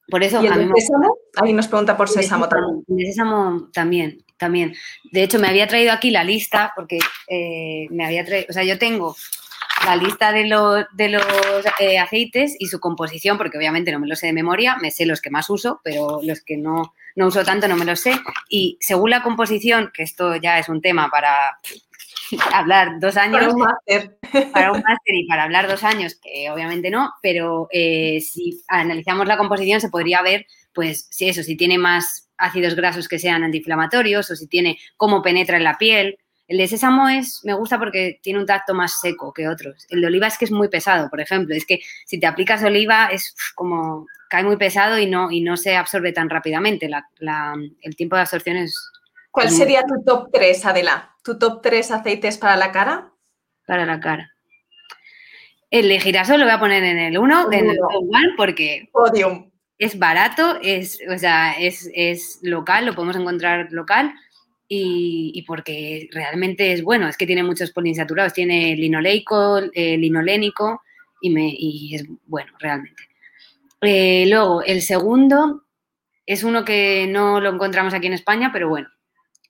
Por 0.09 0.23
eso, 0.23 0.41
¿Y 0.41 0.47
el 0.47 0.71
sésamo? 0.75 1.17
Ahí 1.35 1.53
nos 1.53 1.67
pregunta 1.67 1.97
por 1.97 2.07
sésamo 2.07 2.47
también. 2.47 2.83
El 2.87 3.05
sésamo 3.07 3.69
también, 3.73 4.23
también. 4.37 4.75
De 5.11 5.23
hecho, 5.23 5.37
me 5.37 5.47
había 5.47 5.67
traído 5.67 5.91
aquí 5.91 6.11
la 6.11 6.23
lista, 6.23 6.71
porque 6.75 6.99
eh, 7.27 7.87
me 7.89 8.05
había 8.05 8.23
traído, 8.23 8.47
o 8.49 8.53
sea, 8.53 8.63
yo 8.63 8.77
tengo 8.77 9.15
la 9.85 9.95
lista 9.95 10.31
de 10.31 10.47
los, 10.47 10.85
de 10.93 11.09
los 11.09 11.23
eh, 11.79 11.99
aceites 11.99 12.55
y 12.57 12.67
su 12.67 12.79
composición, 12.79 13.37
porque 13.37 13.57
obviamente 13.57 13.91
no 13.91 13.99
me 13.99 14.07
lo 14.07 14.15
sé 14.15 14.27
de 14.27 14.33
memoria, 14.33 14.77
me 14.81 14.91
sé 14.91 15.05
los 15.05 15.21
que 15.21 15.29
más 15.29 15.49
uso, 15.49 15.81
pero 15.83 16.21
los 16.23 16.41
que 16.41 16.57
no, 16.57 16.93
no 17.15 17.27
uso 17.27 17.43
tanto 17.43 17.67
no 17.67 17.75
me 17.75 17.85
los 17.85 17.99
sé. 17.99 18.13
Y 18.49 18.77
según 18.79 19.09
la 19.09 19.23
composición, 19.23 19.91
que 19.93 20.03
esto 20.03 20.37
ya 20.37 20.57
es 20.57 20.69
un 20.69 20.81
tema 20.81 21.09
para 21.09 21.57
hablar 22.53 22.99
dos 22.99 23.17
años. 23.17 23.39
Para 23.39 23.53
un 23.53 23.59
máster. 23.59 24.17
Para 24.51 24.71
un 24.71 24.81
máster 24.81 25.15
y 25.15 25.27
para 25.27 25.43
hablar 25.43 25.67
dos 25.67 25.83
años, 25.83 26.15
que 26.21 26.49
obviamente 26.51 26.89
no, 26.89 27.11
pero 27.21 27.67
eh, 27.71 28.19
si 28.21 28.61
analizamos 28.67 29.27
la 29.27 29.37
composición 29.37 29.81
se 29.81 29.89
podría 29.89 30.21
ver, 30.21 30.45
pues, 30.73 31.07
si 31.09 31.29
eso, 31.29 31.43
si 31.43 31.57
tiene 31.57 31.77
más 31.77 32.29
ácidos 32.37 32.75
grasos 32.75 33.07
que 33.07 33.19
sean 33.19 33.43
antiinflamatorios 33.43 34.29
o 34.29 34.35
si 34.35 34.47
tiene 34.47 34.77
cómo 34.95 35.21
penetra 35.21 35.57
en 35.57 35.63
la 35.63 35.77
piel. 35.77 36.17
El 36.47 36.59
de 36.59 36.67
sésamo 36.67 37.09
es, 37.09 37.41
me 37.43 37.53
gusta 37.53 37.77
porque 37.77 38.19
tiene 38.21 38.39
un 38.39 38.45
tacto 38.45 38.73
más 38.73 38.99
seco 39.01 39.33
que 39.33 39.49
otros. 39.49 39.85
El 39.89 39.99
de 40.01 40.07
oliva 40.07 40.27
es 40.27 40.37
que 40.37 40.45
es 40.45 40.51
muy 40.51 40.69
pesado, 40.69 41.09
por 41.09 41.19
ejemplo. 41.19 41.53
Es 41.53 41.65
que 41.65 41.79
si 42.05 42.19
te 42.19 42.27
aplicas 42.27 42.63
oliva 42.63 43.07
es 43.07 43.35
como 43.53 44.05
cae 44.29 44.43
muy 44.43 44.57
pesado 44.57 44.97
y 44.97 45.07
no, 45.07 45.31
y 45.31 45.41
no 45.41 45.57
se 45.57 45.75
absorbe 45.75 46.13
tan 46.13 46.29
rápidamente. 46.29 46.89
el 47.81 47.95
tiempo 47.95 48.15
de 48.15 48.21
absorción 48.21 48.57
es... 48.57 48.75
¿Cuál 49.31 49.49
sería 49.49 49.83
tu 49.83 50.03
top 50.03 50.29
3, 50.31 50.65
Adela? 50.65 51.15
¿Tu 51.27 51.37
top 51.37 51.61
3 51.61 51.91
aceites 51.91 52.37
para 52.37 52.55
la 52.55 52.71
cara? 52.71 53.11
Para 53.65 53.85
la 53.85 53.99
cara. 53.99 54.31
El 55.69 55.89
de 55.89 55.99
girasol 55.99 56.39
lo 56.39 56.45
voy 56.45 56.53
a 56.53 56.59
poner 56.59 56.85
en 56.85 56.97
el 56.97 57.17
1, 57.17 57.51
en 57.51 57.69
el 57.69 57.75
top 57.75 58.03
1, 58.03 58.19
porque 58.37 58.87
Podium. 58.93 59.51
es 59.77 59.99
barato, 59.99 60.57
es, 60.61 60.97
o 61.13 61.17
sea, 61.17 61.51
es, 61.59 62.39
local, 62.43 62.85
lo 62.85 62.95
podemos 62.95 63.17
encontrar 63.17 63.73
local 63.73 64.13
y, 64.69 65.43
porque 65.45 66.07
realmente 66.13 66.71
es 66.71 66.81
bueno. 66.81 67.09
Es 67.09 67.17
que 67.17 67.27
tiene 67.27 67.43
muchos 67.43 67.71
poliinsaturados, 67.71 68.31
tiene 68.31 68.77
linoleico, 68.77 69.57
eh, 69.73 69.97
linolénico 69.97 70.81
y, 71.19 71.29
me, 71.29 71.53
y 71.53 71.93
es 71.95 72.05
bueno, 72.25 72.53
realmente. 72.57 73.03
Eh, 73.81 74.27
luego, 74.29 74.63
el 74.63 74.81
segundo 74.81 75.65
es 76.25 76.45
uno 76.45 76.63
que 76.63 77.05
no 77.09 77.41
lo 77.41 77.49
encontramos 77.49 77.93
aquí 77.93 78.07
en 78.07 78.13
España, 78.13 78.51
pero 78.53 78.69
bueno, 78.69 78.87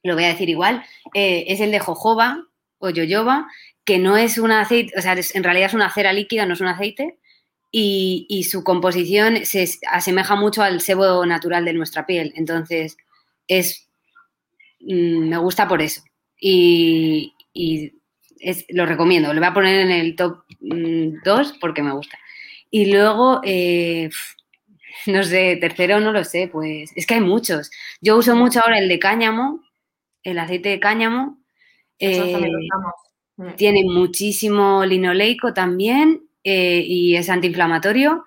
lo 0.07 0.15
voy 0.15 0.25
a 0.25 0.29
decir 0.29 0.49
igual, 0.49 0.83
eh, 1.13 1.45
es 1.47 1.59
el 1.59 1.71
de 1.71 1.79
jojoba 1.79 2.45
o 2.79 2.89
yoyoba, 2.89 3.47
que 3.85 3.99
no 3.99 4.17
es 4.17 4.37
un 4.37 4.51
aceite, 4.51 4.93
o 4.97 5.01
sea, 5.01 5.15
en 5.15 5.43
realidad 5.43 5.67
es 5.67 5.73
una 5.73 5.93
cera 5.93 6.13
líquida, 6.13 6.45
no 6.45 6.53
es 6.53 6.61
un 6.61 6.67
aceite, 6.67 7.17
y, 7.71 8.43
su 8.49 8.63
composición 8.63 9.45
se 9.45 9.69
asemeja 9.91 10.35
mucho 10.35 10.63
al 10.63 10.81
sebo 10.81 11.25
natural 11.25 11.65
de 11.65 11.73
nuestra 11.73 12.05
piel. 12.05 12.33
Entonces, 12.35 12.97
es, 13.47 13.87
mm, 14.79 15.29
me 15.29 15.37
gusta 15.37 15.67
por 15.67 15.81
eso. 15.81 16.01
Y, 16.39 17.33
lo 18.69 18.85
recomiendo, 18.85 19.33
lo 19.33 19.39
voy 19.41 19.49
a 19.49 19.53
poner 19.53 19.79
en 19.79 19.91
el 19.91 20.15
top 20.15 20.43
2 20.59 21.53
mm, 21.53 21.59
porque 21.59 21.83
me 21.83 21.93
gusta. 21.93 22.17
Y 22.69 22.91
luego, 22.91 23.41
eh, 23.43 24.09
no 25.07 25.23
sé, 25.23 25.57
tercero 25.59 25.99
no 25.99 26.11
lo 26.11 26.23
sé, 26.23 26.49
pues 26.51 26.91
es 26.95 27.05
que 27.05 27.15
hay 27.15 27.21
muchos. 27.21 27.71
Yo 28.01 28.17
uso 28.17 28.35
mucho 28.35 28.59
ahora 28.59 28.79
el 28.79 28.89
de 28.89 28.99
cáñamo, 28.99 29.63
el 30.31 30.39
aceite 30.39 30.69
de 30.69 30.79
cáñamo. 30.79 31.39
Eh, 31.99 32.37
mm. 33.37 33.55
tiene 33.55 33.83
muchísimo 33.85 34.85
linoleico 34.85 35.53
también 35.53 36.21
eh, 36.43 36.83
y 36.85 37.15
es 37.15 37.29
antiinflamatorio. 37.29 38.25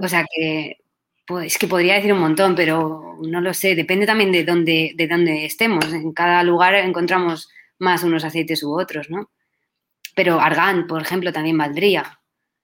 O 0.00 0.08
sea 0.08 0.24
que, 0.24 0.78
pues 1.26 1.58
que 1.58 1.68
podría 1.68 1.94
decir 1.94 2.12
un 2.12 2.20
montón, 2.20 2.54
pero 2.54 3.18
no 3.22 3.40
lo 3.42 3.52
sé. 3.52 3.74
Depende 3.74 4.06
también 4.06 4.32
de 4.32 4.44
dónde, 4.44 4.92
de 4.96 5.06
dónde 5.06 5.44
estemos. 5.44 5.92
En 5.92 6.12
cada 6.12 6.42
lugar 6.42 6.74
encontramos 6.74 7.50
más 7.78 8.02
unos 8.02 8.24
aceites 8.24 8.62
u 8.62 8.72
otros, 8.78 9.10
¿no? 9.10 9.30
Pero 10.16 10.40
argán, 10.40 10.86
por 10.86 11.02
ejemplo, 11.02 11.32
también 11.32 11.58
valdría. 11.58 12.20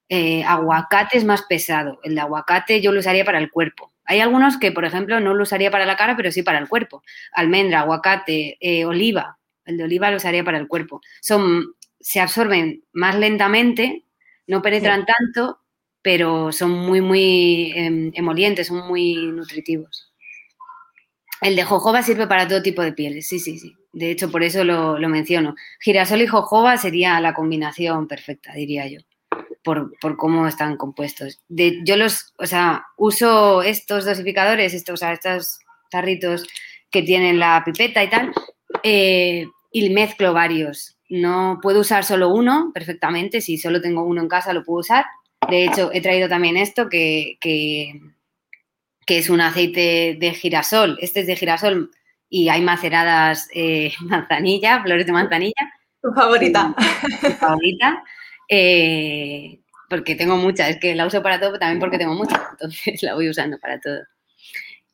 Eh, 0.09 0.43
aguacate 0.43 1.19
es 1.19 1.25
más 1.25 1.43
pesado. 1.43 2.01
El 2.03 2.15
de 2.15 2.23
aguacate 2.23 2.81
yo 2.81 2.93
lo 2.93 3.01
usaría 3.01 3.25
para 3.25 3.39
el 3.39 3.51
cuerpo. 3.51 3.90
Hay 4.11 4.19
algunos 4.19 4.57
que, 4.57 4.73
por 4.73 4.85
ejemplo, 4.85 5.21
no 5.21 5.35
lo 5.35 5.45
usaría 5.45 5.71
para 5.71 5.87
la 5.87 5.97
cara, 5.97 6.17
pero 6.17 6.33
sí 6.33 6.43
para 6.43 6.59
el 6.59 6.69
cuerpo. 6.69 7.05
Almendra, 7.33 7.79
aguacate, 7.83 8.57
eh, 8.59 8.85
oliva. 8.85 9.39
El 9.65 9.77
de 9.77 9.85
oliva 9.85 10.11
lo 10.11 10.17
usaría 10.17 10.43
para 10.43 10.59
el 10.59 10.67
cuerpo. 10.67 11.01
Son, 11.21 11.77
se 12.01 12.19
absorben 12.19 12.83
más 12.93 13.15
lentamente, 13.17 14.05
no 14.49 14.63
penetran 14.63 15.07
tanto, 15.07 15.61
pero 16.03 16.51
son 16.51 16.73
muy, 16.73 17.01
muy 17.01 17.73
em, 17.77 18.11
emolientes, 18.17 18.67
son 18.67 18.85
muy 18.89 19.15
nutritivos. 19.15 20.13
El 21.41 21.55
de 21.55 21.63
jojoba 21.63 22.03
sirve 22.03 22.27
para 22.27 22.49
todo 22.49 22.63
tipo 22.63 22.83
de 22.83 22.93
pieles, 22.93 23.29
sí, 23.29 23.39
sí, 23.39 23.61
sí. 23.61 23.77
De 23.93 24.11
hecho, 24.11 24.29
por 24.33 24.43
eso 24.43 24.65
lo, 24.65 24.99
lo 24.99 25.09
menciono. 25.09 25.55
Girasol 25.79 26.23
y 26.23 26.27
jojoba 26.27 26.77
sería 26.79 27.21
la 27.21 27.33
combinación 27.33 28.09
perfecta, 28.09 28.55
diría 28.55 28.89
yo 28.89 28.99
por, 29.63 30.17
cómo 30.17 30.47
están 30.47 30.77
compuestos. 30.77 31.41
De, 31.49 31.81
yo 31.85 31.97
los, 31.97 32.33
o 32.39 32.47
sea, 32.47 32.87
uso 32.97 33.63
estos 33.63 34.05
dosificadores, 34.05 34.75
estos, 34.75 34.95
o 34.95 34.97
sea, 34.97 35.13
estos 35.13 35.61
tarritos 35.91 36.47
que 36.91 37.03
tienen 37.03 37.39
la 37.39 37.63
pipeta 37.65 38.03
y 38.03 38.11
tal, 38.11 38.33
eh, 38.83 39.47
y 39.73 39.91
mezclo 39.91 40.33
varios. 40.33 40.97
No 41.09 41.59
puedo 41.63 41.81
usar 41.81 42.05
solo 42.05 42.29
uno 42.29 42.71
perfectamente, 42.73 43.41
si 43.41 43.59
solo 43.59 43.81
tengo 43.81 44.05
uno 44.05 44.23
en 44.23 44.29
casa 44.29 44.53
lo 44.53 44.65
puedo 44.65 44.81
usar. 44.81 45.05
De 45.49 45.65
hecho, 45.65 45.91
he 45.93 46.01
traído 46.01 46.29
también 46.29 46.57
esto 46.57 46.89
que, 46.89 47.37
que, 47.41 48.01
es 49.07 49.29
un 49.29 49.41
aceite 49.41 50.17
de 50.21 50.35
girasol. 50.35 50.97
Este 51.01 51.21
es 51.21 51.27
de 51.27 51.35
girasol 51.35 51.91
y 52.29 52.49
hay 52.49 52.61
maceradas 52.61 53.49
eh, 53.53 53.93
manzanilla, 54.01 54.83
flores 54.83 55.07
de 55.07 55.13
manzanilla. 55.13 55.75
Tu 56.01 56.13
favorita. 56.13 56.75
Mi 57.23 57.31
favorita. 57.31 58.05
Eh, 58.51 59.61
porque 59.89 60.17
tengo 60.17 60.37
muchas, 60.37 60.71
es 60.71 60.79
que 60.79 60.95
la 60.95 61.07
uso 61.07 61.23
para 61.23 61.39
todo, 61.39 61.51
pero 61.51 61.61
también 61.61 61.79
porque 61.81 61.99
tengo 61.99 62.15
muchas, 62.15 62.41
entonces 62.53 63.03
la 63.03 63.15
voy 63.15 63.29
usando 63.29 63.59
para 63.59 63.81
todo. 63.81 64.01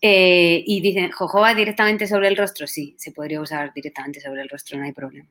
Eh, 0.00 0.62
y 0.66 0.80
dicen, 0.80 1.10
¿jojoba 1.10 1.54
directamente 1.54 2.06
sobre 2.06 2.28
el 2.28 2.36
rostro? 2.36 2.66
Sí, 2.66 2.94
se 2.98 3.12
podría 3.12 3.40
usar 3.40 3.72
directamente 3.74 4.20
sobre 4.20 4.42
el 4.42 4.48
rostro, 4.48 4.78
no 4.78 4.84
hay 4.84 4.92
problema. 4.92 5.28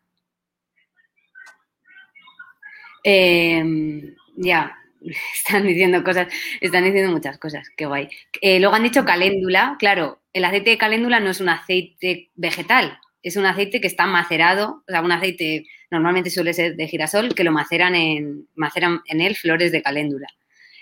Em, 3.03 4.15
ya, 4.35 4.75
están 5.35 5.67
diciendo 5.67 6.03
cosas, 6.03 6.27
están 6.59 6.83
diciendo 6.83 7.11
muchas 7.11 7.37
cosas, 7.37 7.67
qué 7.77 7.85
guay. 7.85 8.09
Eh, 8.41 8.59
luego 8.59 8.75
han 8.75 8.83
dicho 8.83 9.05
caléndula, 9.05 9.75
claro, 9.79 10.21
el 10.33 10.45
aceite 10.45 10.71
de 10.71 10.77
caléndula 10.79 11.19
no 11.19 11.29
es 11.29 11.39
un 11.39 11.49
aceite 11.49 12.31
vegetal, 12.35 12.99
es 13.25 13.37
un 13.37 13.47
aceite 13.47 13.81
que 13.81 13.87
está 13.87 14.05
macerado, 14.05 14.83
o 14.87 14.91
sea, 14.91 15.01
un 15.01 15.11
aceite 15.11 15.65
normalmente 15.89 16.29
suele 16.29 16.53
ser 16.53 16.75
de 16.75 16.87
girasol, 16.87 17.33
que 17.33 17.43
lo 17.43 17.51
maceran 17.51 17.95
en, 17.95 18.47
maceran 18.53 19.01
en 19.07 19.19
él 19.19 19.35
flores 19.35 19.71
de 19.71 19.81
caléndula. 19.81 20.27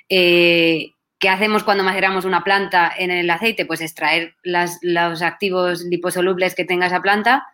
Eh, 0.09 0.87
¿Qué 1.19 1.29
hacemos 1.29 1.63
cuando 1.63 1.85
maceramos 1.85 2.25
una 2.25 2.43
planta 2.43 2.91
en 2.97 3.11
el 3.11 3.29
aceite? 3.29 3.65
Pues 3.65 3.79
extraer 3.79 4.35
los 4.43 5.21
activos 5.21 5.83
liposolubles 5.83 6.53
que 6.53 6.65
tenga 6.65 6.87
esa 6.87 7.01
planta. 7.01 7.47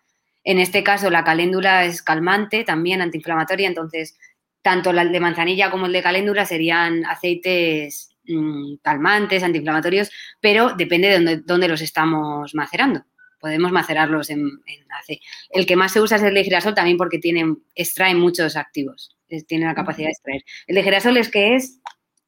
En 0.43 0.57
este 0.57 0.83
caso, 0.83 1.11
la 1.11 1.23
caléndula 1.23 1.85
es 1.85 2.01
calmante, 2.01 2.63
también 2.63 3.03
antiinflamatoria, 3.03 3.67
entonces 3.67 4.17
tanto 4.63 4.89
el 4.89 5.11
de 5.11 5.19
manzanilla 5.19 5.69
como 5.69 5.85
el 5.85 5.93
de 5.93 6.01
caléndula 6.01 6.45
serían 6.47 7.05
aceites 7.05 8.09
mm, 8.25 8.77
calmantes, 8.81 9.43
antiinflamatorios, 9.43 10.09
pero 10.41 10.73
depende 10.73 11.19
de 11.19 11.37
dónde, 11.45 11.67
los 11.67 11.81
estamos 11.81 12.55
macerando. 12.55 13.03
Podemos 13.39 13.71
macerarlos 13.71 14.29
en, 14.29 14.61
aceite. 14.99 15.23
El 15.49 15.65
que 15.65 15.75
más 15.75 15.93
se 15.93 16.01
usa 16.01 16.17
es 16.17 16.23
el 16.23 16.33
de 16.33 16.43
girasol 16.43 16.73
también 16.73 16.97
porque 16.97 17.19
tiene, 17.19 17.55
extrae 17.75 18.15
muchos 18.15 18.55
activos, 18.55 19.15
tiene 19.47 19.65
la 19.65 19.75
capacidad 19.75 20.07
de 20.07 20.11
extraer. 20.11 20.43
El 20.67 20.75
de 20.75 20.83
girasol 20.83 21.17
es 21.17 21.29
que 21.29 21.55
es 21.55 21.79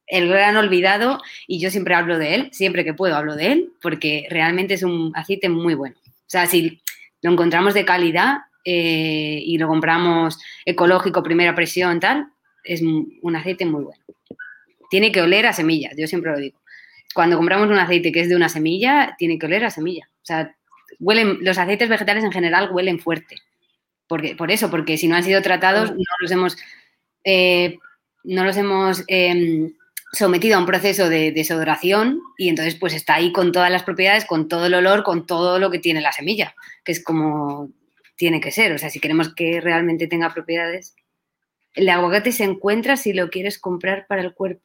el 0.06 0.28
gran 0.28 0.56
olvidado 0.56 1.20
y 1.46 1.60
yo 1.60 1.70
siempre 1.70 1.94
hablo 1.94 2.18
de 2.18 2.34
él, 2.34 2.48
siempre 2.52 2.84
que 2.84 2.94
puedo 2.94 3.16
hablo 3.16 3.36
de 3.36 3.52
él, 3.52 3.72
porque 3.80 4.26
realmente 4.30 4.74
es 4.74 4.82
un 4.82 5.12
aceite 5.14 5.48
muy 5.48 5.74
bueno. 5.74 5.96
O 6.06 6.30
sea, 6.32 6.46
si 6.46 6.80
lo 7.20 7.32
encontramos 7.32 7.74
de 7.74 7.84
calidad, 7.84 8.38
eh, 8.64 9.42
y 9.44 9.58
lo 9.58 9.66
compramos 9.66 10.38
ecológico, 10.64 11.24
primera 11.24 11.52
presión, 11.54 11.98
tal, 11.98 12.28
es 12.62 12.80
un 12.80 13.36
aceite 13.36 13.66
muy 13.66 13.82
bueno. 13.82 14.04
Tiene 14.88 15.10
que 15.10 15.22
oler 15.22 15.46
a 15.46 15.52
semillas, 15.52 15.94
yo 15.96 16.06
siempre 16.06 16.30
lo 16.30 16.38
digo. 16.38 16.60
Cuando 17.14 17.36
compramos 17.36 17.68
un 17.68 17.78
aceite 17.78 18.12
que 18.12 18.20
es 18.20 18.28
de 18.28 18.36
una 18.36 18.48
semilla, 18.48 19.14
tiene 19.18 19.38
que 19.38 19.46
oler 19.46 19.64
a 19.64 19.70
semilla. 19.70 20.08
O 20.22 20.24
sea, 20.24 20.54
huelen, 20.98 21.38
los 21.40 21.58
aceites 21.58 21.88
vegetales 21.88 22.24
en 22.24 22.32
general 22.32 22.70
huelen 22.72 22.98
fuerte. 22.98 23.36
Porque, 24.06 24.34
por 24.34 24.50
eso, 24.50 24.70
porque 24.70 24.98
si 24.98 25.08
no 25.08 25.16
han 25.16 25.24
sido 25.24 25.42
tratados, 25.42 25.92
no 25.92 26.04
los 26.20 26.30
hemos, 26.30 26.56
eh, 27.24 27.78
no 28.24 28.44
los 28.44 28.56
hemos 28.56 29.04
em, 29.08 29.72
sometido 30.12 30.56
a 30.56 30.60
un 30.60 30.66
proceso 30.66 31.08
de 31.08 31.32
desodoración 31.32 32.20
y 32.36 32.48
entonces 32.48 32.74
pues 32.74 32.92
está 32.92 33.14
ahí 33.14 33.32
con 33.32 33.52
todas 33.52 33.70
las 33.70 33.82
propiedades, 33.82 34.26
con 34.26 34.48
todo 34.48 34.66
el 34.66 34.74
olor, 34.74 35.02
con 35.02 35.26
todo 35.26 35.58
lo 35.58 35.70
que 35.70 35.78
tiene 35.78 36.00
la 36.00 36.12
semilla, 36.12 36.54
que 36.84 36.92
es 36.92 37.02
como 37.02 37.70
tiene 38.16 38.40
que 38.40 38.50
ser. 38.50 38.72
O 38.72 38.78
sea, 38.78 38.90
si 38.90 39.00
queremos 39.00 39.34
que 39.34 39.60
realmente 39.60 40.06
tenga 40.06 40.32
propiedades. 40.32 40.94
El 41.74 41.88
aguacate 41.88 42.32
se 42.32 42.44
encuentra 42.44 42.96
si 42.96 43.12
lo 43.14 43.30
quieres 43.30 43.58
comprar 43.58 44.06
para 44.06 44.22
el 44.22 44.34
cuerpo. 44.34 44.62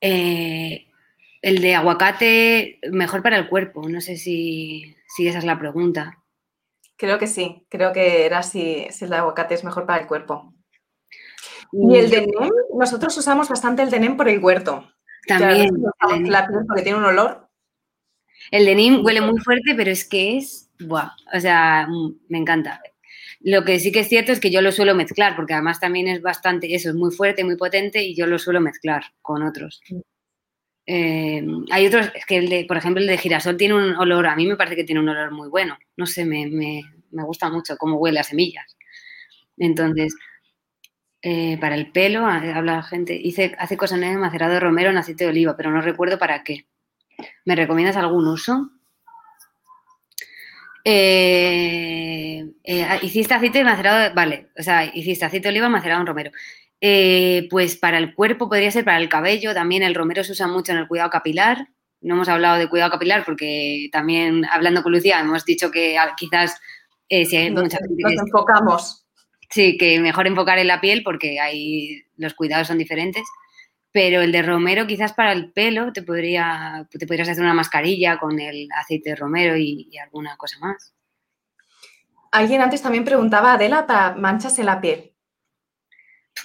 Eh, 0.00 0.86
el 1.44 1.60
de 1.60 1.74
aguacate 1.74 2.78
mejor 2.90 3.22
para 3.22 3.36
el 3.36 3.50
cuerpo. 3.50 3.86
No 3.86 4.00
sé 4.00 4.16
si, 4.16 4.96
esa 5.18 5.38
es 5.38 5.44
la 5.44 5.58
pregunta. 5.58 6.22
Creo 6.96 7.18
que 7.18 7.26
sí. 7.26 7.66
Creo 7.68 7.92
que 7.92 8.24
era 8.24 8.42
si, 8.42 8.86
el 8.98 9.10
de 9.10 9.16
aguacate 9.16 9.52
es 9.54 9.62
mejor 9.62 9.84
para 9.84 10.00
el 10.00 10.06
cuerpo. 10.06 10.54
Y 11.70 11.96
el 11.96 12.08
de 12.08 12.20
NEM, 12.22 12.50
nosotros 12.78 13.14
usamos 13.18 13.50
bastante 13.50 13.82
el 13.82 13.90
de 13.90 14.00
NEM 14.00 14.16
por 14.16 14.28
el 14.28 14.42
huerto. 14.42 14.88
También. 15.26 15.70
La 16.30 16.46
porque 16.46 16.82
tiene 16.82 16.96
un 16.96 17.04
olor. 17.04 17.50
El 18.50 18.64
de 18.64 18.74
NEM 18.74 19.04
huele 19.04 19.20
muy 19.20 19.38
fuerte, 19.40 19.74
pero 19.76 19.90
es 19.90 20.08
que 20.08 20.38
es 20.38 20.70
o 20.80 21.40
sea, 21.40 21.86
mm, 21.86 22.20
me 22.30 22.38
encanta. 22.38 22.80
Lo 23.40 23.64
que 23.64 23.78
sí 23.80 23.92
que 23.92 24.00
es 24.00 24.08
cierto 24.08 24.32
es 24.32 24.40
que 24.40 24.50
yo 24.50 24.62
lo 24.62 24.72
suelo 24.72 24.94
mezclar, 24.94 25.36
porque 25.36 25.52
además 25.52 25.78
también 25.78 26.08
es 26.08 26.22
bastante, 26.22 26.74
eso 26.74 26.88
es 26.88 26.94
muy 26.94 27.14
fuerte, 27.14 27.44
muy 27.44 27.56
potente 27.56 28.02
y 28.02 28.14
yo 28.14 28.26
lo 28.26 28.38
suelo 28.38 28.62
mezclar 28.62 29.02
con 29.20 29.42
otros. 29.42 29.82
Eh, 30.86 31.42
hay 31.70 31.86
otros, 31.86 32.10
es 32.14 32.26
que 32.26 32.36
el 32.36 32.48
de, 32.48 32.64
por 32.66 32.76
ejemplo, 32.76 33.00
el 33.00 33.06
de 33.06 33.18
girasol 33.18 33.56
tiene 33.56 33.74
un 33.74 33.96
olor, 33.96 34.26
a 34.26 34.36
mí 34.36 34.46
me 34.46 34.56
parece 34.56 34.76
que 34.76 34.84
tiene 34.84 35.00
un 35.00 35.08
olor 35.08 35.30
muy 35.30 35.48
bueno. 35.48 35.78
No 35.96 36.06
sé, 36.06 36.24
me, 36.24 36.82
gusta 37.10 37.50
mucho 37.50 37.76
cómo 37.76 37.96
huele 37.96 38.20
a 38.20 38.24
semillas. 38.24 38.76
Entonces, 39.56 40.14
eh, 41.22 41.56
para 41.60 41.74
el 41.76 41.90
pelo, 41.92 42.26
habla 42.26 42.62
la 42.62 42.82
gente, 42.82 43.14
hice, 43.14 43.54
hace 43.58 43.76
cosas 43.76 44.00
en 44.02 44.18
macerado 44.20 44.52
de 44.52 44.60
romero 44.60 44.90
en 44.90 44.98
aceite 44.98 45.24
de 45.24 45.30
oliva, 45.30 45.56
pero 45.56 45.70
no 45.70 45.80
recuerdo 45.80 46.18
para 46.18 46.44
qué. 46.44 46.66
¿Me 47.44 47.56
recomiendas 47.56 47.96
algún 47.96 48.26
uso? 48.28 48.70
Eh, 50.86 52.44
eh, 52.62 52.98
hiciste 53.00 53.32
aceite 53.32 53.64
macerado, 53.64 54.14
vale, 54.14 54.48
o 54.58 54.62
sea, 54.62 54.84
hiciste 54.84 55.24
aceite 55.24 55.48
de 55.48 55.52
oliva 55.52 55.68
macerado 55.70 56.02
en 56.02 56.06
romero. 56.06 56.30
Eh, 56.86 57.46
pues 57.50 57.76
para 57.76 57.96
el 57.96 58.14
cuerpo 58.14 58.48
podría 58.48 58.70
ser 58.70 58.84
para 58.84 58.98
el 58.98 59.08
cabello, 59.08 59.54
también 59.54 59.82
el 59.82 59.94
romero 59.94 60.22
se 60.22 60.32
usa 60.32 60.46
mucho 60.46 60.72
en 60.72 60.78
el 60.78 60.88
cuidado 60.88 61.08
capilar. 61.08 61.68
No 62.02 62.14
hemos 62.14 62.28
hablado 62.28 62.58
de 62.58 62.68
cuidado 62.68 62.90
capilar 62.90 63.24
porque 63.24 63.88
también 63.90 64.44
hablando 64.50 64.82
con 64.82 64.92
Lucía 64.92 65.20
hemos 65.20 65.44
dicho 65.46 65.70
que 65.70 65.96
quizás 66.16 66.60
si 67.08 67.36
hay 67.36 67.50
mucha 67.50 67.78
gente 67.78 68.02
nos 68.02 68.26
enfocamos. 68.26 69.06
Sí, 69.48 69.78
que 69.78 69.98
mejor 70.00 70.26
enfocar 70.26 70.58
en 70.58 70.66
la 70.66 70.80
piel 70.80 71.02
porque 71.02 71.40
ahí 71.40 72.02
los 72.16 72.34
cuidados 72.34 72.66
son 72.66 72.76
diferentes 72.76 73.24
pero 73.94 74.22
el 74.22 74.32
de 74.32 74.42
romero 74.42 74.88
quizás 74.88 75.12
para 75.12 75.30
el 75.30 75.52
pelo 75.52 75.92
te, 75.92 76.02
podría, 76.02 76.84
te 76.90 77.06
podrías 77.06 77.28
hacer 77.28 77.44
una 77.44 77.54
mascarilla 77.54 78.18
con 78.18 78.40
el 78.40 78.66
aceite 78.74 79.10
de 79.10 79.16
romero 79.16 79.56
y, 79.56 79.88
alguna 80.02 80.36
cosa 80.36 80.58
más. 80.58 80.92
Alguien 82.32 82.60
antes 82.60 82.82
también 82.82 83.04
preguntaba, 83.04 83.52
Adela, 83.52 83.86
para 83.86 84.16
manchas 84.16 84.58
en 84.58 84.66
la 84.66 84.80
piel. 84.80 85.13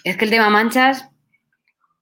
Es 0.04 0.18
que 0.18 0.26
el 0.26 0.32
tema 0.32 0.50
manchas 0.50 1.08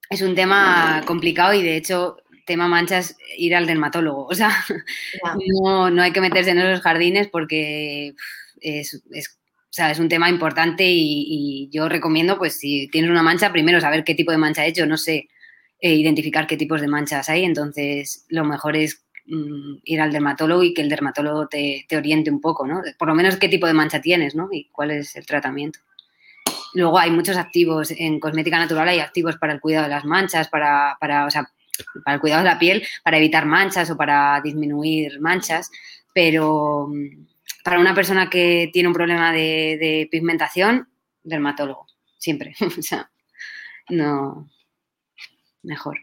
es 0.09 0.21
un 0.21 0.35
tema 0.35 1.01
complicado 1.05 1.53
y 1.53 1.63
de 1.63 1.75
hecho 1.77 2.17
tema 2.45 2.67
manchas 2.67 3.15
ir 3.38 3.55
al 3.55 3.67
dermatólogo. 3.67 4.25
O 4.25 4.33
sea, 4.33 4.51
no, 5.91 6.01
hay 6.01 6.11
que 6.11 6.21
meterse 6.21 6.51
en 6.51 6.59
esos 6.59 6.81
jardines 6.81 7.27
porque 7.27 8.13
es, 8.61 9.03
es 9.11 9.99
un 9.99 10.09
tema 10.09 10.29
importante 10.29 10.85
y, 10.85 11.25
y, 11.27 11.69
yo 11.69 11.89
recomiendo, 11.89 12.38
pues 12.38 12.57
si 12.57 12.88
tienes 12.88 13.11
una 13.11 13.21
mancha, 13.21 13.51
primero 13.51 13.79
saber 13.79 14.03
qué 14.03 14.15
tipo 14.15 14.31
de 14.31 14.38
mancha 14.38 14.63
ha 14.63 14.65
hecho, 14.65 14.88
no 14.88 14.97
sé, 14.97 15.27
e 15.79 15.93
identificar 15.93 16.47
qué 16.47 16.57
tipos 16.57 16.81
de 16.81 16.88
manchas 16.88 17.29
hay. 17.29 17.43
Entonces, 17.43 18.25
lo 18.29 18.45
mejor 18.45 18.75
es 18.75 19.05
mm, 19.27 19.75
ir 19.83 20.01
al 20.01 20.11
dermatólogo 20.11 20.63
y 20.63 20.73
que 20.73 20.81
el 20.81 20.89
dermatólogo 20.89 21.47
te, 21.47 21.85
oriente 21.95 22.31
un 22.31 22.41
poco, 22.41 22.65
¿no? 22.65 22.81
Por 22.97 23.07
lo 23.07 23.15
menos 23.15 23.38
qué 23.38 23.49
tipo 23.49 23.67
de 23.67 23.73
mancha 23.73 24.01
tienes, 24.01 24.35
¿no? 24.35 24.47
Y 24.51 24.69
cuál 24.71 24.91
es 24.91 25.15
el 25.15 25.25
tratamiento. 25.25 25.79
Luego 26.78 26.99
hay 26.99 27.09
muchos 27.09 27.38
activos 27.38 27.89
en 27.89 28.19
cosmética 28.19 28.59
natural, 28.59 28.88
hay 28.88 28.99
activos 28.99 29.36
para 29.38 29.51
el 29.51 29.59
cuidado 29.59 29.86
de 29.86 29.89
las 29.89 30.05
manchas, 30.05 30.47
para, 30.47 30.95
para, 30.99 31.25
o 31.25 31.32
sea, 31.32 31.51
para 32.05 32.15
el 32.15 32.21
cuidado 32.21 32.43
de 32.43 32.49
la 32.49 32.59
piel, 32.59 32.86
para 33.03 33.17
evitar 33.17 33.47
manchas 33.47 33.89
o 33.89 33.97
para 33.97 34.39
disminuir 34.43 35.19
manchas, 35.19 35.71
pero 36.13 36.88
mm, 36.88 37.25
para 37.63 37.80
una 37.80 37.95
persona 37.95 38.30
que 38.30 38.69
tiene 38.71 38.89
un 38.89 38.93
problema 38.93 39.32
de, 39.32 39.78
de 39.80 40.07
pigmentación, 40.11 40.88
dermatólogo, 41.23 41.88
siempre. 42.19 42.53
o 42.78 42.82
sea, 42.84 43.09
no, 43.89 44.47
mejor. 45.63 45.97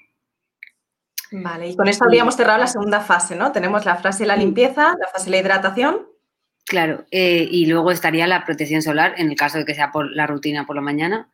Vale, 1.30 1.68
y 1.68 1.76
con 1.76 1.86
esto 1.86 2.04
habríamos 2.04 2.34
cerrado 2.34 2.58
la 2.58 2.66
segunda 2.66 3.00
fase, 3.00 3.36
¿no? 3.36 3.52
Tenemos 3.52 3.84
la 3.84 3.94
fase 3.94 4.24
de 4.24 4.28
la 4.28 4.36
limpieza, 4.36 4.96
la 4.98 5.06
fase 5.06 5.26
de 5.26 5.30
la 5.30 5.38
hidratación. 5.38 6.13
Claro, 6.66 7.04
eh, 7.10 7.46
y 7.50 7.66
luego 7.66 7.90
estaría 7.90 8.26
la 8.26 8.44
protección 8.44 8.80
solar 8.80 9.14
en 9.18 9.30
el 9.30 9.36
caso 9.36 9.58
de 9.58 9.64
que 9.66 9.74
sea 9.74 9.92
por 9.92 10.10
la 10.10 10.26
rutina 10.26 10.66
por 10.66 10.76
la 10.76 10.82
mañana. 10.82 11.30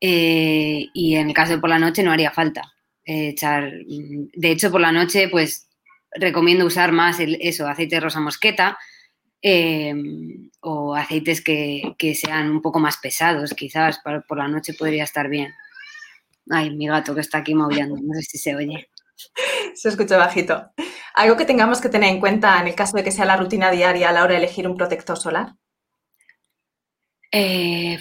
Eh, 0.00 0.88
y 0.92 1.14
en 1.14 1.28
el 1.28 1.34
caso 1.34 1.52
de 1.52 1.58
por 1.58 1.70
la 1.70 1.78
noche 1.78 2.02
no 2.02 2.12
haría 2.12 2.32
falta 2.32 2.74
eh, 3.04 3.28
echar. 3.28 3.72
Mm, 3.86 4.30
de 4.34 4.50
hecho, 4.50 4.70
por 4.72 4.80
la 4.80 4.92
noche, 4.92 5.28
pues 5.28 5.68
recomiendo 6.12 6.66
usar 6.66 6.92
más 6.92 7.20
el, 7.20 7.38
eso, 7.40 7.68
aceite 7.68 7.96
de 7.96 8.00
rosa 8.00 8.20
mosqueta 8.20 8.78
o 10.60 10.94
aceites 10.94 11.42
que, 11.42 12.14
sean 12.14 12.50
un 12.50 12.62
poco 12.62 12.80
más 12.80 12.96
pesados, 12.96 13.52
quizás 13.54 14.00
por 14.26 14.38
la 14.38 14.48
noche 14.48 14.74
podría 14.74 15.04
estar 15.04 15.28
bien. 15.28 15.52
Ay, 16.50 16.70
mi 16.74 16.86
gato 16.86 17.14
que 17.14 17.20
está 17.20 17.38
aquí 17.38 17.54
maullando, 17.54 17.96
no 17.96 18.14
sé 18.14 18.22
si 18.22 18.38
se 18.38 18.56
oye. 18.56 18.88
Se 19.74 19.88
escucha 19.88 20.16
bajito. 20.16 20.70
¿Algo 21.14 21.36
que 21.36 21.44
tengamos 21.44 21.80
que 21.80 21.88
tener 21.88 22.10
en 22.10 22.20
cuenta 22.20 22.60
en 22.60 22.68
el 22.68 22.74
caso 22.74 22.96
de 22.96 23.04
que 23.04 23.12
sea 23.12 23.24
la 23.24 23.36
rutina 23.36 23.70
diaria 23.70 24.08
a 24.08 24.12
la 24.12 24.22
hora 24.22 24.32
de 24.32 24.38
elegir 24.38 24.66
un 24.68 24.76
protector 24.76 25.18
solar? 25.18 25.54
Eh, 27.30 27.98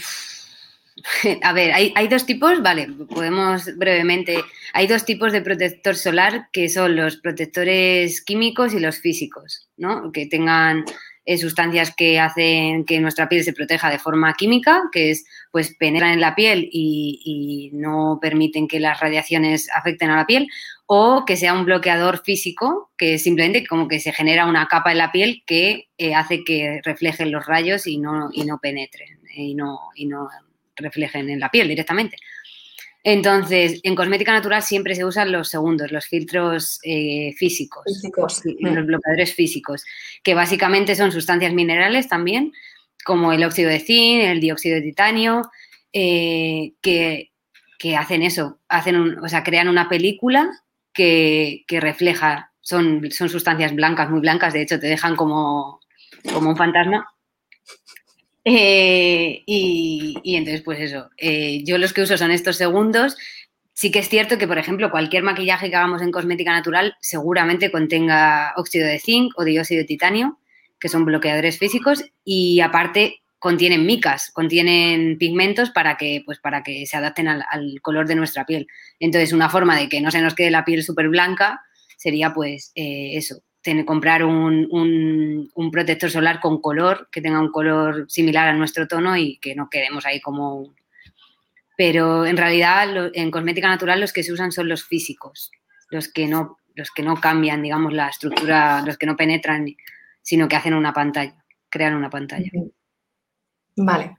a 1.41 1.53
ver, 1.53 1.71
hay, 1.74 1.93
hay, 1.95 2.07
dos 2.07 2.26
tipos, 2.26 2.61
vale, 2.61 2.88
podemos 3.09 3.65
brevemente. 3.78 4.38
Hay 4.74 4.88
dos 4.88 5.05
tipos 5.05 5.32
de 5.32 5.41
protector 5.41 5.95
solar 5.95 6.49
que 6.51 6.69
son 6.69 6.95
los 6.95 7.17
protectores 7.17 8.21
químicos 8.21 8.74
y 8.74 8.80
los 8.80 8.99
físicos, 8.99 9.69
¿no? 9.78 10.11
Que 10.11 10.26
tengan 10.28 10.86
eh, 11.26 11.38
sustancias 11.38 11.95
que 11.95 12.19
hacen 12.19 12.84
que 12.86 12.99
nuestra 12.99 13.30
piel 13.30 13.43
se 13.43 13.53
proteja 13.53 13.89
de 13.89 13.99
forma 13.99 14.34
química, 14.34 14.84
que 14.91 15.11
es, 15.11 15.26
pues, 15.51 15.76
penetran 15.78 16.11
en 16.11 16.21
la 16.21 16.36
piel 16.36 16.67
y, 16.71 17.69
no 17.74 18.19
permiten 18.21 18.67
que 18.67 18.80
las 18.80 18.99
radiaciones 18.99 19.69
afecten 19.74 20.09
a 20.09 20.17
la 20.17 20.26
piel, 20.26 20.47
o 20.86 21.24
que 21.26 21.38
sea 21.38 21.53
un 21.53 21.65
bloqueador 21.65 22.24
físico, 22.24 22.91
que 22.97 23.17
simplemente 23.17 23.65
como 23.65 23.88
que 23.88 23.99
se 23.99 24.11
genera 24.11 24.45
una 24.45 24.67
capa 24.67 24.91
en 24.91 24.97
la 24.97 25.11
piel 25.11 25.43
que 25.45 25.89
eh, 25.97 26.13
hace 26.13 26.43
que 26.43 26.82
reflejen 26.84 27.32
los 27.32 27.45
rayos 27.45 27.88
y 27.88 27.97
no, 27.97 28.30
y 28.32 28.45
no 28.45 28.59
penetren 28.61 29.19
y 29.36 29.55
no, 29.55 29.80
y 29.95 30.05
no 30.05 30.30
reflejen 30.76 31.30
en 31.30 31.39
la 31.39 31.49
piel 31.49 31.67
directamente. 31.67 32.17
Entonces, 33.04 33.82
en 33.84 33.95
cosmética 33.95 34.32
natural 34.32 34.62
siempre 34.64 34.95
se 34.95 35.04
usan 35.04 35.32
los 35.32 35.49
segundos, 35.49 35.91
los 35.91 36.06
filtros 36.06 36.80
eh, 36.84 37.34
físicos, 37.38 37.84
Físicos. 37.86 38.41
los 38.76 38.86
bloqueadores 38.86 39.34
físicos, 39.34 39.84
que 40.24 40.34
básicamente 40.34 40.95
son 40.95 41.12
sustancias 41.12 41.51
minerales 41.54 42.08
también, 42.08 42.54
como 43.04 43.34
el 43.34 43.43
óxido 43.43 43.70
de 43.70 43.80
zinc, 43.82 44.22
el 44.24 44.39
dióxido 44.39 44.76
de 44.76 44.82
titanio, 44.84 45.41
eh, 45.91 46.74
que, 46.82 47.32
que 47.78 47.97
hacen 47.97 48.24
eso, 48.24 48.60
hacen 48.70 48.95
un- 48.95 49.20
o 49.20 49.28
sea, 49.28 49.43
crean 49.43 49.68
una 49.68 49.89
película 49.89 50.49
que, 50.93 51.66
que 51.68 51.82
refleja, 51.82 52.51
son, 52.62 53.12
son 53.12 53.28
sustancias 53.28 53.76
blancas, 53.76 54.10
muy 54.10 54.22
blancas, 54.22 54.54
de 54.54 54.62
hecho 54.62 54.80
te 54.80 54.88
dejan 54.88 55.18
como, 55.18 55.82
como 56.34 56.51
un 56.51 56.56
fantasma. 56.56 57.06
Eh, 58.45 59.43
y, 59.45 60.35
entonces, 60.35 60.61
pues 60.63 60.79
eso, 60.79 61.09
eh, 61.17 61.63
yo 61.63 61.77
los 61.77 61.93
que 61.93 62.01
uso 62.01 62.17
son 62.17 62.31
estos 62.31 62.57
segundos. 62.57 63.15
Sí 63.73 63.91
que 63.91 63.99
es 63.99 64.09
cierto 64.09 64.37
que, 64.37 64.47
por 64.47 64.57
ejemplo, 64.57 64.91
cualquier 64.91 65.23
maquillaje 65.23 65.69
que 65.69 65.75
hagamos 65.75 66.01
en 66.01 66.11
cosmética 66.11 66.51
natural 66.51 66.95
seguramente 67.01 67.71
contenga 67.71 68.53
óxido 68.55 68.87
de 68.87 68.99
zinc 68.99 69.33
o 69.37 69.43
dióxido 69.43 69.79
de 69.79 69.85
titanio, 69.85 70.39
que 70.79 70.89
son 70.89 71.05
bloqueadores 71.05 71.57
físicos, 71.57 72.03
y 72.23 72.59
aparte 72.59 73.23
contienen 73.39 73.85
micas, 73.85 74.31
contienen 74.31 75.17
pigmentos 75.17 75.71
para 75.71 75.97
que, 75.97 76.21
pues, 76.25 76.39
para 76.39 76.63
que 76.63 76.85
se 76.85 76.97
adapten 76.97 77.27
al, 77.27 77.43
al 77.49 77.81
color 77.81 78.07
de 78.07 78.15
nuestra 78.15 78.45
piel. 78.45 78.67
Entonces, 78.99 79.33
una 79.33 79.49
forma 79.49 79.77
de 79.77 79.89
que 79.89 80.01
no 80.01 80.11
se 80.11 80.21
nos 80.21 80.35
quede 80.35 80.51
la 80.51 80.63
piel 80.63 80.83
súper 80.83 81.09
blanca 81.09 81.61
sería, 81.97 82.33
pues, 82.33 82.71
eh, 82.75 83.17
eso, 83.17 83.41
tener, 83.64 83.86
comprar 83.86 84.24
un, 84.24 84.68
un- 84.70 85.49
un 85.55 85.72
protector 85.72 86.11
solar 86.11 86.39
con 86.39 86.61
color, 86.61 87.07
que 87.11 87.22
tenga 87.22 87.39
un 87.39 87.51
color 87.51 88.05
similar 88.09 88.47
a 88.49 88.53
nuestro 88.53 88.88
tono 88.88 89.18
y 89.18 89.38
que 89.38 89.55
no 89.55 89.70
quedemos 89.70 90.05
ahí 90.05 90.20
como... 90.22 90.74
Pero 91.76 92.26
en 92.28 92.38
realidad, 92.38 93.09
en 93.16 93.32
cosmética 93.32 93.68
natural 93.68 93.99
los 93.99 94.14
que 94.14 94.22
se 94.24 94.32
usan 94.32 94.51
son 94.51 94.70
los 94.70 94.84
físicos, 94.84 95.49
los 95.89 96.07
que 96.07 96.28
no, 96.28 96.57
los 96.76 96.91
que 96.91 97.01
no 97.01 97.16
cambian, 97.16 97.64
digamos, 97.64 97.93
la 97.93 98.09
estructura, 98.09 98.84
los 98.86 98.97
que 98.97 99.07
no 99.07 99.16
penetran, 99.16 99.66
sino 100.22 100.47
que 100.47 100.55
hacen 100.55 100.76
una 100.76 100.93
pantalla, 100.93 101.36
crean 101.70 101.95
una 101.95 102.09
pantalla. 102.11 102.51
Vale. 103.76 104.18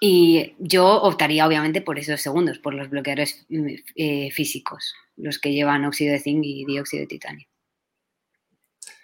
Y 0.00 0.54
yo 0.58 0.86
optaría, 1.02 1.46
obviamente, 1.46 1.80
por 1.82 1.98
esos 1.98 2.20
segundos, 2.20 2.58
por 2.58 2.74
los 2.74 2.90
bloqueadores 2.90 3.46
mm, 3.48 3.66
eh, 3.94 4.30
físicos, 4.32 4.92
los 5.16 5.38
que 5.38 5.52
llevan 5.52 5.84
óxido 5.84 6.12
de 6.12 6.18
zinc 6.18 6.42
y 6.44 6.64
dióxido 6.64 7.02
de 7.02 7.06
titanio. 7.06 7.46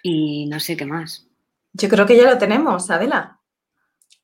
Y 0.03 0.47
no 0.47 0.61
sé 0.61 0.77
qué 0.77 0.85
más. 0.85 1.29
Yo 1.73 1.89
creo 1.89 2.07
que 2.07 2.17
ya 2.17 2.25
lo 2.25 2.39
tenemos, 2.39 2.91
Adela. 2.91 3.39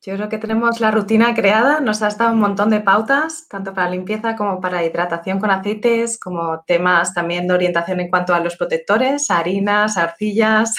Yo 0.01 0.15
creo 0.15 0.29
que 0.29 0.37
tenemos 0.37 0.79
la 0.79 0.91
rutina 0.91 1.35
creada, 1.35 1.81
nos 1.81 2.01
has 2.01 2.17
dado 2.17 2.31
un 2.31 2.39
montón 2.39 2.69
de 2.69 2.79
pautas, 2.79 3.47
tanto 3.49 3.73
para 3.73 3.89
limpieza 3.89 4.37
como 4.37 4.61
para 4.61 4.85
hidratación 4.85 5.39
con 5.39 5.51
aceites, 5.51 6.17
como 6.17 6.63
temas 6.65 7.13
también 7.13 7.47
de 7.47 7.53
orientación 7.53 7.99
en 7.99 8.09
cuanto 8.09 8.33
a 8.33 8.39
los 8.39 8.55
protectores, 8.55 9.29
harinas, 9.29 9.97
arcillas. 9.97 10.75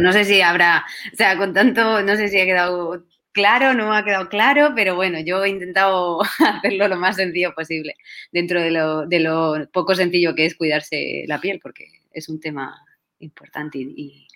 No 0.00 0.12
sé 0.12 0.24
si 0.24 0.40
habrá, 0.40 0.86
o 1.12 1.16
sea, 1.16 1.36
con 1.36 1.52
tanto, 1.52 2.02
no 2.02 2.16
sé 2.16 2.28
si 2.28 2.40
ha 2.40 2.46
quedado 2.46 3.04
claro, 3.32 3.74
no 3.74 3.92
ha 3.92 4.04
quedado 4.04 4.28
claro, 4.30 4.72
pero 4.74 4.94
bueno, 4.94 5.20
yo 5.20 5.44
he 5.44 5.50
intentado 5.50 6.20
hacerlo 6.38 6.88
lo 6.88 6.96
más 6.96 7.16
sencillo 7.16 7.54
posible, 7.54 7.96
dentro 8.32 8.60
de 8.62 8.70
lo, 8.70 9.06
de 9.06 9.20
lo 9.20 9.68
poco 9.70 9.94
sencillo 9.94 10.34
que 10.34 10.46
es 10.46 10.56
cuidarse 10.56 11.24
la 11.26 11.40
piel, 11.40 11.60
porque 11.62 11.88
es 12.10 12.28
un 12.30 12.40
tema 12.40 12.74
importante 13.20 13.78
y, 13.78 13.94
y 13.96 14.26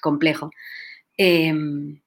complejo. 0.00 0.50
Em, 1.16 2.00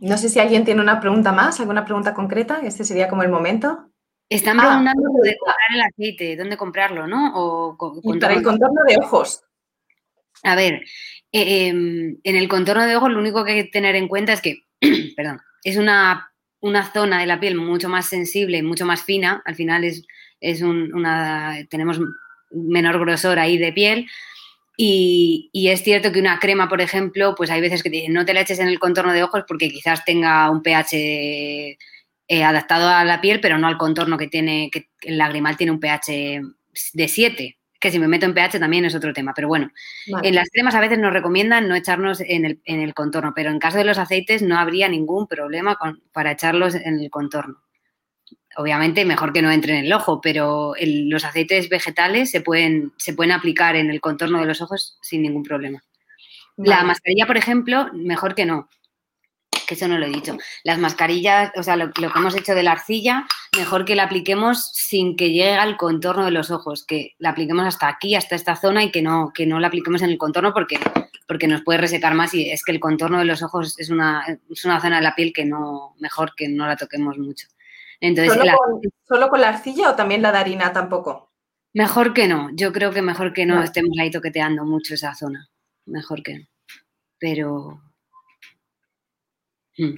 No 0.00 0.16
sé 0.16 0.28
si 0.28 0.38
alguien 0.38 0.64
tiene 0.64 0.80
una 0.80 1.00
pregunta 1.00 1.32
más, 1.32 1.58
alguna 1.60 1.84
pregunta 1.84 2.14
concreta, 2.14 2.60
este 2.62 2.84
sería 2.84 3.08
como 3.08 3.22
el 3.24 3.30
momento. 3.30 3.90
Están 4.30 4.60
Ah, 4.60 4.64
preguntando 4.68 5.02
una 5.10 5.22
de 5.30 5.36
comprar 5.38 5.56
el 5.74 5.80
aceite, 5.80 6.36
dónde 6.36 6.56
comprarlo, 6.56 7.06
¿no? 7.06 7.32
O 7.34 8.00
Y 8.04 8.18
para 8.20 8.34
el 8.34 8.42
contorno. 8.42 8.80
de 8.86 8.96
ojos. 8.98 9.42
A 10.44 10.54
ver, 10.54 10.82
eh, 11.32 11.66
em, 11.68 12.18
en 12.22 12.36
el 12.36 12.48
contorno 12.48 12.86
de 12.86 12.94
ojos 12.96 13.10
lo 13.10 13.18
único 13.18 13.44
que 13.44 13.52
hay 13.52 13.64
que 13.64 13.70
tener 13.70 13.96
en 13.96 14.06
cuenta 14.08 14.32
es 14.34 14.40
que, 14.40 14.62
perdón, 15.16 15.40
es 15.64 15.76
una, 15.76 16.30
una 16.60 16.92
zona 16.92 17.18
de 17.20 17.26
la 17.26 17.40
piel 17.40 17.56
mucho 17.56 17.88
más 17.88 18.06
sensible, 18.06 18.62
mucho 18.62 18.86
más 18.86 19.02
fina. 19.02 19.42
Al 19.46 19.56
final 19.56 19.82
es, 19.84 20.06
es 20.40 20.62
un- 20.62 20.92
una, 20.94 21.56
tenemos 21.68 21.98
menor 22.52 23.00
grosor 23.00 23.38
ahí 23.40 23.58
de 23.58 23.72
piel. 23.72 24.06
Y, 24.80 25.50
y 25.52 25.68
es 25.70 25.82
cierto 25.82 26.12
que 26.12 26.20
una 26.20 26.38
crema, 26.38 26.68
por 26.68 26.80
ejemplo, 26.80 27.34
pues 27.36 27.50
hay 27.50 27.60
veces 27.60 27.82
que 27.82 27.90
te 27.90 27.96
dicen 27.96 28.12
no 28.12 28.24
te 28.24 28.32
la 28.32 28.42
eches 28.42 28.60
en 28.60 28.68
el 28.68 28.78
contorno 28.78 29.12
de 29.12 29.24
ojos 29.24 29.42
porque 29.48 29.68
quizás 29.70 30.04
tenga 30.04 30.48
un 30.50 30.62
pH 30.62 31.76
eh, 32.28 32.44
adaptado 32.44 32.88
a 32.88 33.04
la 33.04 33.20
piel, 33.20 33.40
pero 33.40 33.58
no 33.58 33.66
al 33.66 33.76
contorno 33.76 34.16
que 34.16 34.28
tiene, 34.28 34.70
que 34.70 34.88
el 35.02 35.18
lagrimal 35.18 35.56
tiene 35.56 35.72
un 35.72 35.80
pH 35.80 36.42
de 36.92 37.08
7. 37.08 37.58
Que 37.80 37.90
si 37.90 37.98
me 37.98 38.06
meto 38.06 38.26
en 38.26 38.34
pH 38.34 38.60
también 38.60 38.84
es 38.84 38.94
otro 38.94 39.12
tema, 39.12 39.32
pero 39.34 39.48
bueno, 39.48 39.70
Vale. 40.10 40.28
en 40.28 40.34
las 40.36 40.48
cremas 40.50 40.74
a 40.76 40.80
veces 40.80 40.98
nos 40.98 41.12
recomiendan 41.12 41.66
no 41.68 41.74
echarnos 41.74 42.20
en 42.20 42.44
el, 42.44 42.60
en 42.64 42.80
el 42.80 42.94
contorno, 42.94 43.32
pero 43.34 43.50
en 43.50 43.58
caso 43.58 43.78
de 43.78 43.84
los 43.84 43.98
aceites 43.98 44.42
no 44.42 44.58
habría 44.58 44.88
ningún 44.88 45.26
problema 45.26 45.74
con- 45.76 46.02
para 46.12 46.30
echarlos 46.32 46.74
en 46.76 47.00
el 47.00 47.10
contorno. 47.10 47.62
Obviamente 48.60 49.04
mejor 49.04 49.32
que 49.32 49.40
no 49.40 49.50
entre 49.52 49.78
en 49.78 49.84
el 49.86 49.92
ojo, 49.92 50.20
pero 50.20 50.74
el- 50.76 51.08
los 51.08 51.24
aceites 51.24 51.68
vegetales 51.68 52.30
se 52.30 52.40
pueden, 52.40 52.92
se 52.96 53.14
pueden 53.14 53.30
aplicar 53.32 53.76
en 53.76 53.88
el 53.88 54.00
contorno 54.00 54.40
de 54.40 54.46
los 54.46 54.60
ojos 54.60 54.98
sin 55.00 55.22
ningún 55.22 55.44
problema. 55.44 55.80
La 56.56 56.82
mascarilla, 56.82 57.26
por 57.26 57.36
ejemplo, 57.36 57.88
mejor 57.92 58.34
que 58.34 58.44
no. 58.46 58.68
Que 59.68 59.74
eso 59.74 59.86
no 59.86 59.96
lo 59.98 60.06
he 60.06 60.10
dicho. 60.10 60.36
Las 60.64 60.78
mascarillas, 60.78 61.52
o 61.54 61.62
sea, 61.62 61.76
lo, 61.76 61.86
lo 62.00 62.10
que 62.10 62.18
hemos 62.18 62.34
hecho 62.34 62.54
de 62.54 62.62
la 62.64 62.72
arcilla, 62.72 63.26
mejor 63.56 63.84
que 63.84 63.94
la 63.94 64.04
apliquemos 64.04 64.66
sin 64.72 65.14
que 65.14 65.30
llegue 65.30 65.54
al 65.54 65.76
contorno 65.76 66.24
de 66.24 66.30
los 66.32 66.50
ojos, 66.50 66.84
que 66.84 67.14
la 67.18 67.30
apliquemos 67.30 67.64
hasta 67.66 67.86
aquí, 67.86 68.14
hasta 68.16 68.34
esta 68.34 68.56
zona 68.56 68.82
y 68.82 68.90
que 68.90 69.02
no, 69.02 69.30
que 69.32 69.46
no 69.46 69.60
la 69.60 69.68
apliquemos 69.68 70.02
en 70.02 70.10
el 70.10 70.18
contorno 70.18 70.52
porque, 70.52 70.80
porque 71.28 71.46
nos 71.46 71.62
puede 71.62 71.78
resecar 71.78 72.14
más 72.14 72.32
y 72.34 72.50
es 72.50 72.64
que 72.64 72.72
el 72.72 72.80
contorno 72.80 73.18
de 73.18 73.26
los 73.26 73.42
ojos 73.42 73.78
es 73.78 73.90
una, 73.90 74.24
es 74.50 74.64
una 74.64 74.80
zona 74.80 74.96
de 74.96 75.02
la 75.02 75.14
piel 75.14 75.32
que 75.32 75.44
no, 75.44 75.94
mejor 76.00 76.34
que 76.34 76.48
no 76.48 76.66
la 76.66 76.76
toquemos 76.76 77.18
mucho. 77.18 77.46
Entonces, 78.00 78.34
¿Solo 78.34 78.52
con, 78.56 78.80
solo 79.06 79.28
con 79.28 79.40
la 79.40 79.48
arcilla 79.48 79.90
o 79.90 79.96
también 79.96 80.22
la 80.22 80.32
de 80.32 80.38
harina 80.38 80.72
tampoco? 80.72 81.28
mejor 81.78 82.12
que 82.12 82.26
no. 82.28 82.50
Yo 82.54 82.72
creo 82.72 82.92
que 82.92 83.02
mejor 83.02 83.32
que 83.32 83.46
no 83.46 83.54
Vale. 83.54 83.66
estemos 83.66 83.96
ahí 83.98 84.10
toqueteando 84.10 84.64
mucho 84.64 84.94
esa 84.94 85.14
zona. 85.14 85.48
Mejor 85.86 86.22
que 86.22 86.38
no. 86.38 86.46
Pero. 87.18 87.82
Mm. 89.76 89.94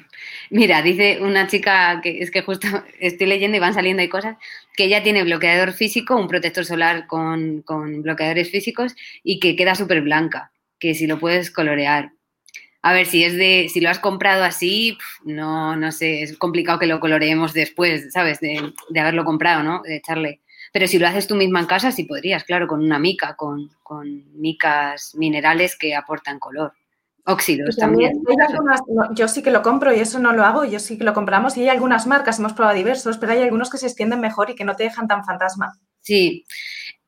Mira, 0.50 0.82
dice 0.82 1.20
una 1.22 1.46
chica 1.46 2.00
que 2.02 2.20
es 2.20 2.30
que 2.30 2.42
justo 2.42 2.68
estoy 3.00 3.26
leyendo 3.26 3.56
y 3.56 3.60
van 3.60 3.74
saliendo 3.74 4.02
ahí 4.02 4.08
cosas, 4.08 4.36
que 4.76 4.84
ella 4.84 5.02
tiene 5.02 5.24
bloqueador 5.24 5.72
físico, 5.72 6.16
un 6.16 6.28
protector 6.28 6.66
solar 6.66 7.06
con, 7.06 7.62
con 7.62 8.02
bloqueadores 8.02 8.50
físicos 8.50 8.94
y 9.22 9.40
que 9.40 9.56
queda 9.56 9.74
súper 9.74 10.02
blanca, 10.02 10.52
que 10.78 10.94
si 10.94 11.06
lo 11.06 11.18
puedes 11.18 11.50
colorear. 11.50 12.12
A 12.82 12.92
ver, 12.94 13.06
si 13.06 13.24
es 13.24 13.34
de, 13.36 13.68
si 13.70 13.80
lo 13.80 13.90
has 13.90 13.98
comprado 13.98 14.42
así, 14.42 14.96
no, 15.24 15.76
no 15.76 15.92
sé, 15.92 16.22
es 16.22 16.36
complicado 16.38 16.78
que 16.78 16.86
lo 16.86 16.98
coloreemos 17.00 17.52
después, 17.52 18.10
¿sabes? 18.12 18.40
De, 18.40 18.72
de 18.88 19.00
haberlo 19.00 19.24
comprado, 19.24 19.62
¿no? 19.62 19.82
De 19.82 19.96
echarle. 19.96 20.40
Pero 20.72 20.86
si 20.86 20.98
lo 20.98 21.06
haces 21.06 21.26
tú 21.26 21.34
misma 21.34 21.60
en 21.60 21.66
casa, 21.66 21.92
sí 21.92 22.04
podrías, 22.04 22.44
claro, 22.44 22.66
con 22.66 22.82
una 22.82 22.98
mica, 22.98 23.34
con, 23.36 23.68
con 23.82 24.06
micas 24.40 25.14
minerales 25.14 25.76
que 25.76 25.94
aportan 25.94 26.38
color. 26.38 26.72
Óxidos 27.26 27.76
Y 27.76 27.80
también 27.80 28.12
también. 28.14 28.40
hay 28.40 28.46
algunas- 28.48 28.80
no, 28.88 29.14
yo 29.14 29.28
sí 29.28 29.42
que 29.42 29.50
lo 29.50 29.60
compro 29.62 29.94
y 29.94 30.00
eso 30.00 30.18
no 30.18 30.32
lo 30.32 30.42
hago, 30.44 30.64
yo 30.64 30.78
sí 30.80 30.96
que 30.96 31.04
lo 31.04 31.12
compramos 31.12 31.56
y 31.58 31.62
hay 31.62 31.68
algunas 31.68 32.06
marcas, 32.06 32.38
hemos 32.38 32.54
probado 32.54 32.76
diversos, 32.76 33.18
pero 33.18 33.32
hay 33.32 33.42
algunos 33.42 33.68
que 33.68 33.76
se 33.76 33.86
extienden 33.86 34.20
mejor 34.20 34.48
y 34.48 34.54
que 34.54 34.64
no 34.64 34.74
te 34.74 34.84
dejan 34.84 35.06
tan 35.06 35.22
fantasma. 35.24 35.74
Sí, 36.00 36.46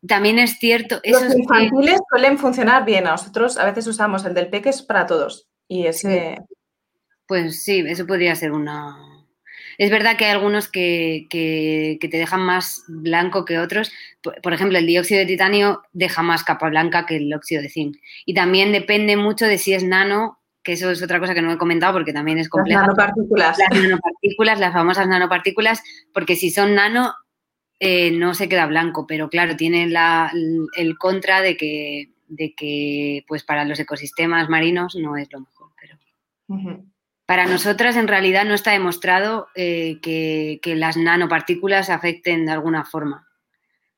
también 0.07 0.39
es 0.39 0.59
cierto, 0.59 1.01
Los 1.05 1.23
es 1.23 1.33
que- 1.35 1.41
infantiles 1.41 1.99
suelen 2.11 2.37
funcionar 2.39 2.85
bien, 2.85 3.05
nosotros 3.05 3.57
a 3.57 3.65
veces 3.65 3.87
usamos 3.87 4.25
el 4.27 4.35
del 4.35 4.49
peques 4.51 4.83
para 4.83 5.07
todos 5.07 5.49
y 5.73 5.87
ese... 5.87 6.39
Pues 7.27 7.63
sí, 7.63 7.83
eso 7.87 8.07
podría 8.07 8.35
ser 8.35 8.53
una... 8.53 8.97
Es 9.79 9.91
verdad 9.91 10.17
que 10.17 10.27
hay 10.27 10.33
algunos 10.33 10.69
que, 10.69 11.27
que- 11.31 11.97
que 12.01 12.09
te 12.09 12.19
dejan 12.19 12.41
más 12.43 12.85
blanco 12.89 13.45
que 13.45 13.59
otros. 13.59 13.91
Por, 14.23 14.41
por 14.43 14.53
ejemplo, 14.53 14.77
el 14.77 14.87
dióxido 14.87 15.21
de 15.21 15.27
titanio 15.27 15.83
deja 15.93 16.23
más 16.23 16.45
capa 16.45 16.69
blanca 16.69 17.07
que 17.07 17.17
el 17.17 17.33
óxido 17.33 17.63
de 17.63 17.71
zinc. 17.71 17.97
Y 18.27 18.35
también 18.35 18.71
depende 18.73 19.17
mucho 19.17 19.47
de 19.47 19.57
si 19.57 19.73
es 19.73 19.83
nano, 19.83 20.41
que 20.63 20.73
eso 20.73 20.91
es 20.91 21.03
otra 21.03 21.21
cosa 21.21 21.35
que 21.35 21.41
no 21.43 21.51
he 21.53 21.59
comentado 21.59 21.95
porque 21.95 22.13
también 22.13 22.37
es 22.39 22.47
Las 22.47 22.51
compleja. 22.51 22.81
nanopartículas. 22.83 23.57
Las 23.59 23.83
nanopartículas, 23.83 24.61
las 24.61 24.73
famosas 24.75 25.09
nanopartículas, 25.09 25.83
porque 26.13 26.37
si 26.37 26.51
son 26.51 26.75
nano 26.75 27.15
eh, 27.81 28.11
no 28.13 28.35
se 28.35 28.49
queda 28.49 28.67
blanco, 28.67 29.07
pero 29.07 29.29
claro, 29.31 29.57
tiene 29.57 29.89
la- 29.89 30.31
el 30.77 30.99
contra 30.99 31.41
de 31.41 31.57
que, 31.57 32.11
de 32.29 32.55
que 32.55 33.25
pues 33.27 33.43
para 33.43 33.65
los 33.65 33.81
ecosistemas 33.81 34.49
marinos 34.51 34.95
no 34.97 35.17
es 35.17 35.33
lo 35.33 35.41
mejor. 35.41 35.62
Para 37.27 37.47
nosotras 37.47 37.97
en 37.97 38.09
realidad 38.09 38.45
no 38.45 38.55
está 38.55 38.73
demostrado 38.73 39.49
eh, 39.55 40.01
que, 40.03 40.61
que 40.63 40.75
las 40.75 40.97
nanopartículas 40.97 41.89
afecten 41.89 42.47
de 42.47 42.53
alguna 42.53 42.85
forma. 42.85 43.29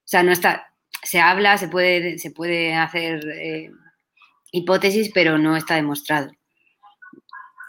O 0.04 0.06
sea, 0.06 0.22
no 0.22 0.32
está, 0.32 0.74
se 1.02 1.20
habla, 1.20 1.58
se 1.58 1.68
puede, 1.68 2.18
se 2.18 2.30
puede 2.30 2.74
hacer 2.74 3.26
eh, 3.28 3.70
hipótesis, 4.52 5.10
pero 5.12 5.38
no 5.38 5.56
está 5.56 5.74
demostrado. 5.76 6.30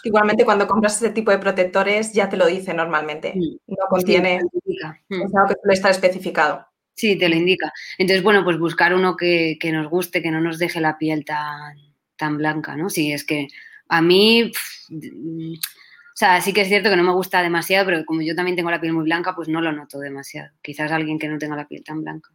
Igualmente 0.04 0.46
cuando 0.46 0.68
compras 0.68 0.98
ese 0.98 1.10
tipo 1.10 1.32
de 1.32 1.40
protectores 1.40 2.14
ya 2.14 2.30
te 2.30 2.38
lo 2.38 2.46
dice 2.46 2.74
normalmente, 2.74 3.34
no 3.36 3.76
contiene, 3.90 4.40
Sí, 4.40 4.48
científica. 4.52 5.02
Mm. 5.10 5.22
es 5.24 5.36
algo 5.36 5.48
que 5.48 5.56
suele 5.62 5.74
estar 5.74 5.92
especificado. 5.92 6.68
Sí, 6.94 7.18
te 7.18 7.28
lo 7.28 7.36
indica. 7.36 7.74
Entonces, 7.98 8.24
bueno, 8.24 8.44
pues 8.44 8.58
buscar 8.58 8.94
uno 8.94 9.18
que, 9.18 9.58
nos 9.74 9.90
guste, 9.90 10.22
que 10.22 10.32
no 10.32 10.40
nos 10.40 10.60
deje 10.60 10.80
la 10.80 10.98
piel 10.98 11.26
tan, 11.26 11.76
tan 12.16 12.38
blanca, 12.38 12.76
¿no? 12.76 12.90
Sí, 12.90 13.12
es 13.12 13.26
que 13.26 13.48
a 13.90 14.02
mí, 14.02 14.52
o 14.90 16.18
sea, 16.18 16.40
sí 16.42 16.54
que 16.54 16.62
es 16.62 16.68
cierto 16.68 16.90
que 16.90 16.96
no 16.96 17.04
me 17.04 17.12
gusta 17.12 17.42
demasiado, 17.42 17.86
pero 17.86 18.06
como 18.06 18.22
yo 18.22 18.36
también 18.36 18.56
tengo 18.56 18.72
la 18.72 18.80
piel 18.80 18.94
muy 18.94 19.04
blanca, 19.04 19.36
pues 19.36 19.48
no 19.48 19.62
lo 19.62 19.72
noto 19.72 20.00
demasiado. 20.00 20.52
Quizás 20.62 20.92
alguien 20.92 21.20
que 21.20 21.28
no 21.28 21.38
tenga 21.38 21.56
la 21.56 21.68
piel 21.68 21.84
tan 21.84 22.02
blanca. 22.02 22.32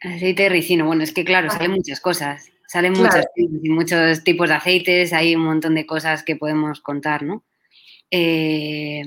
Aceite 0.00 0.44
de 0.44 0.48
ricino, 0.48 0.86
bueno, 0.86 1.02
es 1.02 1.12
que 1.12 1.24
claro, 1.24 1.50
salen 1.50 1.72
muchas 1.72 2.00
cosas, 2.00 2.50
salen 2.66 2.92
muchos, 2.92 3.24
muchos 3.64 4.24
tipos 4.24 4.48
de 4.48 4.54
aceites, 4.54 5.12
hay 5.12 5.34
un 5.34 5.42
montón 5.42 5.74
de 5.74 5.86
cosas 5.86 6.22
que 6.22 6.36
podemos 6.36 6.80
contar, 6.80 7.22
¿no? 7.22 7.44
Eh, 8.10 9.02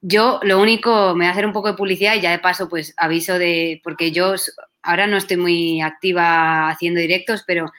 yo 0.00 0.40
lo 0.42 0.60
único, 0.60 1.14
me 1.14 1.24
voy 1.24 1.26
a 1.26 1.30
hacer 1.30 1.46
un 1.46 1.52
poco 1.52 1.68
de 1.68 1.76
publicidad 1.76 2.14
y 2.14 2.20
ya 2.20 2.30
de 2.30 2.38
paso 2.38 2.68
pues 2.68 2.94
aviso 2.96 3.38
de, 3.38 3.80
porque 3.82 4.12
yo 4.12 4.34
ahora 4.82 5.06
no 5.06 5.16
estoy 5.16 5.36
muy 5.36 5.80
activa 5.80 6.68
haciendo 6.68 7.00
directos, 7.00 7.44
pero 7.46 7.70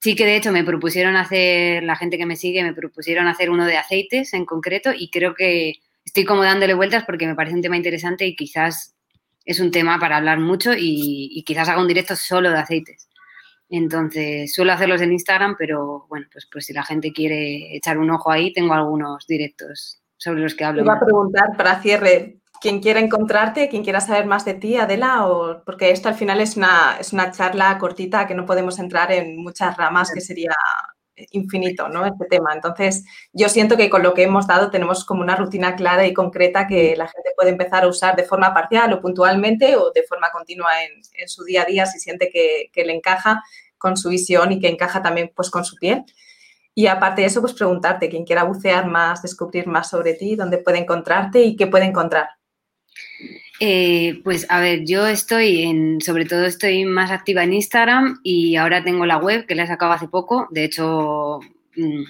sí 0.00 0.16
que 0.16 0.24
de 0.26 0.36
hecho 0.36 0.52
me 0.52 0.64
propusieron 0.64 1.16
hacer, 1.16 1.82
la 1.82 1.96
gente 1.96 2.18
que 2.18 2.26
me 2.26 2.36
sigue 2.36 2.62
me 2.62 2.74
propusieron 2.74 3.26
hacer 3.26 3.50
uno 3.50 3.66
de 3.66 3.76
aceites 3.76 4.32
en 4.34 4.46
concreto 4.46 4.92
y 4.96 5.10
creo 5.10 5.34
que 5.34 5.74
estoy 6.04 6.24
como 6.24 6.42
dándole 6.42 6.74
vueltas 6.74 7.04
porque 7.04 7.26
me 7.26 7.34
parece 7.34 7.56
un 7.56 7.62
tema 7.62 7.76
interesante 7.76 8.26
y 8.26 8.34
quizás 8.34 8.94
es 9.44 9.60
un 9.60 9.70
tema 9.70 9.98
para 9.98 10.16
hablar 10.16 10.38
mucho 10.38 10.72
y, 10.76 11.42
quizás 11.46 11.68
haga 11.68 11.80
un 11.80 11.88
directo 11.88 12.16
solo 12.16 12.50
de 12.50 12.58
aceites. 12.58 13.08
Entonces, 13.68 14.52
suelo 14.52 14.72
hacerlos 14.72 15.00
en 15.00 15.12
Instagram, 15.12 15.54
pero 15.58 16.06
bueno, 16.08 16.26
pues, 16.32 16.48
pues 16.50 16.66
si 16.66 16.72
la 16.72 16.84
gente 16.84 17.12
quiere 17.12 17.76
echar 17.76 17.98
un 17.98 18.10
ojo 18.10 18.30
ahí, 18.30 18.52
tengo 18.52 18.74
algunos 18.74 19.26
directos 19.26 20.02
sobre 20.16 20.42
los 20.42 20.54
que 20.54 20.64
hablo. 20.64 20.82
Te 20.82 20.86
iba 20.86 20.94
a 20.94 21.00
preguntar 21.00 21.56
para 21.56 21.80
cierre, 21.80 22.39
quien 22.60 22.80
quiera 22.80 23.00
encontrarte, 23.00 23.68
quien 23.68 23.82
quiera 23.82 24.00
saber 24.00 24.26
más 24.26 24.44
de 24.44 24.54
ti, 24.54 24.76
Adela, 24.76 25.26
o 25.26 25.62
porque 25.64 25.90
esto 25.90 26.08
al 26.08 26.14
final 26.14 26.40
es 26.40 26.56
una, 26.56 26.96
es 27.00 27.12
una 27.12 27.30
charla 27.32 27.78
cortita 27.78 28.26
que 28.26 28.34
no 28.34 28.46
podemos 28.46 28.78
entrar 28.78 29.10
en 29.12 29.36
muchas 29.36 29.76
ramas, 29.76 30.10
que 30.12 30.20
sería 30.20 30.54
infinito, 31.32 31.88
¿no? 31.88 32.06
Este 32.06 32.26
tema. 32.26 32.52
Entonces, 32.54 33.04
yo 33.32 33.48
siento 33.48 33.76
que 33.76 33.90
con 33.90 34.02
lo 34.02 34.14
que 34.14 34.22
hemos 34.22 34.46
dado 34.46 34.70
tenemos 34.70 35.04
como 35.04 35.22
una 35.22 35.36
rutina 35.36 35.76
clara 35.76 36.06
y 36.06 36.14
concreta 36.14 36.66
que 36.66 36.96
la 36.96 37.08
gente 37.08 37.30
puede 37.36 37.50
empezar 37.50 37.84
a 37.84 37.88
usar 37.88 38.16
de 38.16 38.24
forma 38.24 38.54
parcial 38.54 38.92
o 38.92 39.00
puntualmente 39.00 39.76
o 39.76 39.90
de 39.92 40.02
forma 40.04 40.30
continua 40.30 40.70
en, 40.84 41.28
su 41.28 41.44
día 41.44 41.62
a 41.62 41.64
día 41.66 41.86
si 41.86 41.98
siente 42.00 42.30
que, 42.30 42.70
que, 42.72 42.84
le 42.84 42.94
encaja 42.94 43.42
con 43.78 43.96
su 43.96 44.08
visión 44.08 44.52
y 44.52 44.60
que 44.60 44.68
encaja 44.68 45.02
también 45.02 45.32
pues 45.34 45.50
con 45.50 45.64
su 45.64 45.76
piel. 45.76 46.04
Y 46.74 46.86
aparte 46.86 47.22
de 47.22 47.26
eso, 47.28 47.40
pues 47.40 47.52
preguntarte, 47.52 48.08
quien 48.08 48.24
quiera 48.24 48.44
bucear 48.44 48.86
más, 48.86 49.22
descubrir 49.22 49.66
más 49.66 49.90
sobre 49.90 50.14
ti, 50.14 50.36
dónde 50.36 50.58
puede 50.58 50.78
encontrarte 50.78 51.42
y 51.42 51.56
qué 51.56 51.66
puede 51.66 51.84
encontrar. 51.84 52.39
Eh, 53.62 54.22
pues 54.24 54.46
a 54.48 54.58
ver, 54.58 54.86
yo 54.86 55.06
estoy 55.06 55.64
en, 55.64 56.00
sobre 56.00 56.24
todo 56.24 56.46
estoy 56.46 56.86
más 56.86 57.10
activa 57.10 57.44
en 57.44 57.52
Instagram 57.52 58.18
y 58.22 58.56
ahora 58.56 58.82
tengo 58.82 59.04
la 59.04 59.18
web 59.18 59.44
que 59.44 59.54
la 59.54 59.64
he 59.64 59.66
sacado 59.66 59.92
hace 59.92 60.08
poco, 60.08 60.48
de 60.50 60.64
hecho 60.64 61.40
mm, 61.76 62.04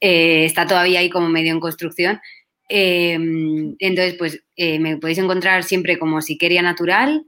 eh, 0.00 0.44
está 0.44 0.64
todavía 0.64 1.00
ahí 1.00 1.10
como 1.10 1.28
medio 1.28 1.50
en 1.52 1.58
construcción. 1.58 2.20
Em, 2.68 3.74
entonces, 3.80 4.14
pues 4.14 4.44
eh, 4.56 4.78
me 4.78 4.96
podéis 4.96 5.18
encontrar 5.18 5.64
siempre 5.64 5.98
como 5.98 6.22
Siqueria 6.22 6.62
Natural, 6.62 7.26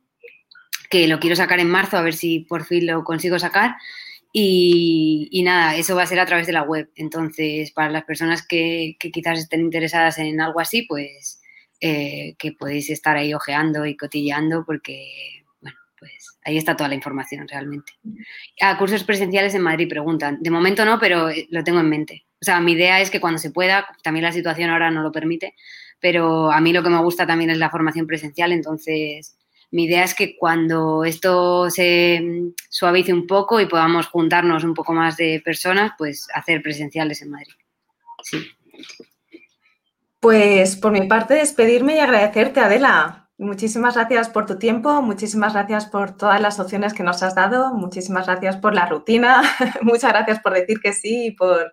que 0.90 1.08
lo 1.08 1.18
quiero 1.20 1.36
sacar 1.36 1.58
en 1.58 1.70
marzo, 1.70 1.96
a 1.96 2.02
ver 2.02 2.12
si 2.12 2.40
por 2.40 2.64
fin 2.64 2.86
lo 2.86 3.02
consigo 3.02 3.38
sacar. 3.38 3.76
Y, 4.30 5.42
nada, 5.44 5.76
eso 5.76 5.96
va 5.96 6.02
a 6.02 6.06
ser 6.06 6.20
a 6.20 6.26
través 6.26 6.46
de 6.46 6.52
la 6.52 6.62
web. 6.62 6.90
Entonces, 6.96 7.70
para 7.70 7.90
las 7.90 8.04
personas 8.04 8.46
que, 8.46 8.96
quizás 8.98 9.38
estén 9.38 9.60
interesadas 9.62 10.18
en 10.18 10.40
algo 10.40 10.60
así, 10.60 10.82
pues 10.82 11.40
eh, 11.80 12.34
que 12.38 12.52
podéis 12.52 12.90
estar 12.90 13.16
ahí 13.16 13.32
ojeando 13.34 13.86
y 13.86 13.96
cotilleando 13.96 14.64
porque 14.66 15.41
ahí 16.44 16.56
está 16.56 16.76
toda 16.76 16.88
la 16.88 16.94
información 16.94 17.46
realmente. 17.48 17.92
A 18.60 18.76
cursos 18.78 19.04
presenciales 19.04 19.54
en 19.54 19.62
Madrid 19.62 19.88
preguntan. 19.88 20.38
De 20.40 20.50
momento 20.50 20.84
no, 20.84 20.98
pero 20.98 21.30
eh, 21.30 21.46
lo 21.50 21.64
tengo 21.64 21.80
en 21.80 21.88
mente. 21.88 22.24
O 22.40 22.44
sea, 22.44 22.60
mi 22.60 22.72
idea 22.72 23.00
es 23.00 23.10
que 23.10 23.20
cuando 23.20 23.38
se 23.38 23.50
pueda, 23.50 23.86
también 24.02 24.24
la 24.24 24.32
situación 24.32 24.70
ahora 24.70 24.90
no 24.90 25.02
lo 25.02 25.12
permite, 25.12 25.54
pero 26.00 26.50
a 26.50 26.60
mí 26.60 26.72
lo 26.72 26.82
que 26.82 26.90
me 26.90 27.02
gusta 27.02 27.26
también 27.26 27.50
es 27.50 27.58
la 27.58 27.70
formación 27.70 28.06
presencial, 28.06 28.52
entonces 28.52 29.36
mi 29.70 29.84
idea 29.84 30.04
es 30.04 30.14
que 30.14 30.36
cuando 30.36 31.04
esto 31.04 31.70
se 31.70 32.20
mm, 32.20 32.54
suavice 32.68 33.12
un 33.12 33.26
poco 33.26 33.60
y 33.60 33.66
podamos 33.66 34.06
juntarnos 34.08 34.64
un 34.64 34.74
poco 34.74 34.92
más 34.92 35.16
de 35.16 35.40
personas, 35.44 35.92
pues 35.96 36.28
hacer 36.34 36.62
presenciales 36.62 37.22
en 37.22 37.30
Madrid. 37.30 37.54
Sí. 38.22 38.38
Pues 40.20 40.76
por 40.76 40.92
mi 40.92 41.06
parte, 41.08 41.34
despedirme 41.34 41.96
y 41.96 42.00
agradecerte, 42.00 42.60
Adela. 42.60 43.21
Muchísimas 43.38 43.94
gracias 43.94 44.28
por 44.28 44.46
tu 44.46 44.58
tiempo, 44.58 45.02
muchísimas 45.02 45.54
gracias 45.54 45.86
por 45.86 46.16
todas 46.16 46.40
las 46.40 46.60
opciones 46.60 46.92
que 46.94 47.02
nos 47.02 47.22
has 47.22 47.34
dado, 47.34 47.74
muchísimas 47.74 48.26
gracias 48.26 48.56
por 48.58 48.74
la 48.74 48.86
rutina, 48.86 49.42
muchas 49.82 50.12
gracias 50.12 50.40
por 50.40 50.52
decir 50.52 50.80
que 50.80 50.92
sí 50.92 51.26
y 51.26 51.30
por, 51.32 51.72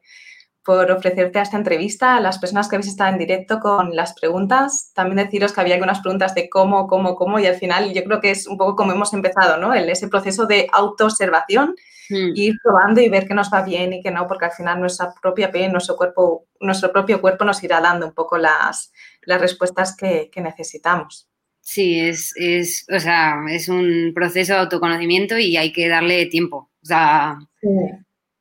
por 0.63 0.89
ofrecerte 0.91 1.37
a 1.39 1.41
esta 1.41 1.57
entrevista, 1.57 2.15
a 2.15 2.21
las 2.21 2.39
personas 2.39 2.69
que 2.69 2.75
habéis 2.75 2.89
estado 2.89 3.11
en 3.11 3.19
directo 3.19 3.59
con 3.59 3.95
las 3.95 4.13
preguntas. 4.13 4.91
También 4.93 5.17
deciros 5.17 5.53
que 5.53 5.61
había 5.61 5.75
algunas 5.75 5.99
preguntas 5.99 6.33
de 6.33 6.49
cómo, 6.49 6.87
cómo, 6.87 7.15
cómo 7.15 7.39
y 7.39 7.45
al 7.45 7.55
final 7.55 7.93
yo 7.93 8.03
creo 8.03 8.21
que 8.21 8.31
es 8.31 8.47
un 8.47 8.57
poco 8.57 8.75
como 8.75 8.93
hemos 8.93 9.13
empezado, 9.13 9.57
¿no? 9.57 9.73
El, 9.73 9.89
ese 9.89 10.07
proceso 10.07 10.45
de 10.45 10.67
autoobservación, 10.71 11.75
hmm. 12.09 12.31
ir 12.35 12.55
probando 12.63 13.01
y 13.01 13.09
ver 13.09 13.27
qué 13.27 13.33
nos 13.33 13.51
va 13.51 13.63
bien 13.63 13.93
y 13.93 14.01
qué 14.01 14.11
no, 14.11 14.27
porque 14.27 14.45
al 14.45 14.53
final 14.53 14.79
nuestra 14.79 15.13
propia 15.21 15.51
piel, 15.51 15.71
nuestro 15.71 15.97
cuerpo, 15.97 16.45
nuestro 16.59 16.91
propio 16.91 17.21
cuerpo 17.21 17.45
nos 17.45 17.63
irá 17.63 17.81
dando 17.81 18.07
un 18.07 18.13
poco 18.13 18.37
las, 18.37 18.91
las 19.23 19.41
respuestas 19.41 19.95
que 19.95 20.31
necesitamos. 20.35 21.28
Sí, 21.71 21.99
es, 21.99 22.33
es, 22.35 22.87
o 22.91 22.99
sea, 22.99 23.43
es 23.47 23.69
un 23.69 24.11
proceso 24.15 24.53
de 24.53 24.59
autoconocimiento 24.61 25.37
y 25.37 25.55
hay 25.55 25.71
que 25.71 25.87
darle 25.87 26.25
tiempo. 26.25 26.71
O 26.81 26.85
sea, 26.85 27.37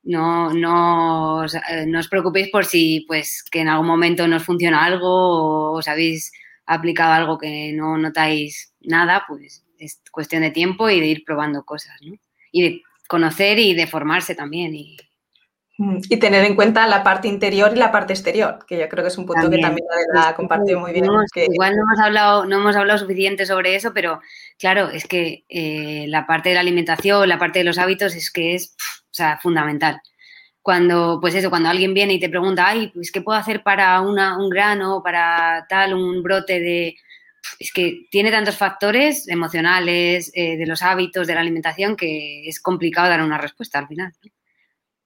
no, 0.03 0.55
no, 0.55 1.45
no 1.45 1.99
os 1.99 2.09
preocupéis 2.09 2.49
por 2.49 2.65
si 2.65 3.05
pues 3.07 3.45
que 3.51 3.61
en 3.61 3.69
algún 3.69 3.87
momento 3.87 4.27
nos 4.27 4.45
funciona 4.45 4.83
algo 4.83 5.11
o 5.11 5.77
os 5.77 5.89
habéis 5.89 6.33
aplicado 6.65 7.13
algo 7.13 7.37
que 7.37 7.75
no 7.75 7.99
notáis 7.99 8.73
nada, 8.81 9.27
pues 9.29 9.63
es 9.79 10.01
cuestión 10.11 10.41
de 10.41 10.51
tiempo 10.51 10.89
y 10.89 10.99
de 10.99 11.09
ir 11.09 11.25
probando 11.27 11.67
cosas, 11.67 12.01
¿no? 12.01 12.15
Y 12.51 12.63
de 12.63 12.83
conocer 13.09 13.59
y 13.59 13.75
de 13.75 13.87
formarse 13.87 14.35
también 14.35 14.75
y, 14.75 14.97
y 15.79 16.17
tener 16.17 16.45
en 16.45 16.57
cuenta 16.57 16.89
la 16.89 17.05
parte 17.05 17.29
interior 17.29 17.71
y 17.73 17.79
la 17.79 17.93
parte 17.93 18.13
exterior, 18.13 18.59
que 18.67 18.79
yo 18.79 18.89
creo 18.89 19.05
que 19.05 19.09
es 19.09 19.19
un 19.19 19.27
punto 19.27 19.49
que 19.49 19.59
también 19.59 19.87
ha 20.17 20.35
compartido 20.35 20.81
muy 20.81 20.93
bien. 20.93 21.05
Igual 21.05 21.77
no 21.77 21.83
hemos, 21.83 22.01
hablado, 22.01 22.47
no 22.47 22.57
hemos 22.57 22.75
hablado 22.75 22.99
suficiente 22.99 23.47
sobre 23.47 23.77
eso, 23.77 23.95
pero 23.95 24.21
claro, 24.59 24.91
es 24.91 25.07
que 25.07 25.45
eh, 25.49 26.07
la 26.09 26.27
parte 26.27 26.49
de 26.49 26.57
la 26.57 26.63
alimentación, 26.63 27.29
la 27.29 27.39
parte 27.39 27.61
de 27.61 27.65
los 27.65 27.79
hábitos 27.79 28.17
es 28.17 28.33
que 28.33 28.57
es 28.57 28.75
o 29.05 29.15
sea, 29.15 29.39
fundamental. 29.39 30.01
Cuando, 30.63 31.19
pues 31.21 31.37
eso, 31.37 31.49
cuando 31.49 31.69
alguien 31.69 31.95
viene 31.95 32.15
y 32.15 32.21
te 32.21 32.29
pregunta, 32.29 32.67
ay, 32.67 32.91
pues 32.93 33.13
¿qué 33.13 33.21
puedo 33.21 33.39
hacer 33.39 33.63
para 33.63 34.01
una, 34.01 34.37
un 34.37 34.51
grano, 34.51 35.01
para 35.03 35.65
tal, 35.69 35.95
un 35.95 36.23
brote 36.25 36.59
de... 36.61 36.97
Es 37.61 37.73
que 37.73 38.07
tiene 38.11 38.33
tantos 38.33 38.57
factores 38.57 39.29
emocionales, 39.29 40.33
eh, 40.35 40.57
de 40.57 40.67
los 40.67 40.83
hábitos, 40.83 41.27
de 41.29 41.35
la 41.35 41.41
alimentación, 41.41 41.97
que 41.97 42.49
es 42.49 42.61
complicado 42.61 43.09
dar 43.09 43.23
una 43.23 43.39
respuesta 43.39 43.79
al 43.79 43.87
final. 43.87 44.13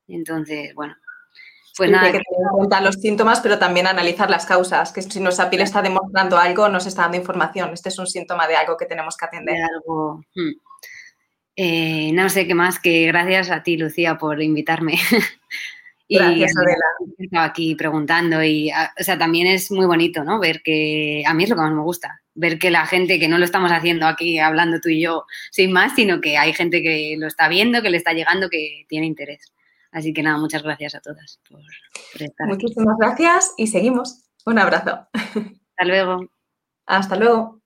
Entonces, 0.08 0.74
bueno, 0.74 0.94
pues 1.76 1.90
nada. 1.90 2.06
Hay 2.06 2.12
que 2.12 2.18
tener 2.18 2.46
en 2.50 2.56
cuenta 2.56 2.80
los 2.80 2.96
síntomas, 2.96 3.40
pero 3.40 3.58
también 3.58 3.86
analizar 3.86 4.28
las 4.28 4.44
causas, 4.44 4.92
que 4.92 5.02
si 5.02 5.20
nuestra 5.20 5.48
piel 5.48 5.62
está 5.62 5.80
demostrando 5.80 6.36
algo, 6.36 6.68
nos 6.68 6.86
está 6.86 7.02
dando 7.02 7.16
información. 7.16 7.70
Este 7.72 7.88
es 7.88 7.98
un 7.98 8.06
síntoma 8.06 8.46
de 8.46 8.56
algo 8.56 8.76
que 8.76 8.86
tenemos 8.86 9.16
que 9.16 9.24
atender. 9.24 9.62
algo. 9.62 10.22
Hmm. 10.34 10.52
Eh, 11.56 12.10
no 12.12 12.28
sé 12.28 12.46
qué 12.46 12.54
más 12.54 12.78
que 12.78 13.06
gracias 13.06 13.50
a 13.50 13.62
ti, 13.62 13.76
Lucía, 13.76 14.18
por 14.18 14.42
invitarme. 14.42 14.94
Gracias, 16.08 16.52
Adela. 16.56 17.14
Estaba 17.16 17.44
aquí 17.44 17.74
preguntando 17.74 18.42
y, 18.42 18.70
ah, 18.70 18.92
o 19.00 19.02
sea, 19.02 19.16
también 19.16 19.46
es 19.46 19.70
muy 19.70 19.86
bonito, 19.86 20.24
¿no? 20.24 20.38
Ver 20.38 20.60
que, 20.62 21.22
a 21.26 21.32
mí 21.32 21.44
es 21.44 21.48
lo 21.48 21.56
que 21.56 21.62
más 21.62 21.72
me 21.72 21.80
gusta, 21.80 22.20
ver 22.34 22.58
que 22.58 22.70
la 22.70 22.86
gente, 22.86 23.18
que 23.18 23.28
no 23.28 23.38
lo 23.38 23.46
estamos 23.46 23.72
haciendo 23.72 24.06
aquí 24.06 24.38
hablando 24.38 24.78
tú 24.78 24.90
y 24.90 25.00
yo 25.00 25.24
sin 25.50 25.72
más, 25.72 25.94
sino 25.94 26.20
que 26.20 26.36
hay 26.36 26.52
gente 26.52 26.82
que 26.82 27.16
lo 27.18 27.26
está 27.26 27.48
viendo, 27.48 27.80
que 27.80 27.88
le 27.88 27.96
está 27.96 28.12
llegando, 28.12 28.50
que 28.50 28.84
tiene 28.88 29.06
interés. 29.06 29.52
Así 29.92 30.14
que 30.14 30.22
nada, 30.22 30.38
muchas 30.38 30.62
gracias 30.62 30.94
a 30.94 31.00
todas 31.00 31.40
por, 31.48 31.60
estar 32.20 32.48
Muchísimas 32.48 32.96
gracias 32.98 33.54
y 33.56 33.66
seguimos. 33.66 34.24
Un 34.46 34.58
abrazo. 34.58 35.06
Hasta 35.12 35.84
luego. 35.84 36.26
Hasta 36.86 37.16
luego. 37.16 37.62